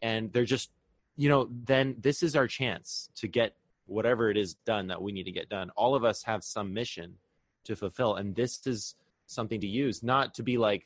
[0.00, 0.70] and they're just,
[1.16, 3.56] you know, then this is our chance to get
[3.86, 5.70] whatever it is done that we need to get done.
[5.70, 7.16] All of us have some mission
[7.64, 8.94] to fulfill, and this is
[9.26, 10.84] something to use, not to be like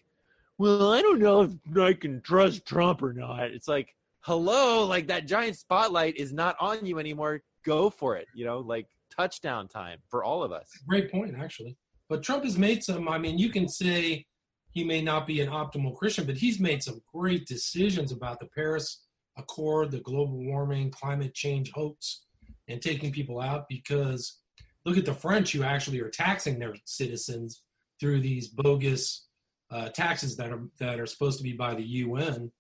[0.59, 3.51] well, I don't know if I can trust Trump or not.
[3.51, 7.43] It's like, hello, like that giant spotlight is not on you anymore.
[7.65, 8.29] Go for it.
[8.35, 10.69] You know, like touchdown time for all of us.
[10.87, 11.77] Great point, actually.
[12.09, 14.27] But Trump has made some, I mean, you can say
[14.71, 18.49] he may not be an optimal Christian, but he's made some great decisions about the
[18.55, 19.03] Paris
[19.37, 22.27] Accord, the global warming, climate change hoax,
[22.69, 24.41] and taking people out because
[24.85, 27.63] look at the French who actually are taxing their citizens
[28.01, 29.27] through these bogus
[29.71, 32.53] uh, taxes that are that are supposed to be by the UN,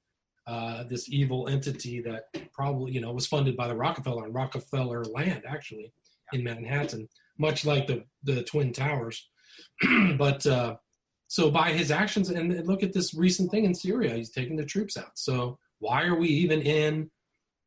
[0.47, 5.05] uh, this evil entity that probably you know was funded by the Rockefeller and Rockefeller
[5.05, 5.93] land actually
[6.33, 9.29] in Manhattan, much like the the Twin Towers.
[10.19, 10.77] but uh,
[11.29, 14.65] so by his actions, and look at this recent thing in Syria, he's taking the
[14.65, 15.19] troops out.
[15.19, 17.11] So why are we even in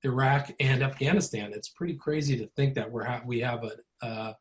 [0.04, 1.52] Iraq and Afghanistan?
[1.54, 4.36] It's pretty crazy to think that we're ha- we have a, a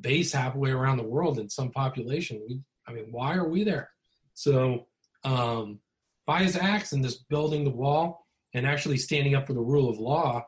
[0.00, 2.42] base halfway around the world in some population.
[2.46, 3.90] We, I mean, why are we there?
[4.34, 4.86] So
[5.24, 5.80] um,
[6.26, 9.88] by his acts in this building the wall and actually standing up for the rule
[9.88, 10.46] of law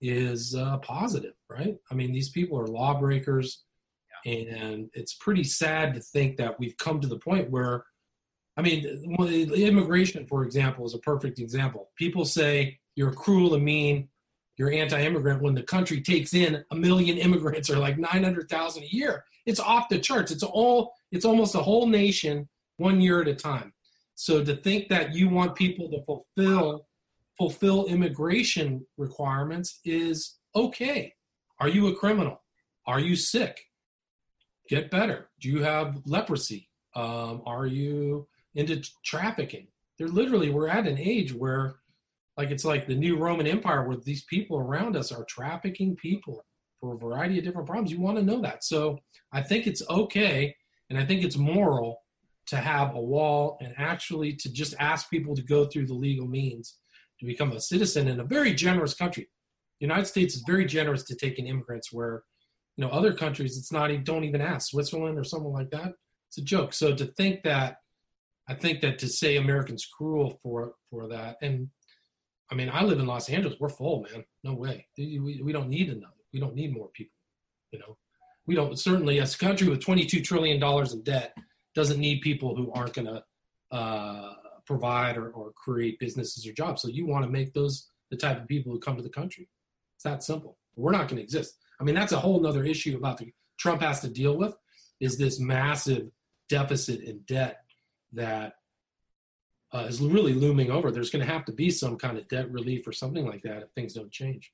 [0.00, 1.76] is uh, positive, right?
[1.90, 3.64] I mean, these people are lawbreakers,
[4.24, 4.32] yeah.
[4.32, 7.84] and it's pretty sad to think that we've come to the point where,
[8.56, 8.84] I mean,
[9.54, 11.90] immigration, for example, is a perfect example.
[11.96, 14.08] People say you're cruel and mean,
[14.60, 19.24] you're anti-immigrant when the country takes in a million immigrants or like 900,000 a year.
[19.46, 20.30] It's off the charts.
[20.30, 20.92] It's all.
[21.10, 22.46] It's almost a whole nation
[22.76, 23.72] one year at a time.
[24.16, 26.86] So to think that you want people to fulfill
[27.38, 31.14] fulfill immigration requirements is okay.
[31.58, 32.42] Are you a criminal?
[32.86, 33.62] Are you sick?
[34.68, 35.30] Get better.
[35.40, 36.68] Do you have leprosy?
[36.94, 39.68] Um, are you into trafficking?
[39.96, 41.79] They're literally we're at an age where
[42.40, 46.42] like it's like the new Roman Empire where these people around us are trafficking people
[46.80, 47.92] for a variety of different problems.
[47.92, 48.64] You want to know that.
[48.64, 48.98] So
[49.30, 50.56] I think it's okay
[50.88, 51.98] and I think it's moral
[52.46, 56.26] to have a wall and actually to just ask people to go through the legal
[56.26, 56.78] means
[57.18, 59.28] to become a citizen in a very generous country.
[59.78, 62.22] The United States is very generous to taking immigrants where
[62.78, 65.92] you know other countries it's not even don't even ask Switzerland or something like that.
[66.28, 66.72] It's a joke.
[66.72, 67.76] So to think that
[68.48, 71.68] I think that to say Americans cruel for for that and
[72.50, 75.68] I mean I live in Los Angeles we're full man no way we, we don't
[75.68, 77.16] need another we don't need more people
[77.72, 77.96] you know
[78.46, 81.34] we don't certainly as a country with 22 trillion dollars in debt
[81.74, 83.22] doesn't need people who aren't going to
[83.70, 84.34] uh,
[84.66, 86.82] provide or, or create businesses or jobs.
[86.82, 89.48] So you want to make those the type of people who come to the country.
[89.96, 90.58] It's that simple.
[90.76, 91.56] We're not going to exist.
[91.80, 94.54] I mean, that's a whole other issue about the Trump has to deal with
[95.00, 96.10] is this massive
[96.48, 97.58] deficit in debt
[98.12, 98.54] that
[99.72, 100.90] uh, is really looming over.
[100.90, 103.62] There's going to have to be some kind of debt relief or something like that
[103.62, 104.52] if things don't change.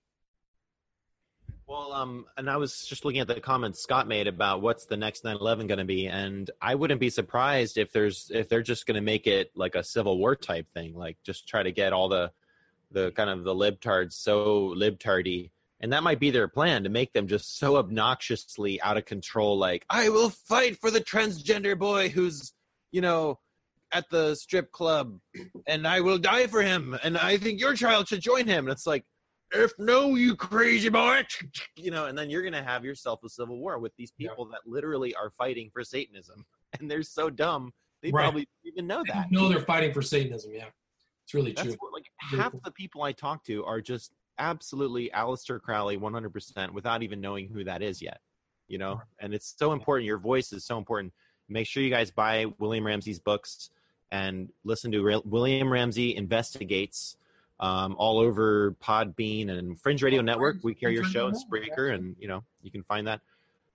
[1.67, 4.97] Well, um, and I was just looking at the comments Scott made about what's the
[4.97, 8.87] next 9/11 going to be, and I wouldn't be surprised if there's if they're just
[8.87, 11.93] going to make it like a Civil War type thing, like just try to get
[11.93, 12.31] all the
[12.93, 17.13] the kind of the libtards so libtardy, and that might be their plan to make
[17.13, 19.59] them just so obnoxiously out of control.
[19.59, 22.53] Like, I will fight for the transgender boy who's,
[22.93, 23.41] you know,
[23.93, 25.19] at the strip club,
[25.67, 28.67] and I will die for him, and I think your child should join him.
[28.67, 29.05] And it's like
[29.53, 31.23] if no, you crazy boy,
[31.77, 34.57] you know, and then you're gonna have yourself a civil war with these people yeah.
[34.57, 36.45] that literally are fighting for Satanism,
[36.81, 37.73] and they're so dumb
[38.03, 38.23] they right.
[38.23, 39.27] probably even know that.
[39.31, 40.53] No, they're fighting for Satanism.
[40.53, 40.67] Yeah,
[41.25, 41.77] it's really That's true.
[41.81, 46.75] What, like half the people I talk to are just absolutely Aleister Crowley, 100 percent,
[46.75, 48.21] without even knowing who that is yet.
[48.69, 50.07] You know, and it's so important.
[50.07, 51.13] Your voice is so important.
[51.49, 53.71] Make sure you guys buy William Ramsey's books
[54.11, 57.17] and listen to William Ramsey investigates
[57.61, 60.59] um, all over Podbean and Fringe Radio Network.
[60.63, 63.21] We carry your show and Spreaker, and you know you can find that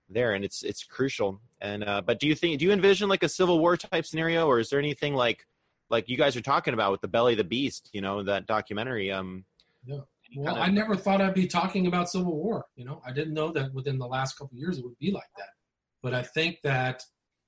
[0.08, 1.40] there, and it's it's crucial.
[1.60, 4.46] And uh, but do you think do you envision like a Civil War type scenario,
[4.46, 5.46] or is there anything like
[5.90, 7.90] like you guys are talking about with the Belly of the Beast?
[7.92, 9.10] You know that documentary.
[9.10, 9.44] Um,
[9.84, 9.98] yeah.
[10.36, 12.64] Well, of- I never thought I'd be talking about Civil War.
[12.76, 15.28] You know, I didn't know that within the last couple years it would be like
[15.36, 15.50] that.
[16.02, 17.04] But I think that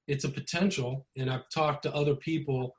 [0.07, 2.75] it's a potential, and I've talked to other people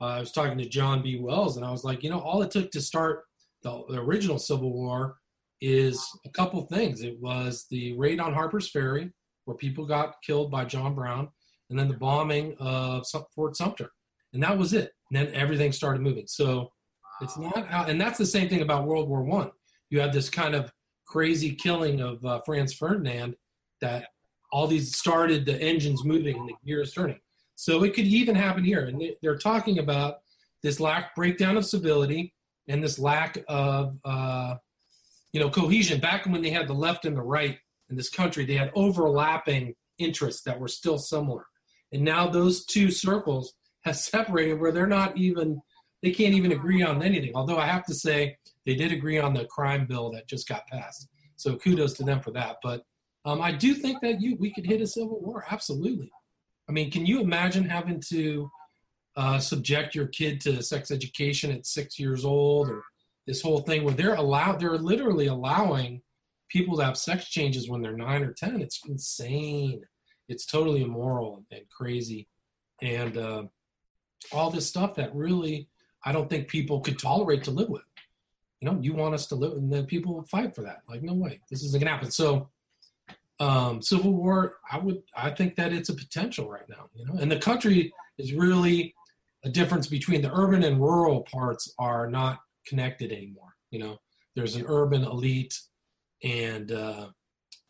[0.00, 1.18] uh, I was talking to John B.
[1.18, 3.24] Wells, and I was like, you know, all it took to start
[3.62, 5.16] the, the original Civil War
[5.60, 7.02] is a couple things.
[7.02, 9.10] It was the raid on Harper's Ferry,
[9.44, 11.28] where people got killed by John Brown,
[11.68, 13.90] and then the bombing of Fort Sumter,
[14.32, 14.90] and that was it.
[15.10, 16.26] And then everything started moving.
[16.26, 16.70] So
[17.20, 19.50] it's not, and that's the same thing about World War One.
[19.90, 20.72] You have this kind of
[21.06, 23.34] crazy killing of uh, Franz Ferdinand
[23.82, 24.06] that
[24.52, 27.20] all these started the engines moving and the gears turning.
[27.54, 28.86] So it could even happen here.
[28.86, 30.20] And they're talking about
[30.62, 32.34] this lack breakdown of civility
[32.68, 34.56] and this lack of uh,
[35.32, 36.00] you know cohesion.
[36.00, 37.58] Back when they had the left and the right
[37.88, 41.44] in this country, they had overlapping interests that were still similar.
[41.92, 43.52] And now those two circles
[43.84, 45.60] have separated where they're not even
[46.02, 47.32] they can't even agree on anything.
[47.34, 50.66] Although I have to say they did agree on the crime bill that just got
[50.66, 51.08] passed.
[51.36, 52.56] So kudos to them for that.
[52.62, 52.84] But
[53.24, 55.44] um, I do think that you we could hit a civil war.
[55.50, 56.10] Absolutely.
[56.68, 58.50] I mean, can you imagine having to
[59.16, 62.82] uh, subject your kid to sex education at six years old, or
[63.26, 66.02] this whole thing where they're allowed, they're literally allowing
[66.48, 68.60] people to have sex changes when they're nine or ten?
[68.60, 69.82] It's insane.
[70.28, 72.28] It's totally immoral and crazy,
[72.80, 73.42] and uh,
[74.32, 75.68] all this stuff that really
[76.04, 77.82] I don't think people could tolerate to live with.
[78.60, 80.82] You know, you want us to live, and then people fight for that.
[80.88, 82.10] Like, no way, this isn't gonna happen.
[82.10, 82.48] So
[83.40, 87.14] um, Civil War, I would, I think that it's a potential right now, you know,
[87.20, 88.94] and the country is really
[89.44, 93.54] a difference between the urban and rural parts are not connected anymore.
[93.70, 93.98] You know,
[94.36, 95.58] there's an urban elite,
[96.22, 97.08] and uh,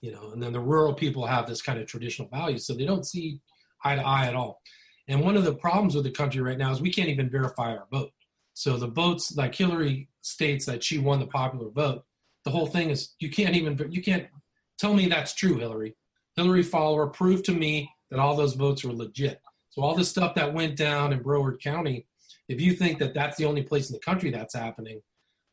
[0.01, 2.85] you know, and then the rural people have this kind of traditional value, so they
[2.85, 3.41] don't see
[3.85, 4.61] eye to eye at all.
[5.07, 7.77] And one of the problems with the country right now is we can't even verify
[7.77, 8.13] our vote.
[8.55, 12.05] So the votes, like Hillary states that she won the popular vote,
[12.45, 14.27] the whole thing is you can't even you can't
[14.81, 15.95] Tell me that's true, Hillary.
[16.37, 19.39] Hillary follower, prove to me that all those votes were legit.
[19.69, 22.07] So all the stuff that went down in Broward County,
[22.49, 25.03] if you think that that's the only place in the country that's happening,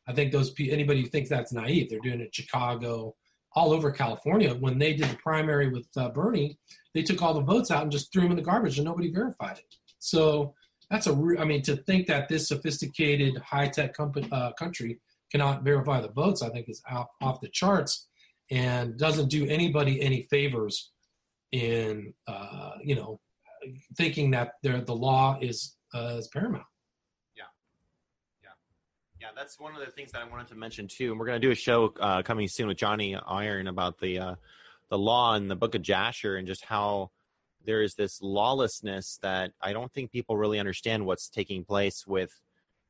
[0.06, 1.90] I think those anybody who thinks that's naive.
[1.90, 3.14] They're doing it in Chicago,
[3.52, 4.54] all over California.
[4.54, 6.58] When they did the primary with uh, Bernie,
[6.94, 9.12] they took all the votes out and just threw them in the garbage, and nobody
[9.12, 9.76] verified it.
[9.98, 10.54] So
[10.90, 11.12] that's a.
[11.12, 15.00] Re- I mean, to think that this sophisticated, high tech company, uh, country
[15.30, 18.08] cannot verify the votes, I think is off, off the charts
[18.50, 20.92] and doesn't do anybody any favors
[21.52, 23.20] in uh, you know
[23.96, 26.64] thinking that the law is uh, is paramount.
[27.36, 27.44] Yeah,
[28.42, 28.48] yeah,
[29.20, 29.28] yeah.
[29.34, 31.10] That's one of the things that I wanted to mention too.
[31.10, 34.18] And we're going to do a show uh, coming soon with Johnny Iron about the
[34.18, 34.34] uh,
[34.90, 37.10] the law in the Book of Jasher and just how
[37.64, 42.32] there is this lawlessness that I don't think people really understand what's taking place with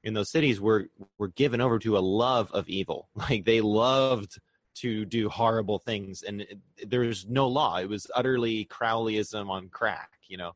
[0.05, 0.89] in those cities, were
[1.19, 3.09] were given over to a love of evil.
[3.17, 4.39] Like they loved
[4.77, 7.79] to do horrible things, and it, there's no law.
[7.79, 10.53] It was utterly Crowleyism on crack, you know.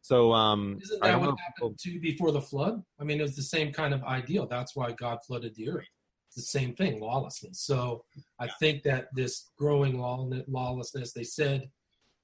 [0.00, 2.82] So, um, isn't that what happened to before the flood?
[3.00, 4.46] I mean, it was the same kind of ideal.
[4.46, 5.86] That's why God flooded the earth.
[6.26, 7.60] It's the same thing, lawlessness.
[7.60, 8.04] So
[8.40, 11.70] I think that this growing law, lawlessness, they said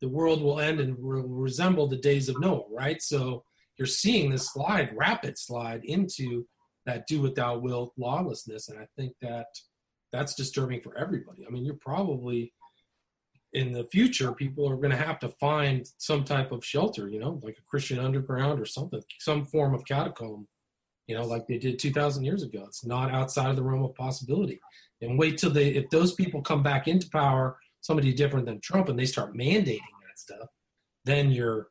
[0.00, 3.00] the world will end and will resemble the days of Noah, right?
[3.02, 3.44] So
[3.76, 6.46] you're seeing this slide, rapid slide into
[6.86, 8.70] that do what thou wilt lawlessness.
[8.70, 9.46] And I think that
[10.12, 11.46] that's disturbing for everybody.
[11.46, 12.52] I mean, you're probably
[13.52, 17.18] in the future, people are going to have to find some type of shelter, you
[17.18, 20.46] know, like a Christian underground or something, some form of catacomb,
[21.06, 22.64] you know, like they did 2,000 years ago.
[22.66, 24.60] It's not outside of the realm of possibility.
[25.00, 28.88] And wait till they, if those people come back into power, somebody different than Trump,
[28.88, 30.48] and they start mandating that stuff,
[31.04, 31.68] then you're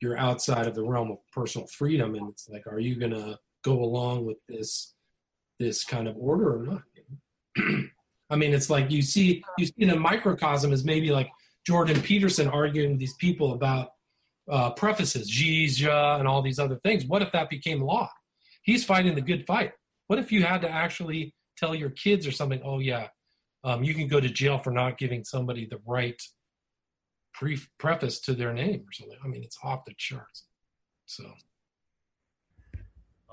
[0.00, 3.38] you're outside of the realm of personal freedom, and it's like, are you going to
[3.64, 4.94] go along with this
[5.58, 6.82] this kind of order or not?
[8.30, 11.30] I mean, it's like you see you see in a microcosm is maybe like
[11.66, 13.90] Jordan Peterson arguing with these people about
[14.50, 17.04] uh, prefaces, G's, and all these other things.
[17.04, 18.10] What if that became law?
[18.62, 19.72] He's fighting the good fight.
[20.08, 22.60] What if you had to actually tell your kids or something?
[22.64, 23.08] Oh yeah,
[23.64, 26.20] um, you can go to jail for not giving somebody the right
[27.34, 29.18] pre- preface to their name or something.
[29.24, 30.44] I mean, it's off the charts.
[31.06, 31.24] So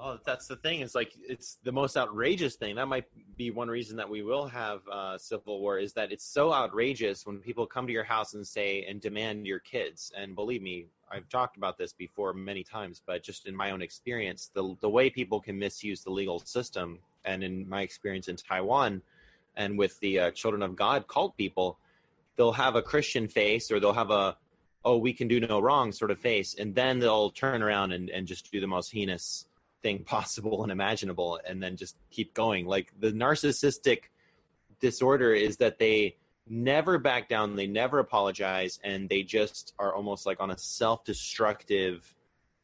[0.05, 0.81] Oh, that's the thing.
[0.81, 2.75] It's like it's the most outrageous thing.
[2.75, 3.05] That might
[3.37, 5.79] be one reason that we will have uh, civil war.
[5.79, 9.47] Is that it's so outrageous when people come to your house and say and demand
[9.47, 10.11] your kids.
[10.17, 13.01] And believe me, I've talked about this before many times.
[13.05, 16.99] But just in my own experience, the the way people can misuse the legal system,
[17.23, 19.01] and in my experience in Taiwan,
[19.55, 21.77] and with the uh, Children of God cult people,
[22.35, 24.35] they'll have a Christian face or they'll have a
[24.83, 28.09] oh we can do no wrong sort of face, and then they'll turn around and,
[28.09, 29.45] and just do the most heinous
[29.83, 32.65] thing possible and imaginable and then just keep going.
[32.65, 34.03] Like the narcissistic
[34.79, 40.25] disorder is that they never back down they never apologize and they just are almost
[40.25, 42.13] like on a self-destructive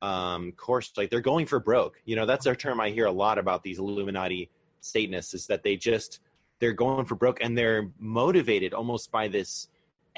[0.02, 0.92] um, course.
[0.98, 2.02] Like they're going for broke.
[2.06, 4.50] You know that's a term i hear a lot about these illuminati
[4.82, 6.20] satanists is that they just
[6.60, 9.68] they're going for broke and they're motivated almost by this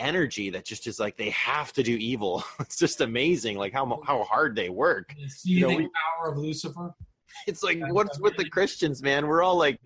[0.02, 2.44] energy that just is like they have to do evil.
[2.60, 5.14] It's just amazing, like how how hard they work.
[5.16, 6.94] The you know, we, power of Lucifer.
[7.48, 9.26] It's like what's with the Christians, man?
[9.26, 9.80] We're all like,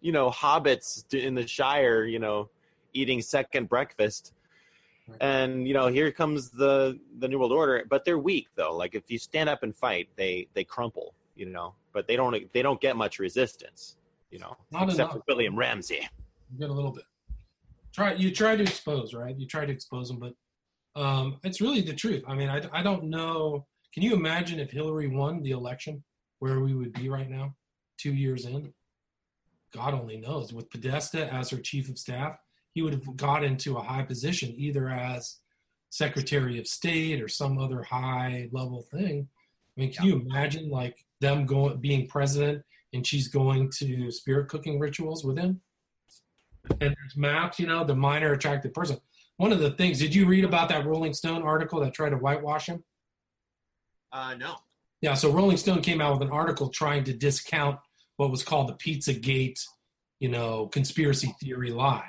[0.00, 2.50] you know, hobbits in the Shire, you know,
[2.92, 4.32] eating second breakfast.
[5.20, 8.76] And you know, here comes the the New World Order, but they're weak though.
[8.76, 11.74] Like if you stand up and fight, they they crumple, you know.
[11.92, 13.96] But they don't they don't get much resistance,
[14.30, 15.12] you know, Not except enough.
[15.12, 16.06] for William Ramsey.
[16.52, 17.04] You get a little bit
[17.94, 19.38] try you try to expose right?
[19.38, 20.34] You try to expose them but
[21.00, 22.22] um, it's really the truth.
[22.26, 23.66] I mean I, I don't know.
[23.92, 26.02] Can you imagine if hillary won the election
[26.40, 27.54] where we would be right now
[27.98, 28.72] two years in?
[29.74, 30.52] God only knows.
[30.52, 32.36] With podesta as her chief of staff
[32.74, 35.38] he would have got into a high position either as
[35.90, 39.26] secretary of state or some other high level thing.
[39.76, 40.14] I mean can yeah.
[40.14, 42.62] you imagine like them going being president
[42.92, 45.60] and she's going to spirit cooking rituals with him
[46.80, 48.98] and there's maps, you know, the minor attractive person.
[49.36, 52.16] One of the things, did you read about that Rolling Stone article that tried to
[52.16, 52.82] whitewash him?
[54.12, 54.56] Uh, no.
[55.00, 57.78] Yeah, so Rolling Stone came out with an article trying to discount
[58.16, 59.60] what was called the Pizzagate,
[60.18, 62.08] you know, conspiracy theory lie.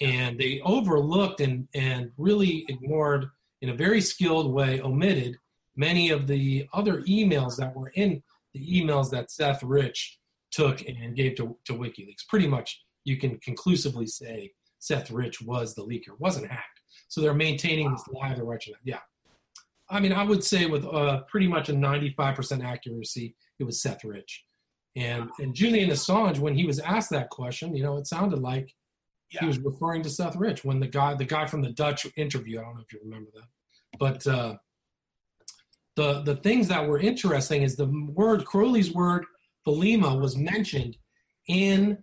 [0.00, 3.26] And they overlooked and, and really ignored,
[3.62, 5.36] in a very skilled way, omitted
[5.74, 10.18] many of the other emails that were in the emails that Seth Rich
[10.50, 12.28] took and gave to, to WikiLeaks.
[12.28, 16.80] Pretty much you can conclusively say Seth Rich was the leaker, wasn't hacked.
[17.08, 18.74] So they're maintaining this lie direction.
[18.84, 19.00] Yeah.
[19.90, 24.04] I mean, I would say with uh, pretty much a 95% accuracy, it was Seth
[24.04, 24.44] Rich.
[24.96, 28.74] And, and Julian Assange, when he was asked that question, you know, it sounded like
[29.30, 29.40] yeah.
[29.40, 32.58] he was referring to Seth Rich when the guy, the guy from the Dutch interview,
[32.58, 34.56] I don't know if you remember that, but uh,
[35.98, 39.24] the the things that were interesting is the word Crowley's word
[39.66, 40.96] Thelema was mentioned
[41.48, 41.98] in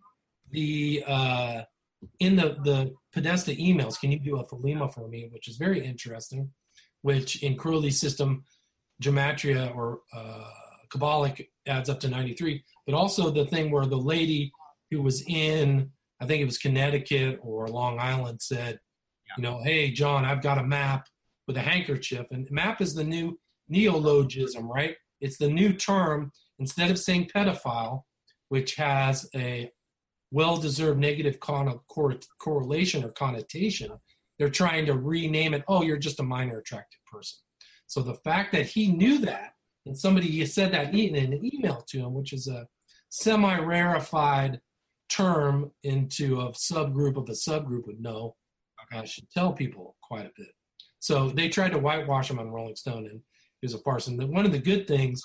[0.52, 1.62] the uh,
[2.20, 5.84] in the the Podesta emails, can you do a Thelema for me, which is very
[5.84, 6.50] interesting,
[7.02, 8.44] which in Crowley's system,
[9.02, 10.50] gematria or uh,
[10.90, 14.52] Kabbalic adds up to 93, but also the thing where the lady
[14.92, 15.92] who was in,
[16.22, 18.80] I think it was Connecticut or Long Island said,
[19.28, 19.34] yeah.
[19.38, 21.08] you know, hey, John, I've got a map
[21.48, 22.26] with a handkerchief.
[22.32, 24.96] And map is the new neologism, right?
[25.22, 26.32] It's the new term.
[26.60, 28.04] Instead of saying pedophile,
[28.50, 29.70] which has a
[30.36, 33.90] well-deserved negative con- cor- correlation or connotation
[34.38, 37.40] they're trying to rename it oh you're just a minor attractive person.
[37.88, 39.54] So the fact that he knew that
[39.86, 42.68] and somebody said that in an email to him which is a
[43.10, 44.60] semi-rarefied
[45.08, 48.36] term into a subgroup of a subgroup would know.
[48.92, 49.02] Okay.
[49.02, 50.50] i should tell people quite a bit.
[51.00, 53.22] So they tried to whitewash him on rolling stone and
[53.62, 54.08] he was a farce.
[54.08, 55.22] And one of the good things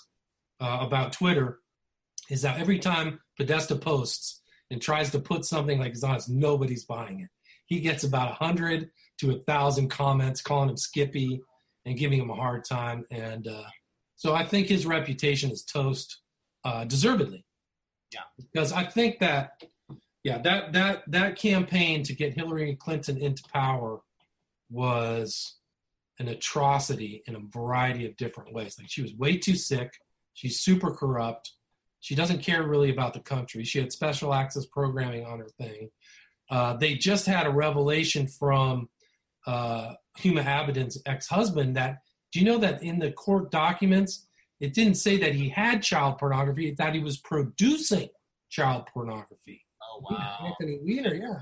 [0.61, 1.59] uh, about twitter
[2.29, 4.40] is that every time podesta posts
[4.71, 7.29] and tries to put something like it's honest, nobody's buying it.
[7.67, 8.91] He gets about a hundred
[9.21, 11.41] to a thousand comments calling him Skippy
[11.85, 13.05] and giving him a hard time.
[13.11, 13.65] And uh,
[14.17, 16.21] so I think his reputation is toast,
[16.65, 17.45] uh, deservedly.
[18.13, 18.23] Yeah.
[18.39, 19.63] Because I think that,
[20.25, 24.01] yeah, that that that campaign to get Hillary Clinton into power
[24.69, 25.57] was
[26.19, 28.77] an atrocity in a variety of different ways.
[28.79, 29.95] Like she was way too sick.
[30.35, 31.53] She's super corrupt.
[32.01, 33.65] She doesn't care really about the country.
[33.65, 35.91] She had special access programming on her thing.
[36.51, 38.89] Uh, they just had a revelation from
[39.47, 41.99] uh, Huma Abedin's ex-husband that
[42.33, 44.27] do you know that in the court documents
[44.61, 48.09] it didn't say that he had child pornography, that he was producing
[48.51, 49.65] child pornography.
[49.83, 50.37] Oh wow.
[50.47, 51.39] Anthony Weiner, yeah.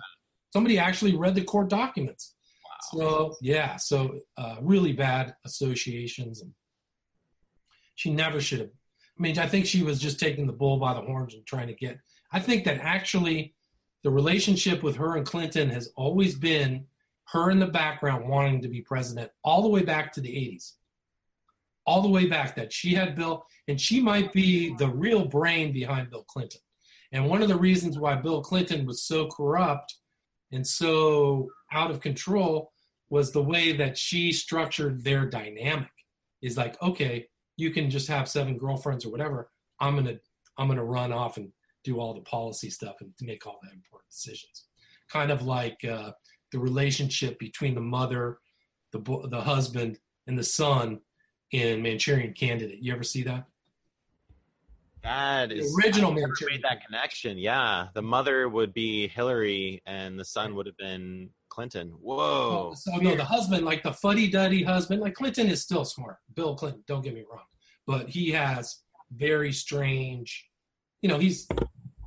[0.53, 2.35] Somebody actually read the court documents.
[2.93, 2.99] Wow.
[2.99, 6.53] So yeah, so uh, really bad associations, and
[7.97, 8.71] she never should have.
[9.19, 11.67] I mean, I think she was just taking the bull by the horns and trying
[11.69, 11.99] to get.
[12.33, 13.55] I think that actually,
[14.05, 16.87] the relationship with her and Clinton has always been
[17.33, 20.75] her in the background wanting to be president, all the way back to the '80s,
[21.85, 25.73] all the way back that she had Bill, and she might be the real brain
[25.73, 26.61] behind Bill Clinton.
[27.11, 29.97] And one of the reasons why Bill Clinton was so corrupt
[30.53, 32.73] and so out of control
[33.11, 35.91] was the way that she structured their dynamic
[36.43, 37.27] is like okay
[37.59, 40.17] you can just have seven girlfriends or whatever i'm gonna
[40.57, 41.53] i'm gonna run off and
[41.89, 44.67] do all the policy stuff and make all the important decisions.
[45.11, 46.13] Kind of like uh,
[46.53, 48.39] the relationship between the mother
[48.93, 51.01] the bo- the husband and the son
[51.53, 52.79] in manchurian candidate.
[52.83, 53.45] You ever see that?
[55.03, 57.39] That is the original manchurian made that connection.
[57.39, 61.89] Yeah, the mother would be Hillary, and the son would have been Clinton.
[62.01, 62.73] Whoa.
[62.77, 66.19] So no, the husband, like the fuddy-duddy husband, like Clinton is still smart.
[66.37, 67.47] Bill Clinton, don't get me wrong,
[67.85, 70.47] but he has very strange.
[71.03, 71.49] You know, he's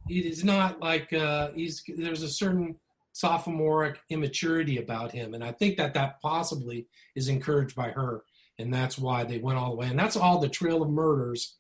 [0.08, 1.84] he's not like uh, he's.
[1.86, 2.78] There's a certain
[3.12, 6.88] sophomoric immaturity about him, and I think that that possibly
[7.18, 8.24] is encouraged by her,
[8.58, 9.88] and that's why they went all the way.
[9.88, 11.58] And that's all the Trail of Murders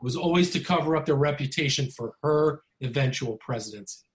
[0.00, 4.06] was always to cover up their reputation for her eventual presidency.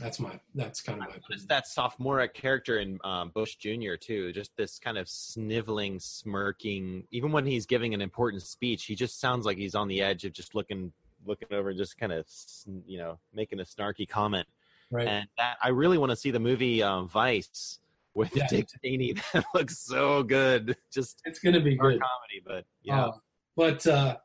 [0.00, 0.40] That's my.
[0.54, 1.16] That's kind of my.
[1.30, 3.94] It's that sophomoric character in um, Bush Jr.
[4.00, 4.32] too.
[4.32, 7.04] Just this kind of sniveling, smirking.
[7.10, 10.24] Even when he's giving an important speech, he just sounds like he's on the edge
[10.24, 10.92] of just looking,
[11.26, 12.26] looking over and just kind of,
[12.86, 14.46] you know, making a snarky comment.
[14.90, 15.06] Right.
[15.06, 17.78] And that, I really want to see the movie um, Vice
[18.14, 18.46] with Yeah.
[18.48, 19.14] Dick Cheney.
[19.32, 20.76] That looks so good.
[20.92, 22.00] Just it's going to be good.
[22.00, 23.06] comedy, but yeah.
[23.06, 23.12] Uh,
[23.56, 24.16] but uh,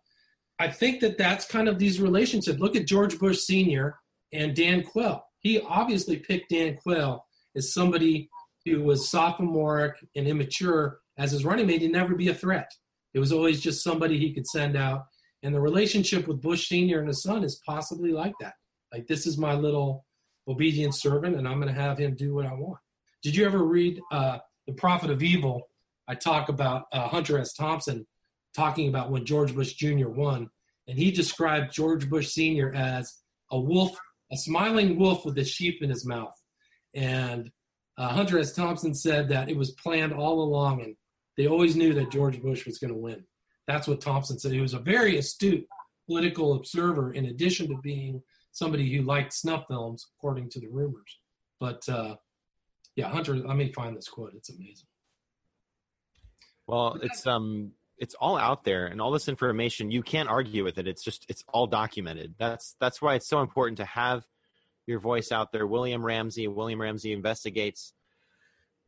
[0.59, 2.59] I think that that's kind of these relationships.
[2.59, 3.99] Look at George Bush Sr.
[4.31, 5.25] and Dan Quayle.
[5.39, 8.29] He obviously picked Dan Quayle as somebody
[8.65, 12.71] who was sophomoric and immature as his running mate to never be a threat.
[13.13, 15.05] It was always just somebody he could send out.
[15.43, 16.99] And the relationship with Bush Sr.
[16.99, 18.53] and his son is possibly like that.
[18.91, 20.05] Like, this is my little
[20.47, 22.79] obedient servant, and I'm going to have him do what I want.
[23.21, 25.69] Did you ever read uh, The Prophet of Evil?
[26.07, 27.53] I talk about uh, Hunter S.
[27.53, 28.07] Thompson
[28.55, 30.09] talking about when George Bush Jr.
[30.09, 30.49] won,
[30.87, 32.73] and he described George Bush Sr.
[32.73, 33.97] as a wolf,
[34.31, 36.35] a smiling wolf with a sheep in his mouth.
[36.93, 37.51] And
[37.97, 38.53] uh, Hunter S.
[38.53, 40.95] Thompson said that it was planned all along, and
[41.35, 43.23] they always knew that George Bush was going to win.
[43.67, 44.51] That's what Thompson said.
[44.51, 45.67] He was a very astute
[46.07, 48.21] political observer, in addition to being
[48.51, 51.19] somebody who liked snuff films, according to the rumors.
[51.59, 52.15] But uh,
[52.95, 54.33] yeah, Hunter, let me find this quote.
[54.35, 54.87] It's amazing.
[56.65, 60.77] Well, it's um it's all out there and all this information you can't argue with
[60.77, 60.87] it.
[60.87, 62.35] It's just it's all documented.
[62.37, 64.25] That's that's why it's so important to have
[64.85, 65.67] your voice out there.
[65.67, 67.93] William Ramsey, William Ramsey investigates.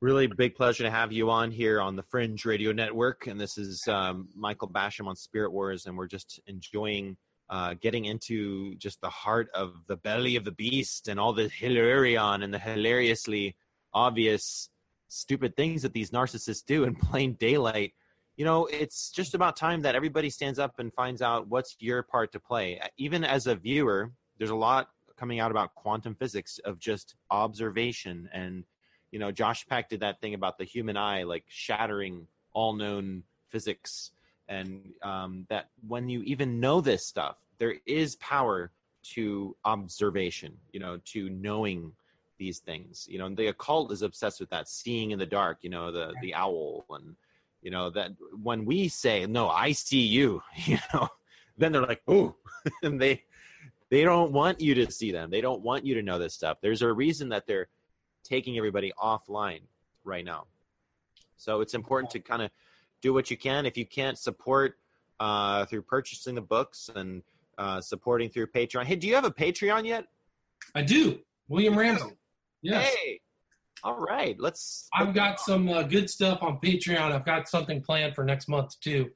[0.01, 3.27] Really big pleasure to have you on here on the Fringe Radio Network.
[3.27, 7.17] And this is um, Michael Basham on Spirit Wars, and we're just enjoying
[7.49, 11.49] uh, getting into just the heart of the belly of the beast and all the
[11.49, 13.55] hilarion and the hilariously
[13.93, 14.69] obvious
[15.07, 17.93] stupid things that these narcissists do in plain daylight
[18.39, 22.01] you know it's just about time that everybody stands up and finds out what's your
[22.01, 22.79] part to play.
[22.97, 28.29] Even as a viewer there's a lot coming out about quantum physics of just observation
[28.31, 28.63] and
[29.11, 33.23] you know josh peck did that thing about the human eye like shattering all known
[33.49, 34.11] physics.
[34.47, 38.71] And um, that when you even know this stuff there is power
[39.15, 41.91] to observation you know to knowing
[42.37, 45.57] these things you know and the occult is obsessed with that seeing in the dark
[45.61, 47.15] you know the the owl and
[47.61, 48.11] you know that
[48.41, 51.07] when we say no i see you you know
[51.57, 52.35] then they're like oh
[52.83, 53.23] and they
[53.89, 55.29] they don't want you to see them.
[55.29, 56.59] They don't want you to know this stuff.
[56.61, 57.67] There's a reason that they're
[58.23, 59.61] taking everybody offline
[60.03, 60.45] right now.
[61.37, 62.51] So it's important to kind of
[63.01, 63.65] do what you can.
[63.65, 64.77] If you can't support
[65.19, 67.23] uh, through purchasing the books and
[67.57, 68.85] uh, supporting through patreon.
[68.85, 70.05] Hey do you have a patreon yet?
[70.75, 71.19] I do.
[71.47, 72.15] William Ramsey.
[72.61, 72.93] Yes.
[72.93, 73.21] Hey,
[73.83, 74.35] all right.
[74.39, 74.87] Let's.
[74.93, 77.11] I've got some uh, good stuff on Patreon.
[77.11, 79.09] I've got something planned for next month too.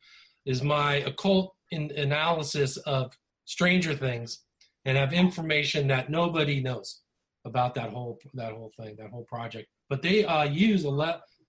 [0.45, 3.13] Is my occult in- analysis of
[3.45, 4.43] Stranger Things,
[4.85, 7.01] and have information that nobody knows
[7.45, 9.67] about that whole that whole thing, that whole project.
[9.89, 10.83] But they uh, use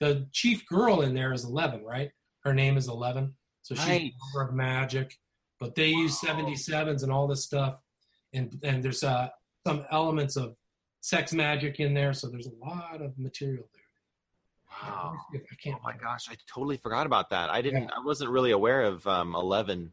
[0.00, 2.10] the chief girl in there is Eleven, right?
[2.44, 4.00] Her name is Eleven, so she's Right.
[4.12, 5.16] a member of magic.
[5.60, 7.78] But they use seventy sevens and all this stuff,
[8.32, 9.28] and and there's uh,
[9.66, 10.56] some elements of
[11.04, 13.82] sex magic in there, so there's a lot of material there.
[14.90, 15.12] Wow.
[15.12, 15.76] Let me see if I can't.
[15.78, 17.50] Oh my gosh, I totally forgot about that.
[17.50, 17.90] I didn't.
[17.94, 19.92] I wasn't really aware of um, Eleven.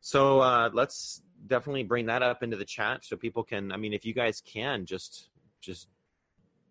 [0.00, 3.72] So uh, let's definitely bring that up into the chat so people can.
[3.72, 5.30] I mean, if you guys can, just
[5.62, 5.88] just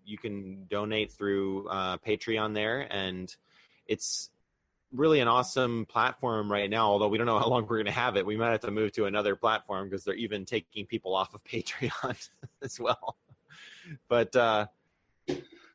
[0.05, 3.35] you can donate through uh, Patreon there, and
[3.87, 4.29] it's
[4.93, 6.87] really an awesome platform right now.
[6.87, 8.71] Although we don't know how long we're going to have it, we might have to
[8.71, 12.29] move to another platform because they're even taking people off of Patreon
[12.61, 13.17] as well.
[14.09, 14.67] But uh,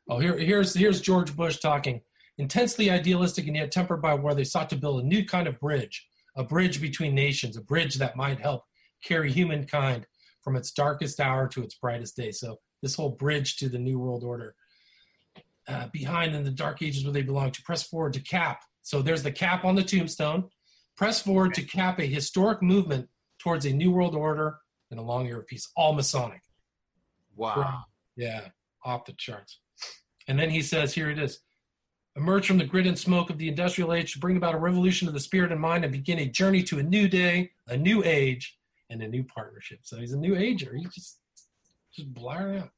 [0.09, 2.01] Oh, here, here's here's George Bush talking.
[2.37, 5.59] Intensely idealistic and yet tempered by where they sought to build a new kind of
[5.59, 8.63] bridge, a bridge between nations, a bridge that might help
[9.03, 10.07] carry humankind
[10.41, 12.31] from its darkest hour to its brightest day.
[12.31, 14.55] So this whole bridge to the new world order.
[15.65, 18.61] Uh, behind in the dark ages where they belong to press forward to cap.
[18.83, 20.49] So there's the cap on the tombstone.
[20.95, 24.59] Press forward to cap a historic movement towards a new world order
[24.91, 26.41] and a long era of peace, all Masonic.
[27.35, 27.83] wow,
[28.15, 28.49] Yeah,
[28.85, 29.59] off the charts.
[30.27, 31.39] And then he says, here it is.
[32.15, 35.07] Emerge from the grit and smoke of the industrial age to bring about a revolution
[35.07, 38.03] of the spirit and mind and begin a journey to a new day, a new
[38.03, 38.55] age,
[38.91, 39.79] and a new partnership.
[39.81, 40.75] So he's a new ager.
[40.75, 41.19] He's just
[41.91, 42.69] just blaring out.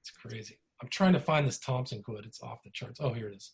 [0.00, 0.58] It's crazy.
[0.82, 2.24] I'm trying to find this Thompson quote.
[2.26, 3.00] It's off the charts.
[3.00, 3.52] Oh, here it is.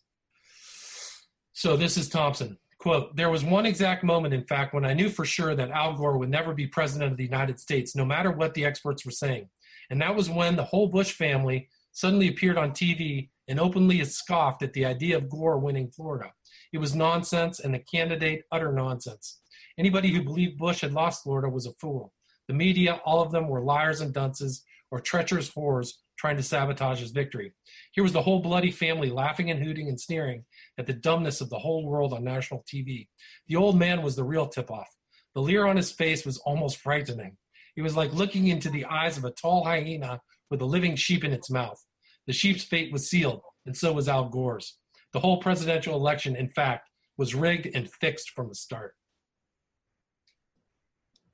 [1.53, 2.57] So this is Thompson.
[2.77, 5.93] Quote, there was one exact moment, in fact, when I knew for sure that Al
[5.93, 9.11] Gore would never be president of the United States, no matter what the experts were
[9.11, 9.49] saying.
[9.89, 14.63] And that was when the whole Bush family suddenly appeared on TV and openly scoffed
[14.63, 16.31] at the idea of Gore winning Florida.
[16.71, 19.41] It was nonsense and the candidate utter nonsense.
[19.77, 22.13] Anybody who believed Bush had lost Florida was a fool.
[22.47, 26.99] The media, all of them, were liars and dunces or treacherous whores trying to sabotage
[26.99, 27.51] his victory.
[27.93, 30.45] Here was the whole bloody family laughing and hooting and sneering
[30.77, 33.07] at the dumbness of the whole world on national TV.
[33.47, 34.89] The old man was the real tip off.
[35.35, 37.37] The leer on his face was almost frightening.
[37.75, 40.19] It was like looking into the eyes of a tall hyena
[40.49, 41.81] with a living sheep in its mouth.
[42.27, 44.77] The sheep's fate was sealed, and so was Al Gore's.
[45.13, 48.95] The whole presidential election, in fact, was rigged and fixed from the start.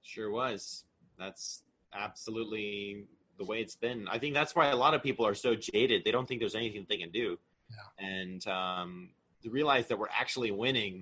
[0.01, 0.85] Sure was.
[1.17, 3.05] That's absolutely
[3.37, 4.07] the way it's been.
[4.07, 6.03] I think that's why a lot of people are so jaded.
[6.03, 7.37] They don't think there's anything they can do.
[7.69, 8.07] Yeah.
[8.07, 9.09] And um,
[9.47, 11.01] to realize that we're actually winning.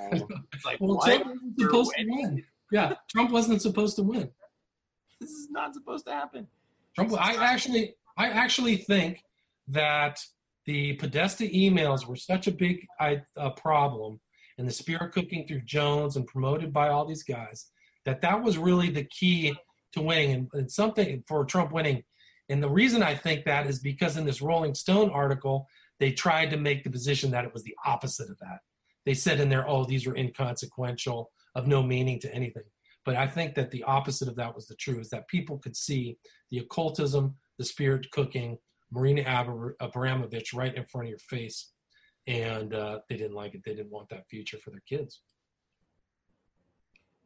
[0.00, 1.18] um, it's like, Well, why?
[1.18, 2.44] Trump wasn't supposed to win.
[2.72, 4.30] Yeah, Trump wasn't supposed to win.
[5.20, 6.46] This is not supposed to happen.
[6.94, 7.12] Trump.
[7.20, 9.22] I actually, I actually think
[9.68, 10.18] that
[10.66, 14.20] the Podesta emails were such a big I, uh, problem,
[14.58, 17.70] and the spirit cooking through Jones and promoted by all these guys,
[18.04, 19.54] that that was really the key
[19.92, 22.04] to winning and, and something for Trump winning.
[22.48, 25.66] And the reason I think that is because in this Rolling Stone article,
[26.00, 28.58] they tried to make the position that it was the opposite of that.
[29.06, 32.64] They said in there, "Oh, these were inconsequential, of no meaning to anything."
[33.04, 35.76] But I think that the opposite of that was the truth, is that people could
[35.76, 36.18] see
[36.50, 38.58] the occultism, the spirit cooking,
[38.90, 41.70] Marina Abra- Abramovich right in front of your face,
[42.26, 43.62] and uh, they didn't like it.
[43.64, 45.22] They didn't want that future for their kids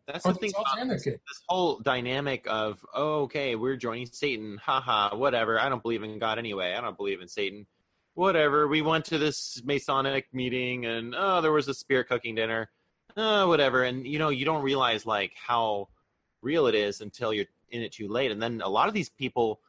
[0.07, 0.53] That's or the thing.
[0.57, 1.07] about and this
[1.49, 5.59] whole dynamic of oh, okay, we're joining Satan, haha, whatever.
[5.59, 6.75] I don't believe in God anyway.
[6.75, 7.67] I don't believe in Satan.
[8.15, 8.69] Whatever.
[8.69, 12.71] We went to this Masonic meeting, and oh, there was a spirit cooking dinner.
[13.17, 13.85] Oh, whatever.
[13.85, 15.89] And you know, you don't realize like how
[16.43, 18.31] real it is until you're in it too late.
[18.31, 19.61] And then a lot of these people,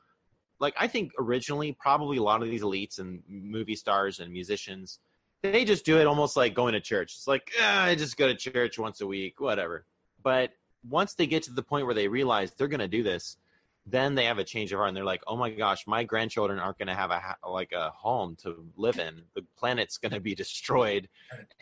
[0.60, 5.00] like I think originally, probably a lot of these elites and movie stars and musicians,
[5.42, 7.14] they just do it almost like going to church.
[7.16, 9.86] It's like ah, I just go to church once a week, whatever
[10.26, 10.52] but
[10.90, 13.38] once they get to the point where they realize they're going to do this
[13.86, 16.60] then they have a change of heart and they're like oh my gosh my grandchildren
[16.60, 19.22] aren't going to have a ha- like a home to live in.
[19.36, 21.08] The planet's going to be destroyed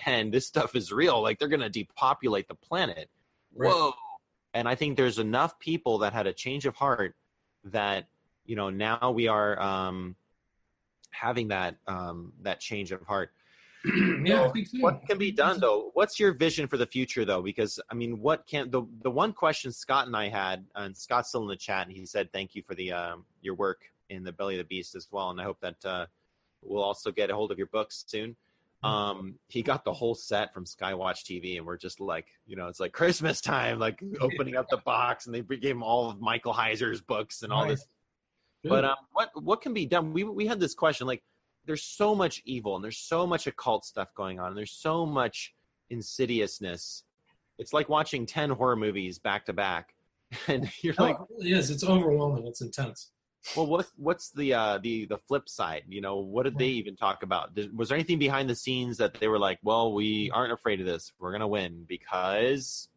[0.06, 1.22] and this stuff is real.
[1.22, 3.10] Like they're going to depopulate the planet.
[3.56, 3.72] Right.
[3.72, 3.94] whoa.
[4.54, 7.16] And i think there's enough people that had a change of heart
[7.66, 8.08] that
[8.45, 10.16] you know now we are um
[11.12, 13.32] having that um that change of heart
[14.23, 14.77] yeah, so.
[14.80, 18.19] what can be done though what's your vision for the future though because i mean
[18.19, 21.55] what can the the one question scott and i had and scott's still in the
[21.55, 24.60] chat and he said thank you for the um, your work in the belly of
[24.60, 26.05] the beast as well and i hope that uh,
[26.61, 28.35] we'll also get a hold of your books soon
[28.84, 32.68] um, he got the whole set from Skywatch TV, and we're just like, you know,
[32.68, 36.19] it's like Christmas time, like opening up the box, and they gave him all of
[36.19, 37.80] Michael Heiser's books and all Nice.
[37.80, 37.88] this.
[38.65, 40.14] But um, what what can be done?
[40.14, 41.23] We we had this question, like,
[41.65, 45.06] there's so much evil, and there's so much occult stuff going on, and there's so
[45.06, 45.53] much
[45.90, 47.03] insidiousness.
[47.57, 49.94] It's like watching ten horror movies back to back,
[50.48, 51.69] and you're No, like, it really is.
[51.69, 52.48] It's overwhelming.
[52.48, 53.11] It's intense.
[53.56, 55.84] well, what what's the uh, the the flip side?
[55.88, 57.53] You know, what did they even talk about?
[57.56, 60.80] Did, was there anything behind the scenes that they were like, well, we aren't afraid
[60.80, 61.11] of this.
[61.19, 62.88] We're gonna win because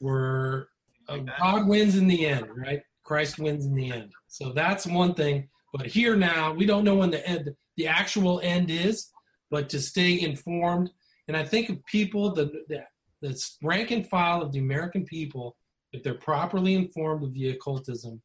[0.00, 0.66] We're
[1.08, 2.82] uh, God wins in the end, right?
[3.02, 4.12] Christ wins in the end.
[4.28, 5.48] So that's one thing.
[5.72, 9.10] But here now, we don't know when the end, the actual end is,
[9.50, 10.90] but to stay informed.
[11.28, 12.84] And I think of people, the, the,
[13.22, 15.56] the rank and file of the American people,
[15.92, 18.20] if they're properly informed of the occultism,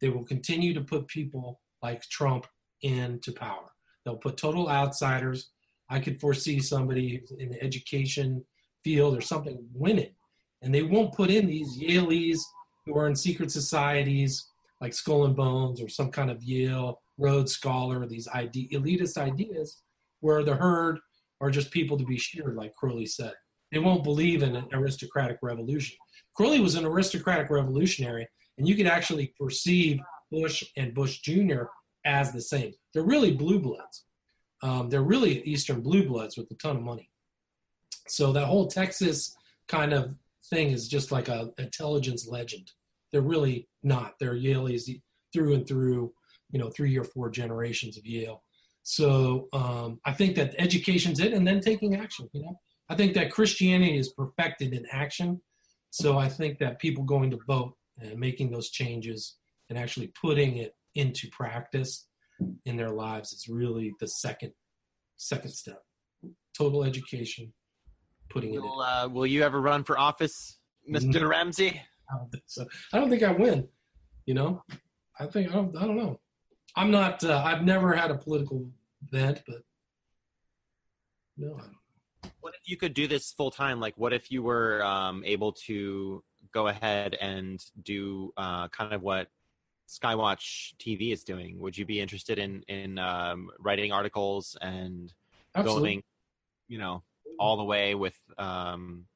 [0.00, 2.46] they will continue to put people like Trump
[2.82, 3.70] into power.
[4.04, 5.50] They'll put total outsiders.
[5.88, 8.44] I could foresee somebody in the education
[8.82, 10.12] field or something winning.
[10.62, 12.40] And they won't put in these Yaleys
[12.84, 14.46] who are in secret societies
[14.80, 19.82] like Skull and Bones or some kind of Yale Rhodes Scholar, these ide- elitist ideas
[20.20, 20.98] where the herd
[21.40, 23.34] are just people to be sheared, like Crowley said.
[23.72, 25.96] They won't believe in an aristocratic revolution.
[26.34, 28.26] Crowley was an aristocratic revolutionary,
[28.58, 30.00] and you could actually perceive
[30.30, 31.64] Bush and Bush Jr.
[32.04, 32.72] as the same.
[32.92, 34.04] They're really blue bloods.
[34.62, 37.10] Um, they're really Eastern blue bloods with a ton of money.
[38.08, 39.36] So that whole Texas
[39.68, 40.14] kind of
[40.50, 42.72] thing is just like a intelligence legend.
[43.12, 44.14] They're really not.
[44.18, 44.88] They're Yaleys
[45.32, 46.12] through and through,
[46.50, 48.42] you know, three or four generations of Yale.
[48.82, 52.28] So um, I think that education's it, and then taking action.
[52.32, 55.40] You know, I think that Christianity is perfected in action.
[55.90, 59.36] So I think that people going to vote and making those changes
[59.68, 62.06] and actually putting it into practice
[62.64, 64.52] in their lives is really the second
[65.16, 65.82] second step.
[66.56, 67.52] Total education,
[68.30, 68.64] putting it in.
[68.64, 71.80] uh, will you ever run for office, Mister Ramsey?
[72.12, 72.66] I don't think so.
[72.92, 73.68] I don't think I win.
[74.26, 74.62] You know,
[75.18, 75.76] I think I don't.
[75.76, 76.20] I don't know.
[76.76, 77.24] I'm not.
[77.24, 78.68] Uh, I've never had a political
[79.10, 79.62] bent, but
[81.36, 81.60] no.
[82.40, 83.80] What if you could do this full time?
[83.80, 86.22] Like, what if you were um, able to
[86.52, 89.28] go ahead and do uh, kind of what
[89.88, 91.58] Skywatch TV is doing?
[91.60, 95.12] Would you be interested in in um, writing articles and
[95.54, 95.90] Absolutely.
[95.90, 96.02] going,
[96.68, 97.02] you know,
[97.38, 99.06] all the way with um,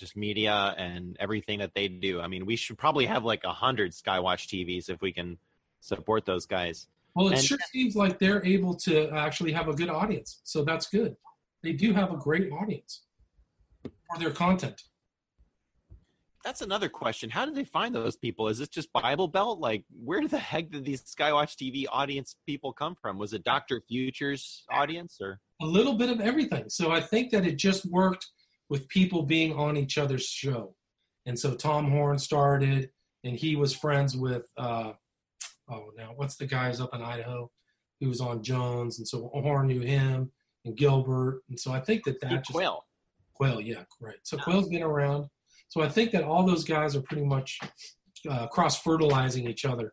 [0.00, 2.20] just media and everything that they do?
[2.20, 5.38] I mean, we should probably have like a hundred Skywatch TVs if we can
[5.80, 6.88] support those guys.
[7.14, 10.64] Well, it and- sure seems like they're able to actually have a good audience, so
[10.64, 11.16] that's good.
[11.62, 13.02] They do have a great audience
[13.82, 14.82] for their content.
[16.42, 17.28] That's another question.
[17.28, 18.48] How did they find those people?
[18.48, 19.60] Is this just Bible Belt?
[19.60, 23.18] Like, where the heck did these Skywatch TV audience people come from?
[23.18, 25.38] Was it Doctor Future's audience or?
[25.60, 26.64] a little bit of everything.
[26.68, 28.26] So I think that it just worked
[28.70, 30.74] with people being on each other's show.
[31.26, 32.90] And so Tom Horn started,
[33.24, 34.92] and he was friends with, uh,
[35.68, 37.50] oh, now what's the guys up in Idaho
[38.00, 38.98] who was on Jones?
[38.98, 40.30] And so Horn knew him
[40.64, 41.42] and Gilbert.
[41.50, 42.86] And so I think that that just, Quayle.
[43.34, 44.16] Quail, yeah, right.
[44.22, 45.26] So Quayle's been around.
[45.68, 47.58] So I think that all those guys are pretty much
[48.28, 49.92] uh, cross fertilizing each other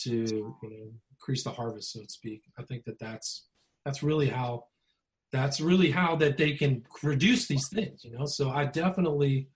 [0.00, 2.42] to you know, increase the harvest, so to speak.
[2.58, 3.46] I think that that's
[3.84, 4.64] that's really how
[5.34, 8.04] that's really how that they can produce these things.
[8.04, 9.48] You know, so I definitely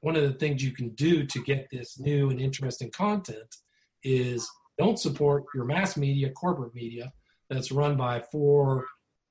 [0.00, 3.56] one of the things you can do to get this new and interesting content
[4.04, 4.48] is
[4.78, 7.12] don't support your mass media, corporate media
[7.48, 8.86] that's run by four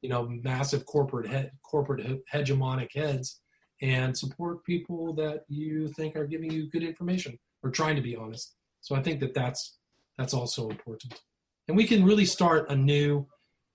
[0.06, 3.42] you know massive corporate head, corporate hegemonic heads
[3.82, 8.16] and support people that you think are giving you good information or trying to be
[8.16, 9.80] honest so i think that that's
[10.20, 11.20] that's also important
[11.68, 13.26] and we can really start a new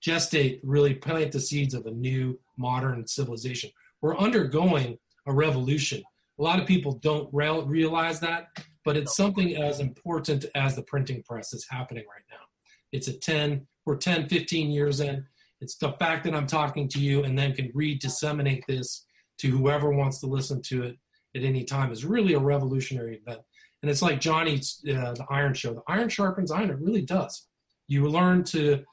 [0.05, 3.69] gestate really plant the seeds of a new modern civilization
[4.01, 4.97] we're undergoing
[5.27, 6.01] a revolution
[6.39, 8.47] a lot of people don't re- realize that
[8.83, 12.45] but it's something as important as the printing press is happening right now
[12.91, 15.25] it's a 10 we're 10 15 years in
[15.61, 19.05] it's the fact that I'm talking to you and then can re disseminate this
[19.37, 20.97] to whoever wants to listen to it
[21.35, 23.41] at any time is really a revolutionary event.
[23.81, 25.73] And it's like Johnny's uh, the Iron Show.
[25.73, 26.71] The iron sharpens iron.
[26.71, 27.47] It really does.
[27.87, 28.83] You learn to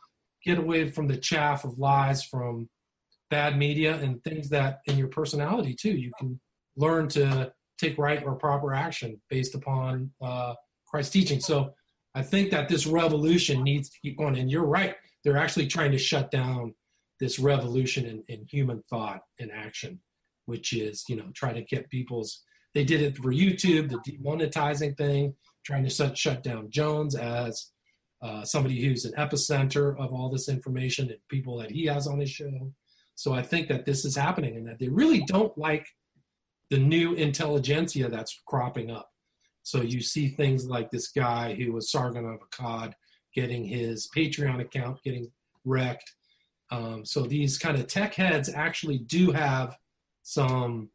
[0.48, 2.68] get away from the chaff of lies from
[3.30, 5.92] bad media and things that in your personality too.
[5.92, 6.40] You can
[6.76, 10.54] learn to take right or proper action based upon uh,
[10.86, 11.40] Christ's teaching.
[11.40, 11.74] So
[12.14, 14.38] I think that this revolution needs to keep going.
[14.38, 16.74] And you're right they're actually trying to shut down
[17.20, 20.00] this revolution in, in human thought and action,
[20.46, 22.42] which is, you know, try to get people's,
[22.74, 25.34] they did it for YouTube, the demonetizing thing,
[25.64, 27.72] trying to shut, shut down Jones as
[28.20, 32.18] uh, somebody who's an epicenter of all this information and people that he has on
[32.18, 32.72] his show.
[33.14, 35.86] So I think that this is happening and that they really don't like
[36.70, 39.10] the new intelligentsia that's cropping up.
[39.62, 42.92] So you see things like this guy who was Sargon of Akkad
[43.34, 45.30] getting his Patreon account getting
[45.64, 46.12] wrecked.
[46.70, 49.76] Um, so these kind of tech heads actually do have
[50.22, 50.90] some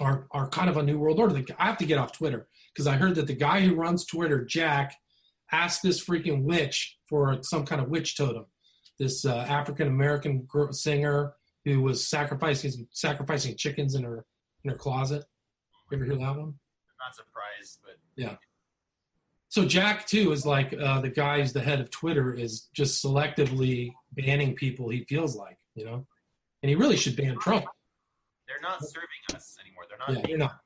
[0.00, 1.42] are are kind of a new world order.
[1.58, 4.44] I have to get off Twitter because I heard that the guy who runs Twitter,
[4.44, 4.94] Jack,
[5.52, 8.46] asked this freaking witch for some kind of witch totem.
[8.98, 11.34] This uh, African American singer
[11.64, 14.24] who was sacrificing sacrificing chickens in her
[14.64, 15.24] in her closet.
[15.90, 16.54] You ever hear that one?
[16.98, 18.36] not surprised, but yeah.
[19.48, 23.02] So Jack too is like uh, the guy who's the head of Twitter is just
[23.02, 26.06] selectively banning people he feels like, you know,
[26.62, 27.64] and he really should ban Trump.
[28.46, 29.84] They're not serving us anymore.
[29.88, 30.10] They're not.
[30.10, 30.58] Yeah, they're not.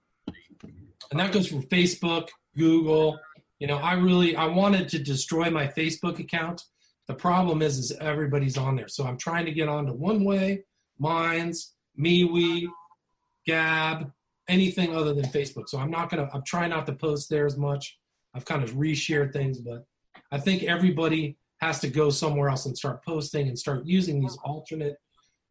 [1.11, 3.19] And that goes for Facebook, Google.
[3.63, 6.65] You know, I really I wanted to destroy my Facebook account.
[7.07, 8.89] The problem is, is everybody's on there.
[8.89, 10.65] So I'm trying to get onto One Way,
[10.99, 12.67] Minds, MeWe,
[13.47, 14.11] Gab,
[14.49, 15.69] anything other than Facebook.
[15.69, 16.29] So I'm not gonna.
[16.35, 18.01] I'm trying not to post there as much.
[18.35, 19.87] I've kind of reshared things, but
[20.33, 24.37] I think everybody has to go somewhere else and start posting and start using these
[24.43, 24.97] alternate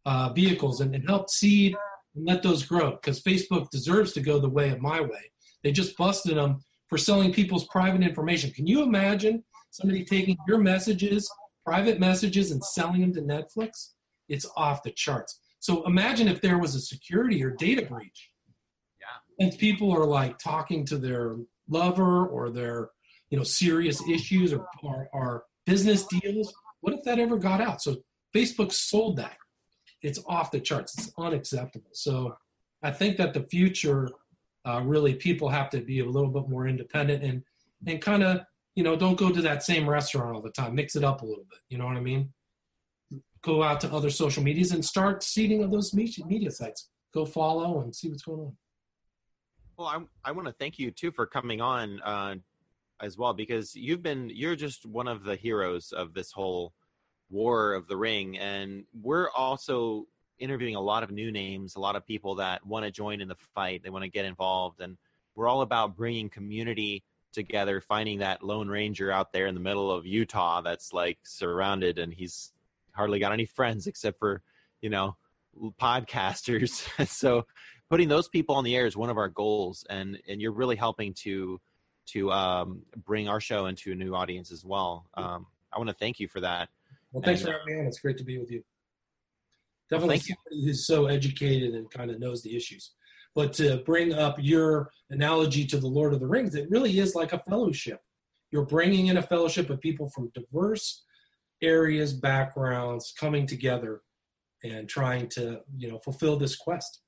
[0.06, 1.78] uh, vehicles and, and help seed
[2.16, 5.32] and let those grow because Facebook deserves to go the way of my way.
[5.64, 6.60] They just busted them
[6.92, 8.52] for selling people's private information.
[8.52, 11.28] Can you imagine somebody taking your messages,
[11.66, 13.94] private messages, and selling them to Netflix?
[14.30, 15.40] It's off the charts.
[15.60, 18.30] So imagine if there was a security or data breach.
[19.00, 19.46] Yeah.
[19.46, 21.38] And people are like talking to their
[21.70, 22.90] lover or their,
[23.30, 26.54] you know, serious issues or, or, or business deals.
[26.82, 27.82] What if that ever got out?
[27.82, 28.04] So
[28.36, 29.38] Facebook sold that
[30.02, 30.98] it's off the charts.
[30.98, 31.92] It's unacceptable.
[31.94, 32.36] So
[32.84, 34.10] I think that the future,
[34.66, 37.44] uh, really, people have to be a little bit more independent and
[37.88, 38.42] and kind of
[38.76, 40.76] you know don't go to that same restaurant all the time.
[40.76, 41.60] Mix it up a little bit.
[41.70, 42.32] You know what I mean?
[43.42, 46.90] Go out to other social medias and start seeding of those media sites.
[47.14, 48.58] Go follow and see what's going on.
[49.78, 52.36] Well, I I want to thank you too for coming on uh,
[53.02, 56.74] as well because you've been you're just one of the heroes of this whole
[57.32, 60.06] War of the Ring, and we're also
[60.42, 63.28] interviewing a lot of new names, a lot of people that want to join in
[63.28, 64.98] the fight, they want to get involved, and
[65.36, 69.92] we're all about bringing community together, finding that lone ranger out there in the middle
[69.92, 72.52] of Utah that's like surrounded, and he's
[72.94, 74.42] hardly got any friends except for
[74.82, 75.16] you know
[75.80, 77.08] podcasters.
[77.08, 77.46] so
[77.90, 80.76] putting those people on the air is one of our goals, and and you're really
[80.76, 81.60] helping to
[82.08, 85.06] to um, bring our show into a new audience as well.
[85.14, 86.70] Um, I want to thank you for that.
[87.12, 87.88] Well, thanks and, for having me on.
[87.88, 88.64] It's great to be with you.
[89.92, 92.94] Definitely well, somebody who's so educated and kind of knows the issues.
[93.36, 97.14] But to bring up your analogy to the Lord of the Rings, it really is
[97.14, 98.00] like a fellowship.
[98.52, 101.04] You're bringing in a fellowship of people from diverse
[101.62, 104.02] areas, backgrounds, coming together
[104.64, 107.02] and trying to, you know, fulfill this quest.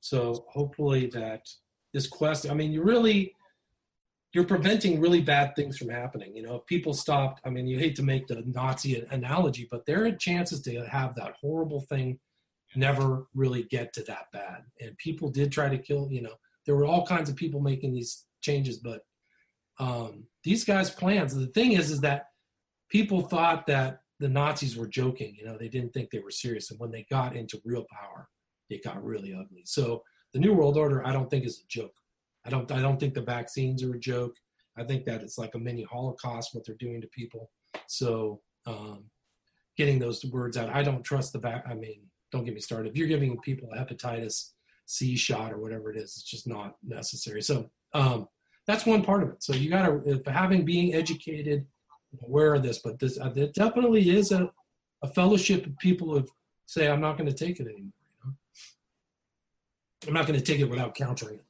[0.00, 1.42] So hopefully that
[1.92, 3.34] this quest, I mean, you really
[4.32, 6.34] you're preventing really bad things from happening.
[6.36, 9.86] You know, if people stopped, I mean, you hate to make the Nazi analogy, but
[9.86, 12.18] there are chances to have that horrible thing
[12.76, 14.62] never really get to that bad.
[14.80, 16.34] And people did try to kill, you know,
[16.66, 19.00] there were all kinds of people making these changes, but
[19.78, 22.26] um, these guys' plans, the thing is, is that
[22.88, 25.34] people thought that the Nazis were joking.
[25.36, 26.70] You know, they didn't think they were serious.
[26.70, 28.28] And when they got into real power,
[28.68, 29.62] it got really ugly.
[29.64, 30.02] So
[30.32, 31.94] the New World Order, I don't think is a joke.
[32.44, 34.36] I don't I don't think the vaccines are a joke.
[34.76, 37.50] I think that it's like a mini Holocaust what they're doing to people.
[37.86, 39.04] So um,
[39.76, 41.64] getting those words out, I don't trust the vac.
[41.68, 42.02] I mean,
[42.32, 42.90] don't get me started.
[42.90, 44.52] If you're giving people a hepatitis
[44.86, 47.42] C shot or whatever it is, it's just not necessary.
[47.42, 48.28] So um,
[48.66, 49.42] that's one part of it.
[49.42, 51.66] So you got to having being educated,
[52.22, 54.50] aware of this, but this uh, it definitely is a,
[55.02, 56.26] a fellowship of people who
[56.66, 57.92] say, I'm not going to take it anymore.
[58.24, 58.32] You know?
[60.08, 61.44] I'm not going to take it without countering it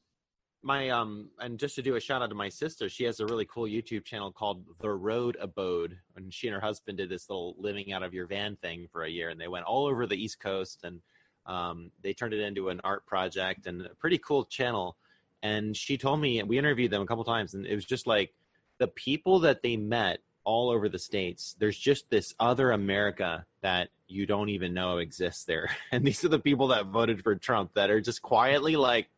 [0.63, 3.25] my um and just to do a shout out to my sister she has a
[3.25, 7.31] really cool youtube channel called the road abode and she and her husband did this
[7.31, 10.07] little living out of your van thing for a year and they went all over
[10.07, 11.01] the east coast and
[11.47, 14.97] um, they turned it into an art project and a pretty cool channel.
[15.43, 18.33] And she told me we interviewed them a couple times and it was just like
[18.79, 23.91] the people that they met all over the states there's just this other america that
[24.09, 25.69] you don't even know exists there.
[25.93, 29.09] And these are the people that voted for trump that are just quietly like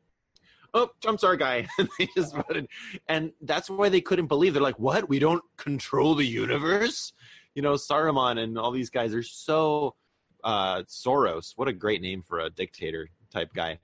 [0.74, 1.68] oh, Trump's our guy.
[1.78, 2.68] and they just voted.
[3.08, 4.54] And that's why they couldn't believe.
[4.54, 5.08] They're like, what?
[5.08, 7.12] We don't control the universe?
[7.54, 9.94] You know, Saruman and all these guys are so
[10.42, 11.52] uh, Soros.
[11.56, 13.78] What a great name for a dictator type guy.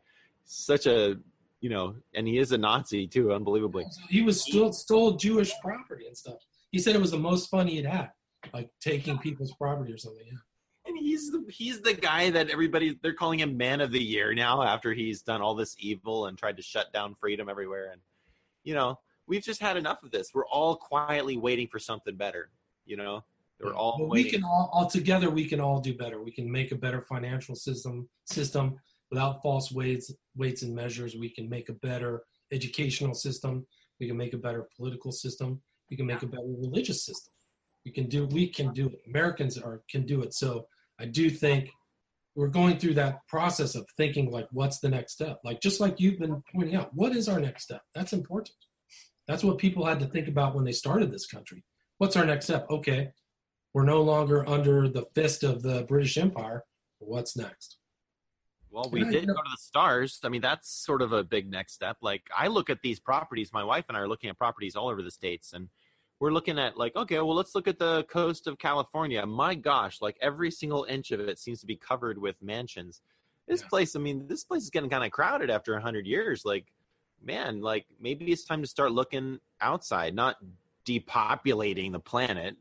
[0.44, 1.16] Such a,
[1.60, 3.86] you know, and he is a Nazi too, unbelievably.
[4.08, 6.38] He was still stole Jewish property and stuff.
[6.70, 8.10] He said it was the most fun he had had,
[8.52, 10.24] like taking people's property or something.
[10.26, 10.38] Yeah.
[10.88, 14.34] And he's the, he's the guy that everybody they're calling him man of the year
[14.34, 17.90] now after he's done all this evil and tried to shut down freedom everywhere.
[17.92, 18.00] And
[18.64, 20.30] you know we've just had enough of this.
[20.32, 22.50] We're all quietly waiting for something better
[22.88, 23.22] you know?
[23.60, 26.22] We're all Well, we can all, all together we can all do better.
[26.22, 28.76] We can make a better financial system system.
[29.10, 33.66] Without false weights weights and measures we can make a better educational system.
[34.00, 35.60] We can make a better political system.
[35.90, 37.32] We can make a better religious system.
[37.84, 40.34] We can do we can do it americans are can do it.
[40.34, 40.66] So
[41.00, 41.70] i do think
[42.34, 45.38] we're going through that process of thinking like what's the next step?
[45.42, 47.82] Like just like you've been pointing out what is our next step?
[47.96, 48.54] That's important.
[49.26, 51.64] That's what people had to think about when they started this country.
[51.96, 52.68] What's our next step?
[52.70, 53.10] Okay
[53.74, 56.64] we're no longer under the fist of the british empire.
[56.98, 57.78] What's next?
[58.70, 60.20] Well, we did go to the stars.
[60.24, 61.96] I mean, that's sort of a big next step.
[62.02, 63.50] Like, I look at these properties.
[63.52, 65.68] My wife and I are looking at properties all over the states, and
[66.20, 69.24] we're looking at like, okay, well, let's look at the coast of California.
[69.24, 73.02] My gosh, like every single inch of it seems to be covered with mansions.
[73.46, 73.68] This Yeah.
[73.68, 76.44] place, I mean, this place is getting kind of crowded after a hundred years.
[76.44, 76.72] Like,
[77.22, 80.36] man, like maybe it's time to start looking outside, not
[80.84, 82.56] depopulating the planet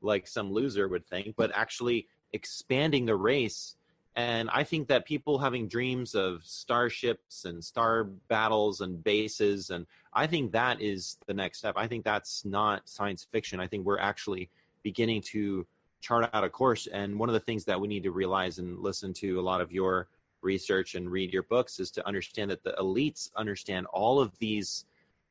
[0.00, 3.76] like some loser would think, but actually expanding the race
[4.14, 9.86] and I think that people having dreams of starships and star battles and bases, and
[10.12, 11.74] I think that is the next step.
[11.76, 13.58] I think that's not science fiction.
[13.58, 14.50] I think we're actually
[14.82, 15.66] beginning to
[16.02, 16.86] chart out a course.
[16.88, 19.60] And one of the things that we need to realize and listen to a lot
[19.60, 20.08] of your
[20.42, 24.84] research and read your books is to understand that the elites understand all of these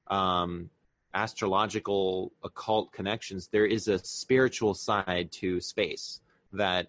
[0.08, 0.70] um,
[1.14, 3.48] astrological occult connections.
[3.48, 6.22] There is a spiritual side to space
[6.54, 6.88] that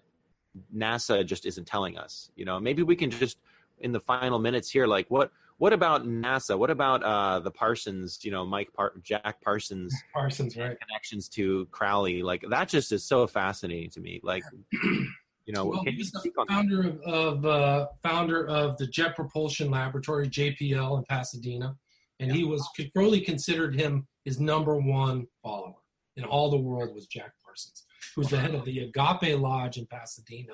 [0.75, 2.31] NASA just isn't telling us.
[2.35, 3.37] You know, maybe we can just
[3.79, 6.57] in the final minutes here, like what what about NASA?
[6.57, 8.19] What about uh, the Parsons?
[8.23, 12.21] You know, Mike Par- Jack Parsons parsons right connections to Crowley.
[12.23, 14.19] Like that just is so fascinating to me.
[14.23, 16.53] Like, you know, well, can he you was the speak on that?
[16.53, 21.75] founder of, of uh, founder of the Jet Propulsion Laboratory (JPL) in Pasadena,
[22.19, 25.75] and he was Crowley considered him his number one follower
[26.17, 29.85] in all the world was Jack Parsons, who's the head of the Agape Lodge in
[29.85, 30.53] Pasadena,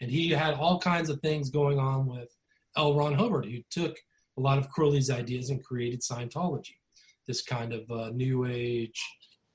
[0.00, 2.34] and he had all kinds of things going on with
[2.76, 2.94] L.
[2.94, 3.96] Ron Hubbard, who took
[4.36, 6.76] a lot of Crowley's ideas and created Scientology,
[7.26, 9.02] this kind of uh, new age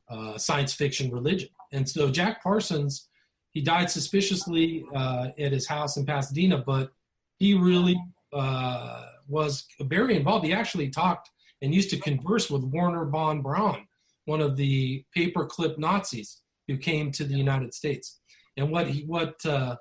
[0.09, 1.49] uh, science fiction religion.
[1.71, 3.07] And so Jack Parsons
[3.51, 6.91] he died suspiciously uh, at his house in Pasadena, but
[7.37, 8.01] he really
[8.33, 10.45] uh, was very involved.
[10.45, 11.29] He actually talked
[11.61, 13.87] and used to converse with Wernher von Braun,
[14.25, 16.41] one of the paperclip Nazis
[16.71, 18.19] who came to the United States.
[18.57, 19.75] And what he what uh,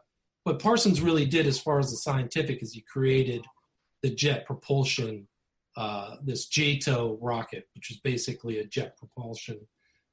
[0.44, 3.44] what Parsons really did, as far as the scientific, is he created
[4.02, 5.28] the jet propulsion,
[5.76, 9.58] uh, this JATO rocket, which is basically a jet propulsion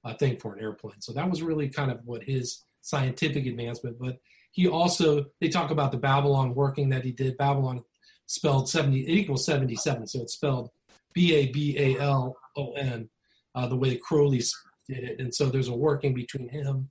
[0.04, 1.02] uh, thing for an airplane.
[1.02, 3.98] So that was really kind of what his scientific advancement.
[4.00, 4.18] But
[4.52, 7.38] he also they talk about the Babalon working that he did.
[7.38, 7.84] Babalon
[8.26, 10.70] spelled seventy it equals seventy seven, so it's spelled
[11.14, 13.10] B A B A L O N,
[13.56, 14.42] uh, the way Crowley
[14.88, 15.20] did it.
[15.20, 16.90] And so there's a working between him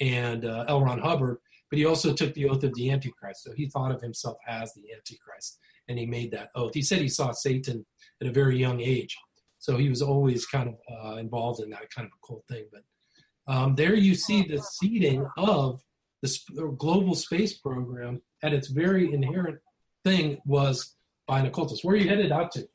[0.00, 0.82] and uh, L.
[0.82, 1.38] Ron Hubbard.
[1.70, 3.44] But he also took the oath of the Antichrist.
[3.44, 6.72] So he thought of himself as the Antichrist, and he made that oath.
[6.74, 7.84] He said he saw Satan
[8.20, 9.16] at a very young age.
[9.58, 12.66] So he was always kind of uh, involved in that kind of a cool thing.
[12.72, 12.84] But
[13.52, 15.82] um, there you see the seeding of
[16.22, 19.58] the sp- global space program at its very inherent
[20.04, 20.94] thing was
[21.26, 21.84] by an occultist.
[21.84, 22.68] Where are you headed out to?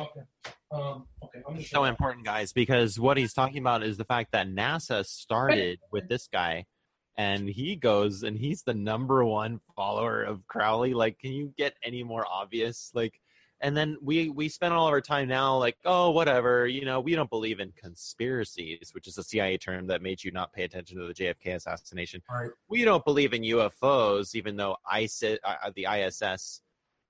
[0.00, 0.20] Okay.
[0.72, 1.42] Um, okay.
[1.46, 5.04] I'm just so important, guys, because what he's talking about is the fact that NASA
[5.04, 6.64] started with this guy,
[7.16, 10.94] and he goes and he's the number one follower of Crowley.
[10.94, 12.90] Like, can you get any more obvious?
[12.94, 13.20] Like,
[13.60, 17.00] and then we we spend all of our time now like, oh, whatever, you know,
[17.00, 20.64] we don't believe in conspiracies, which is a CIA term that made you not pay
[20.64, 22.22] attention to the JFK assassination.
[22.30, 22.50] Right.
[22.68, 26.62] We don't believe in UFOs, even though ISIS, uh, the ISS,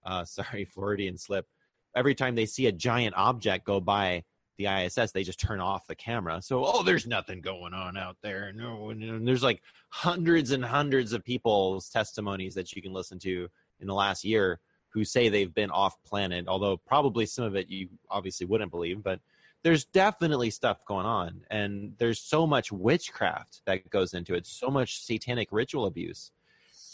[0.04, 1.46] uh, sorry, Floridian slip
[1.94, 4.24] every time they see a giant object go by
[4.58, 6.40] the ISS, they just turn off the camera.
[6.42, 8.52] So, oh, there's nothing going on out there.
[8.52, 13.48] No, and there's like hundreds and hundreds of people's testimonies that you can listen to
[13.80, 14.60] in the last year
[14.90, 19.02] who say they've been off planet, although probably some of it you obviously wouldn't believe,
[19.02, 19.20] but
[19.62, 21.42] there's definitely stuff going on.
[21.50, 26.30] And there's so much witchcraft that goes into it, so much satanic ritual abuse.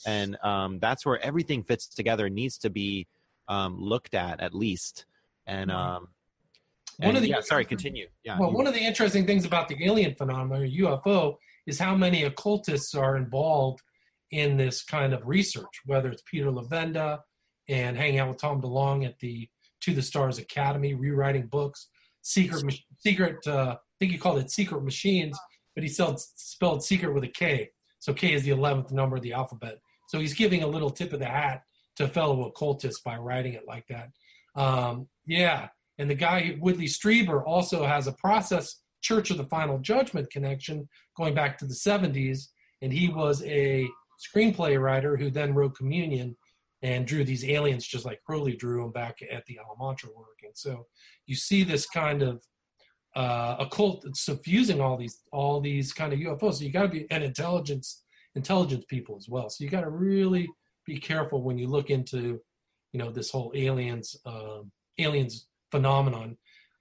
[0.07, 3.09] And um, that's where everything fits together, needs to be
[3.49, 5.07] um, looked at at least.
[5.47, 6.09] And um,
[6.99, 8.07] One and, of the yeah, sorry, continue.
[8.23, 11.97] Yeah, Well, one of the interesting things about the alien phenomenon, or UFO, is how
[11.97, 13.81] many occultists are involved
[14.31, 17.21] in this kind of research, whether it's Peter Levenda
[17.69, 19.49] and hanging out with Tom DeLonge at the
[19.83, 21.89] To the Stars Academy, rewriting books,
[22.23, 22.63] secret,
[22.99, 23.47] secret.
[23.47, 25.39] Uh, I think he called it secret machines,
[25.75, 27.71] but he spelled spelled secret with a K.
[28.01, 29.79] So K is the eleventh number of the alphabet.
[30.09, 31.63] So he's giving a little tip of the hat
[31.99, 34.11] to fellow occultists by writing it like that.
[34.55, 35.69] Um, yeah,
[35.99, 40.89] and the guy Whitley Strieber also has a process Church of the Final Judgment connection
[41.17, 42.47] going back to the 70s,
[42.83, 43.89] and he was a
[44.35, 46.37] screenplay writer who then wrote Communion
[46.83, 50.51] and drew these aliens just like Crowley drew them back at the Amalantrah working.
[50.55, 50.87] So
[51.27, 52.43] you see this kind of
[53.17, 56.55] uh, occult suffusing all these all these kind of UFOs.
[56.55, 58.05] So you got to be an intelligence
[58.37, 59.51] intelligence people as well.
[59.51, 60.49] So you got to really
[60.89, 62.41] be careful when you look into
[62.93, 66.37] you know this whole aliens um, aliens phenomenon.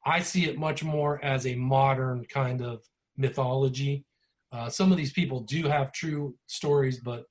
[0.06, 2.80] I see it much more as a modern kind of
[3.18, 4.06] mythology.
[4.54, 7.26] Uh, some of these people do have true stories, but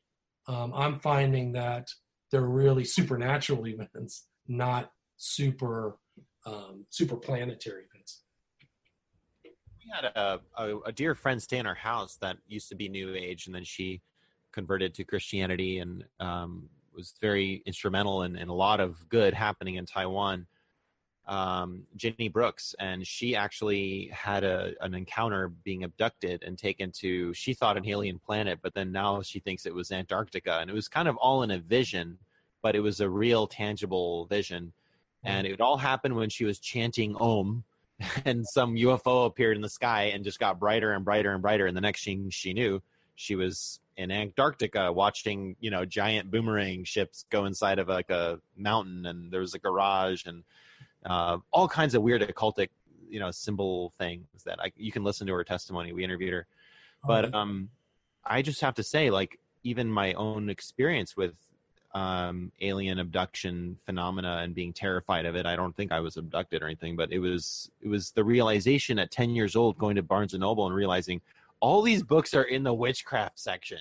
[0.47, 1.89] um, I'm finding that
[2.31, 5.97] they're really supernatural events, not super
[6.44, 8.23] um, super planetary events.
[9.44, 12.90] We had a, a, a dear friend stay in our house that used to be
[12.90, 14.03] New Age, and then she
[14.56, 19.76] converted to Christianity and um, was very instrumental in, in a lot of good happening
[19.76, 20.46] in Taiwan
[21.26, 27.34] um, Ginny Brooks, and she actually had a, an encounter being abducted and taken to,
[27.34, 30.58] she thought an alien planet, but then now she thinks it was Antarctica.
[30.60, 32.18] And it was kind of all in a vision,
[32.62, 34.72] but it was a real, tangible vision.
[35.24, 37.64] And it all happened when she was chanting Om,
[38.24, 41.66] and some UFO appeared in the sky and just got brighter and brighter and brighter.
[41.66, 42.80] And the next thing she knew,
[43.16, 48.40] she was in Antarctica watching, you know, giant boomerang ships go inside of like a
[48.56, 50.44] mountain, and there was a garage and
[51.05, 52.68] uh, all kinds of weird occultic,
[53.09, 55.93] you know, symbol things that I, you can listen to her testimony.
[55.93, 56.47] We interviewed her,
[57.05, 57.70] but um,
[58.24, 61.35] I just have to say, like, even my own experience with
[61.94, 65.47] um, alien abduction phenomena and being terrified of it.
[65.47, 68.98] I don't think I was abducted or anything, but it was it was the realization
[68.98, 71.23] at ten years old going to Barnes and Noble and realizing
[71.60, 73.80] all these books are in the witchcraft section.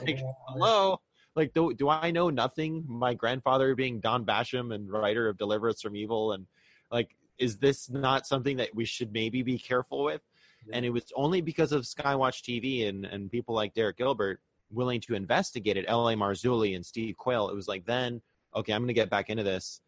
[0.00, 1.00] Like, hello,
[1.36, 2.84] like do, do I know nothing?
[2.88, 6.46] My grandfather being Don Basham and writer of Deliverance from Evil and
[6.90, 10.20] like, is this not something that we should maybe be careful with?
[10.66, 10.76] Yeah.
[10.76, 14.40] And it was only because of Skywatch TV and, and people like Derek Gilbert
[14.70, 16.14] willing to investigate it, L.A.
[16.14, 17.48] Marzulli and Steve Quayle.
[17.48, 18.20] It was like, then,
[18.54, 19.80] okay, I'm going to get back into this.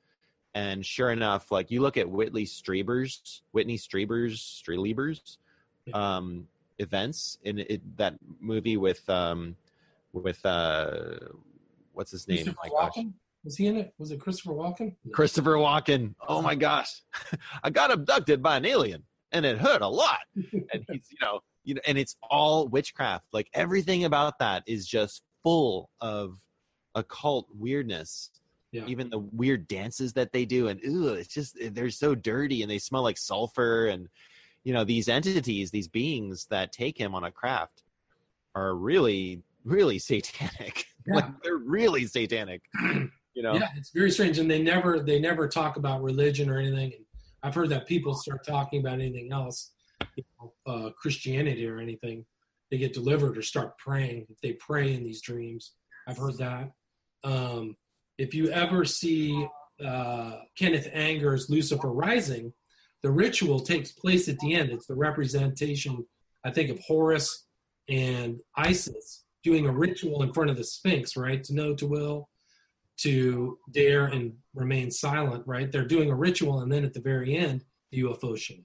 [0.55, 5.39] And sure enough, like you look at Whitley Strieber's, Whitney Strieber's, Strieber's
[5.93, 6.47] um,
[6.81, 9.57] events in it, that movie with, um,
[10.13, 11.19] with, uh,
[11.93, 12.55] what's his name?
[12.65, 13.05] Oh gosh.
[13.45, 13.95] Was he in it?
[13.99, 14.95] Was it Christopher Walken?
[15.13, 16.15] Christopher Walken.
[16.29, 17.03] Oh my gosh,
[17.63, 20.21] I got abducted by an alien, and it hurt a lot.
[20.35, 23.27] and he's, you know, you know, and it's all witchcraft.
[23.33, 26.39] Like everything about that is just full of
[26.95, 28.31] occult weirdness.
[28.73, 28.85] Yeah.
[28.87, 32.71] Even the weird dances that they do, and ooh, it's just they're so dirty and
[32.71, 33.87] they smell like sulfur.
[33.87, 34.09] And
[34.65, 37.83] you know, these entities, these beings that take him on a craft,
[38.55, 40.85] are really, really satanic.
[41.07, 41.15] Yeah.
[41.15, 42.61] like they're really satanic.
[43.33, 43.55] You know?
[43.55, 46.93] Yeah, it's very strange, and they never they never talk about religion or anything.
[46.95, 47.05] And
[47.45, 49.71] I've heard that people start talking about anything else,
[50.17, 52.27] you know, uh, Christianity or anything,
[52.71, 54.27] they get delivered or start praying.
[54.29, 55.73] If they pray in these dreams,
[56.07, 56.71] I've heard that.
[57.25, 57.77] Um,
[58.19, 59.47] if you ever see
[59.85, 62.53] uh, Kenneth Anger's Lucifer Rising,
[63.03, 64.71] the ritual takes place at the end.
[64.71, 66.05] It's the representation,
[66.45, 67.47] I think, of Horus
[67.89, 71.43] and Isis doing a ritual in front of the Sphinx, right?
[71.45, 72.29] To know, to will,
[72.99, 75.73] to dare and remain silent, right?
[75.73, 78.61] They're doing a ritual, and then at the very end, the UFO show up.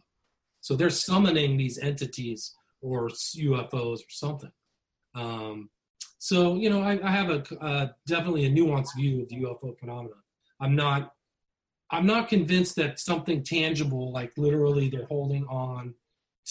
[0.61, 4.51] So they're summoning these entities or UFOs or something.
[5.13, 5.69] Um,
[6.17, 9.77] so you know, I, I have a uh, definitely a nuanced view of the UFO
[9.79, 10.17] phenomenon.
[10.59, 11.11] I'm not,
[11.91, 15.93] I'm not convinced that something tangible, like literally, they're holding on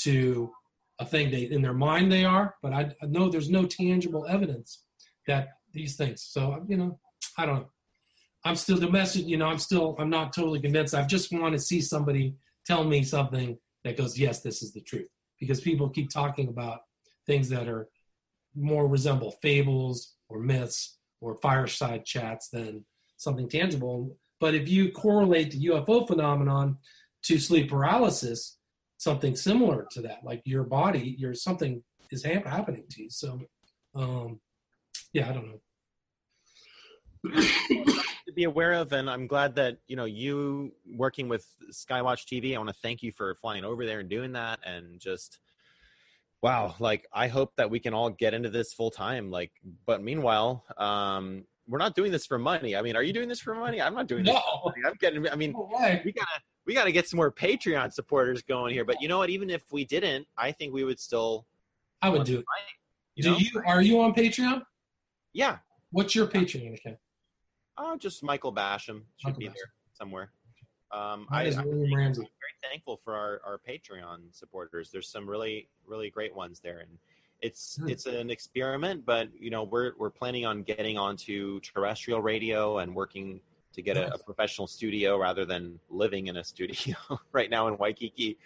[0.02, 0.52] to
[0.98, 4.26] a thing they in their mind they are, but I, I know there's no tangible
[4.26, 4.84] evidence
[5.26, 6.22] that these things.
[6.22, 6.98] So you know,
[7.36, 7.66] I don't.
[8.44, 10.94] I'm still the message, you know, I'm still, I'm not totally convinced.
[10.94, 12.36] I just want to see somebody
[12.66, 15.08] tell me something that goes, yes, this is the truth.
[15.40, 16.80] Because people keep talking about
[17.26, 17.88] things that are
[18.54, 22.84] more resemble fables or myths or fireside chats than
[23.16, 24.16] something tangible.
[24.40, 26.78] But if you correlate the UFO phenomenon
[27.24, 28.58] to sleep paralysis,
[28.98, 33.10] something similar to that, like your body, your something is happening to you.
[33.10, 33.40] So,
[33.94, 34.40] um,
[35.12, 35.60] yeah, I don't know
[37.24, 42.54] to be aware of and i'm glad that you know you working with skywatch tv
[42.54, 45.38] i want to thank you for flying over there and doing that and just
[46.42, 49.52] wow like i hope that we can all get into this full time like
[49.86, 53.40] but meanwhile um we're not doing this for money i mean are you doing this
[53.40, 54.72] for money i'm not doing this no.
[54.86, 55.54] i'm getting i mean
[56.04, 59.30] we gotta we gotta get some more patreon supporters going here but you know what
[59.30, 61.46] even if we didn't i think we would still
[62.02, 62.44] i would do it
[63.16, 63.36] You Do know?
[63.38, 64.62] you are you on Patreon?
[65.32, 65.58] Yeah.
[65.92, 66.96] What's your Patreon account?
[67.78, 69.54] Oh, just Michael Basham should Michael be Basham.
[69.54, 70.30] there somewhere.
[70.92, 72.22] Um, I, is I'm William Ramsey.
[72.22, 74.90] very thankful for our, our Patreon supporters.
[74.90, 76.98] There's some really really great ones there, and
[77.42, 77.88] it's Hmm.
[77.88, 79.04] it's an experiment.
[79.04, 83.40] But you know, we're we're planning on getting onto terrestrial radio and working
[83.74, 86.96] to get a, a professional studio rather than living in a studio
[87.32, 88.38] right now in Waikiki.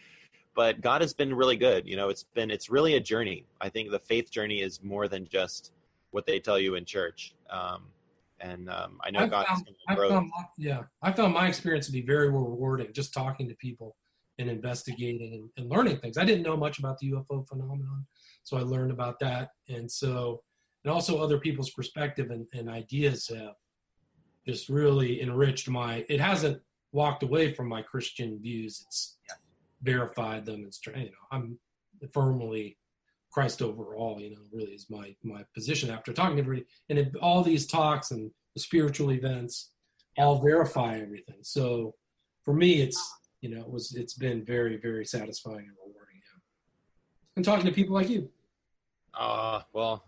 [0.54, 1.86] But God has been really good.
[1.86, 3.44] You know, it's been it's really a journey.
[3.60, 5.72] I think the faith journey is more than just
[6.10, 7.34] what they tell you in church.
[7.50, 7.84] Um,
[8.40, 11.86] and um, I know I've God found- I found my, yeah, I found my experience
[11.86, 13.96] to be very rewarding just talking to people
[14.38, 16.16] and investigating and, and learning things.
[16.16, 18.06] I didn't know much about the UFO phenomenon,
[18.44, 20.42] so I learned about that, and so
[20.84, 23.54] and also other people's perspective and, and ideas have
[24.46, 26.04] just really enriched my.
[26.08, 26.60] It hasn't
[26.92, 28.82] walked away from my Christian views.
[28.86, 29.34] It's Yeah.
[29.82, 31.58] verified them and stra- you know I'm
[32.12, 32.78] firmly
[33.30, 34.20] Christ overall.
[34.20, 37.66] You know, really is my my position after talking to everybody and it, all these
[37.66, 39.72] talks and the spiritual events
[40.16, 41.40] all verify everything.
[41.42, 41.94] So
[42.44, 43.00] for me, it's
[43.40, 46.16] you know it was it's been very very satisfying and rewarding.
[46.16, 46.40] Yeah.
[47.36, 48.28] And talking to people like you.
[49.14, 50.04] Uh, well,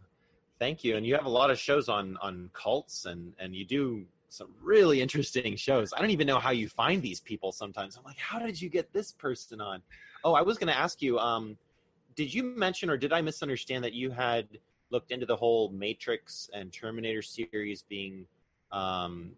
[0.59, 0.97] thank you.
[0.97, 4.55] And you have a lot of shows on on cults, and and you do some
[4.62, 5.93] really interesting shows.
[5.93, 7.51] I don't even know how you find these people.
[7.51, 9.82] Sometimes I'm like, how did you get this person on?
[10.23, 11.19] Oh, I was going to ask you.
[11.19, 11.57] Um,
[12.15, 14.47] did you mention or did I misunderstand that you had
[14.90, 18.27] looked into the whole Matrix and Terminator series being
[18.73, 19.32] um,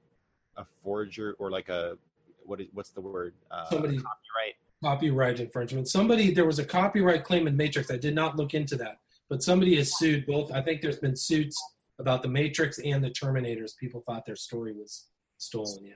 [0.57, 1.97] a forger or like a
[2.45, 3.35] what is what's the word?
[3.51, 4.55] Uh, Somebody copyright.
[4.83, 5.89] copyright infringement.
[5.89, 7.91] Somebody there was a copyright claim in Matrix.
[7.91, 8.99] I did not look into that,
[9.29, 10.53] but somebody has sued both.
[10.53, 11.61] I think there's been suits
[11.99, 13.77] about the Matrix and the Terminators.
[13.77, 15.07] People thought their story was
[15.39, 15.85] stolen.
[15.85, 15.95] Yeah,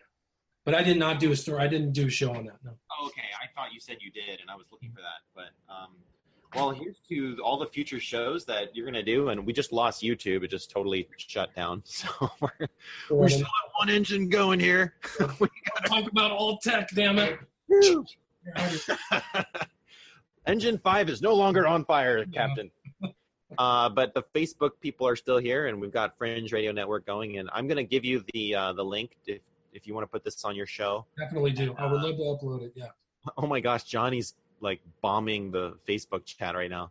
[0.65, 1.61] but I did not do a story.
[1.63, 2.59] I didn't do a show on that.
[2.65, 2.73] No.
[3.01, 3.23] Oh, okay.
[3.43, 5.23] I thought you said you did, and I was looking for that.
[5.35, 5.91] But um,
[6.55, 10.03] well, here's to all the future shows that you're gonna do, and we just lost
[10.03, 11.83] YouTube; it just totally shut down.
[11.97, 12.09] So
[12.41, 12.51] we're,
[13.11, 14.95] we still have one engine going here.
[15.41, 16.89] we gotta talk about all tech.
[16.91, 17.39] Damn it.
[20.47, 22.71] engine five is no longer on fire, Captain.
[23.59, 27.39] Uh, but the Facebook people are still here, and we've got Fringe Radio Network going.
[27.39, 29.41] And I'm gonna give you the uh, the link if
[29.73, 31.05] if you want to put this on your show.
[31.19, 31.75] Definitely do.
[31.79, 32.73] I would love to upload it.
[32.75, 32.87] Yeah.
[33.37, 36.91] Oh my gosh, Johnny's like bombing the Facebook chat right now.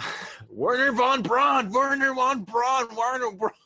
[0.50, 3.52] Wernher von Braun, Wernher von Braun, Wernher Braun.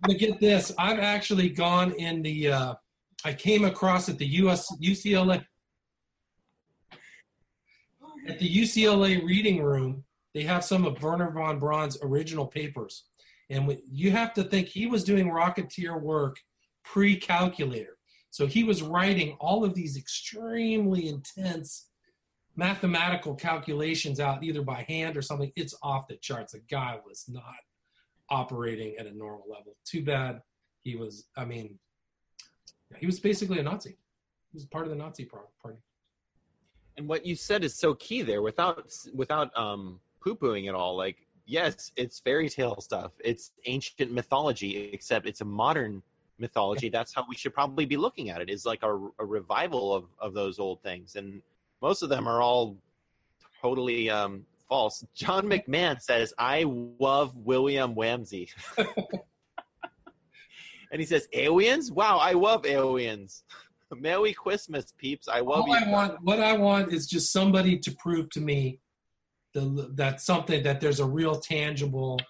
[0.00, 2.52] But get this, I've actually gone in the.
[2.52, 2.74] Uh,
[3.24, 5.44] I came across at the US UCLA
[8.28, 10.04] at the UCLA reading room.
[10.34, 13.04] They have some of Wernher von Braun's original papers,
[13.50, 16.38] and you have to think he was doing Rocketeer work
[16.84, 17.98] pre-calculator.
[18.30, 21.87] So he was writing all of these extremely intense
[22.58, 25.52] mathematical calculations out either by hand or something.
[25.54, 26.52] It's off the charts.
[26.52, 27.54] The guy was not
[28.30, 29.76] operating at a normal level.
[29.84, 30.42] Too bad
[30.82, 31.28] he was.
[31.36, 31.78] I mean,
[32.98, 33.96] he was basically a Nazi.
[34.50, 35.78] He was part of the Nazi party.
[36.96, 40.96] And what you said is so key there, without without um, poo pooing it all.
[40.96, 43.12] Like, yes, it's fairy tale stuff.
[43.24, 46.02] It's ancient mythology, except it's a modern
[46.40, 46.88] mythology.
[46.88, 48.50] That's how we should probably be looking at it.
[48.50, 51.40] Is like a, a revival of of those old things, and
[51.80, 52.76] most of them are all
[53.60, 55.04] totally um, false.
[55.14, 58.86] John McMahon says, "I love William Whamsey," and
[61.00, 61.90] he says, "Aliens?
[61.90, 63.44] Wow, I love aliens."
[63.96, 65.28] Merry Christmas, peeps!
[65.28, 65.74] I love All you.
[65.74, 68.80] I want, what I want, is just somebody to prove to me
[69.54, 72.20] the, that something that there's a real tangible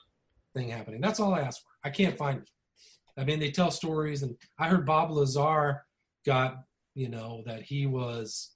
[0.55, 1.01] thing happening.
[1.01, 1.69] That's all I ask for.
[1.83, 2.51] I can't find it.
[3.17, 5.83] I mean, they tell stories, and I heard Bob Lazar
[6.25, 6.59] got
[6.95, 8.53] you know that he was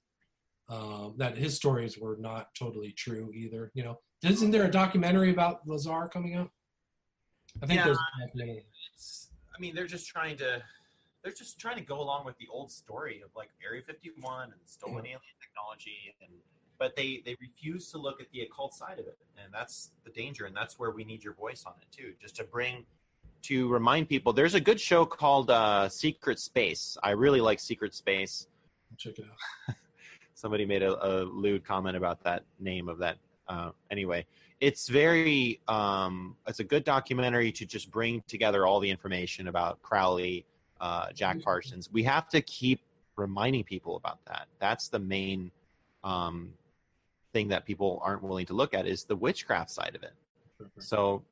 [0.69, 3.71] um, that his stories were not totally true either.
[3.73, 6.49] You know, isn't there a documentary about Lazar coming out?
[7.61, 7.85] I think Yeah.
[7.85, 7.99] there's.
[8.93, 10.61] It's, I mean, they're just trying to,
[11.23, 14.53] they're just trying to go along with the old story of like Area 51 and
[14.65, 16.31] stolen alien technology, and
[16.79, 20.11] but they they refuse to look at the occult side of it, and that's the
[20.11, 22.85] danger, and that's where we need your voice on it too, just to bring.
[23.43, 26.97] to remind people there's a good show called uh, Secret Space.
[27.03, 28.47] I really like Secret Space.
[28.97, 29.25] Check it
[29.69, 29.75] out.
[30.35, 33.17] Somebody made a, a lewd comment about that name of that.
[33.47, 34.25] Uh, anyway,
[34.59, 39.81] it's very um, it's a good documentary to just bring together all the information about
[39.81, 40.45] Crowley,
[40.79, 41.89] uh, Jack Parsons.
[41.91, 42.81] We have to keep
[43.15, 44.47] reminding people about that.
[44.59, 45.51] That's the main
[46.03, 46.53] um,
[47.33, 50.13] thing that people aren't willing to look at is the witchcraft side of it.
[50.79, 51.23] So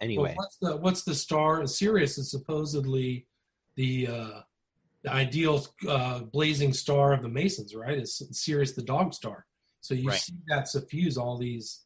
[0.00, 0.34] anyway.
[0.36, 1.66] Well, what's the what's the star?
[1.66, 3.26] Sirius is supposedly
[3.76, 4.40] the uh,
[5.04, 7.98] the ideal uh, blazing star of the Masons, right?
[7.98, 9.46] Is Sirius the dog star?
[9.82, 10.18] So you Right.
[10.18, 11.84] see that suffuse all these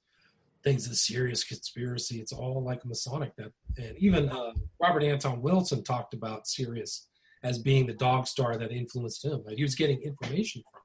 [0.63, 2.21] things as serious conspiracy.
[2.21, 3.35] It's all like Masonic.
[3.37, 7.09] That and even uh, Robert Anton Wilson talked about Sirius
[7.43, 9.43] as being the dog star that influenced him.
[9.47, 10.81] That he was getting information from,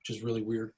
[0.00, 0.72] which is really weird.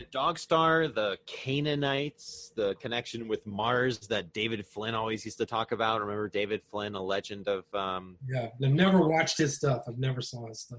[0.00, 5.44] The Dog Star, the Canaanites, the connection with Mars that David Flynn always used to
[5.44, 6.00] talk about.
[6.00, 9.82] Remember David Flynn, a legend of um, Yeah, I've never watched his stuff.
[9.86, 10.78] I've never saw his stuff.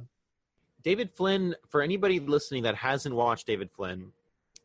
[0.81, 4.11] David Flynn, for anybody listening that hasn't watched David Flynn,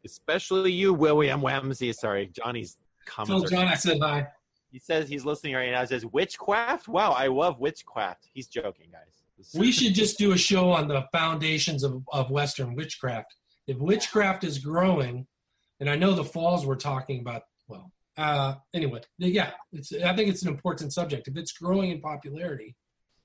[0.07, 1.93] especially you, William Ramsey.
[1.93, 3.51] Sorry, Johnny's Tell comments.
[3.51, 4.27] John Are, I said hi.
[4.73, 5.83] he says he's listening right now.
[5.83, 6.89] He says witchcraft.
[6.89, 8.31] Wow, I love witchcraft.
[8.33, 9.53] He's joking, guys.
[9.55, 13.35] We should just do a show on the foundations of, of Western witchcraft.
[13.67, 15.27] If witchcraft is growing,
[15.81, 20.29] and I know the falls we're talking about, well, uh, anyway, yeah, it's, I think
[20.31, 21.29] it's an important subject.
[21.29, 22.77] If it's growing in popularity,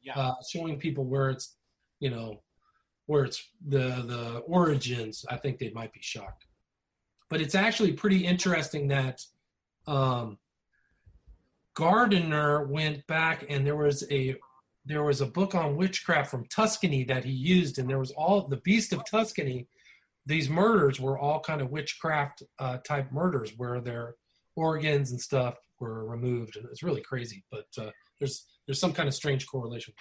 [0.01, 0.17] Yeah.
[0.19, 1.55] uh, showing people where it's,
[1.99, 2.41] you know,
[3.05, 6.45] where it's the the origins, I think they might be shocked.
[7.29, 9.21] But it's actually pretty interesting that
[9.87, 10.37] um,
[11.73, 14.35] Gardner went back and there was a
[14.85, 18.47] there was a book on witchcraft from Tuscany that he used, and there was all
[18.47, 19.67] the Beast of Tuscany.
[20.25, 24.15] These murders were all kind of witchcraft uh, type murders where their
[24.55, 27.43] organs and stuff were removed, and it's really crazy.
[27.51, 29.93] But uh, there's there's some kind of strange correlation.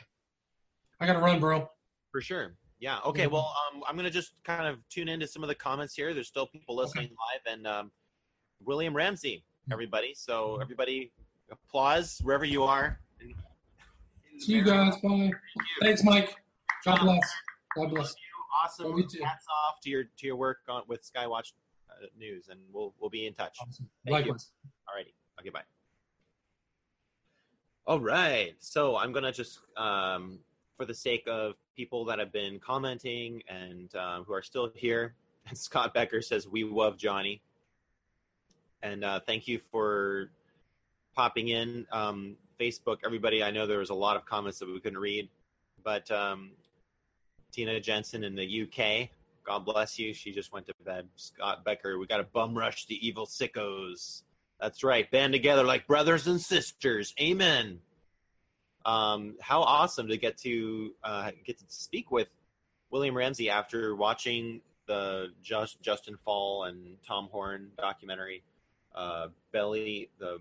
[1.01, 1.69] I gotta run, bro.
[2.13, 2.55] For sure.
[2.79, 2.99] Yeah.
[3.05, 3.27] Okay.
[3.27, 6.13] Well, um, I'm gonna just kind of tune into some of the comments here.
[6.13, 7.91] There's still people listening live, and um,
[8.65, 10.13] William Ramsey, everybody.
[10.15, 11.13] So everybody,
[11.51, 13.01] applause wherever you are.
[14.39, 14.97] See you guys.
[15.03, 15.31] Bye.
[15.83, 16.35] Thanks, Mike.
[16.85, 17.33] God bless.
[17.77, 18.15] God bless.
[18.52, 18.93] Awesome.
[18.93, 19.24] Oh.
[19.24, 21.52] Hats off to your to your work on with Skywatch
[21.90, 23.59] uh, News, and we'll we'll be in touch.
[23.60, 23.89] Awesome.
[24.06, 24.32] Thank you.
[24.32, 25.12] Alrighty.
[25.40, 25.62] Okay, bye.
[27.86, 28.55] All right.
[28.59, 30.40] So I'm gonna just, um,
[30.77, 35.14] for the sake of people that have been commenting and uh, who are still here,
[35.48, 37.43] and Scott Becker says we love Johnny,
[38.82, 40.31] and uh, thank you for
[41.14, 41.86] popping in.
[41.93, 43.43] Um, Facebook, everybody.
[43.43, 45.31] I know there was a lot of comments that we couldn't read,
[45.82, 46.51] but um,
[47.52, 49.10] Tina Jensen in the UK.
[49.44, 50.14] God bless you.
[50.14, 51.09] She just went to bed.
[51.16, 54.22] Scott Becker, we got to bum rush the evil sickos.
[54.60, 55.10] That's right.
[55.10, 57.14] Band together like brothers and sisters.
[57.20, 57.81] Amen.
[58.85, 62.28] Um, how awesome to get to uh, get to speak with
[62.90, 68.43] William Ramsey after watching the Just, Justin Fall and Tom Horn documentary.
[68.94, 70.39] Uh, Belly the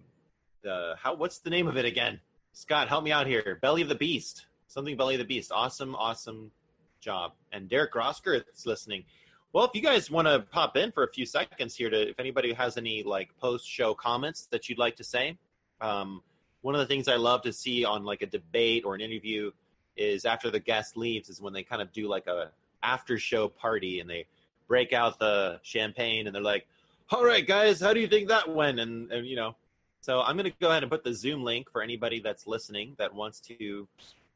[0.64, 2.20] the how what's the name of it again?
[2.54, 3.58] Scott, help me out here.
[3.62, 4.46] Belly of the Beast.
[4.68, 5.52] Something Belly of the Beast.
[5.54, 6.52] Awesome, awesome
[7.00, 7.34] job.
[7.52, 9.04] And Derek Rosker is listening.
[9.52, 12.20] Well, if you guys want to pop in for a few seconds here to, if
[12.20, 15.38] anybody has any like post show comments that you'd like to say,
[15.82, 16.22] um,
[16.62, 19.52] one of the things I love to see on like a debate or an interview
[19.96, 22.52] is after the guest leaves is when they kind of do like a
[22.84, 24.26] after show party and they
[24.68, 26.68] break out the champagne and they're like,
[27.12, 28.80] all right, guys, how do you think that went?
[28.80, 29.56] And, and you know,
[30.02, 32.96] so I'm going to go ahead and put the Zoom link for anybody that's listening
[32.98, 33.88] that wants to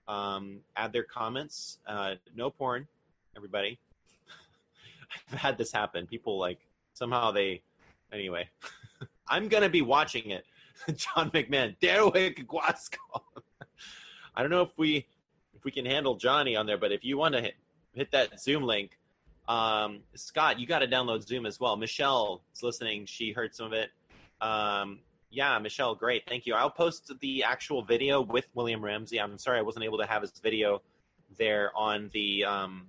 [0.08, 1.80] um, add their comments.
[1.88, 2.88] Uh, no porn,
[3.36, 3.80] everybody.
[5.32, 6.08] I've had this happen.
[6.08, 6.60] People like
[6.94, 7.62] somehow they.
[8.12, 8.48] Anyway,
[9.28, 10.46] I'm gonna be watching it.
[10.96, 12.98] John McMahon, Derwick Guasco.
[14.36, 15.06] I don't know if we
[15.54, 17.56] if we can handle Johnny on there, but if you want to hit,
[17.94, 18.98] hit that Zoom link,
[19.48, 21.76] um, Scott, you got to download Zoom as well.
[21.78, 23.06] Michelle is listening.
[23.06, 23.92] She heard some of it.
[24.42, 25.00] Um,
[25.34, 26.24] yeah, Michelle, great.
[26.28, 26.54] Thank you.
[26.54, 29.20] I'll post the actual video with William Ramsey.
[29.20, 30.82] I'm sorry I wasn't able to have his video
[31.38, 32.88] there on the um,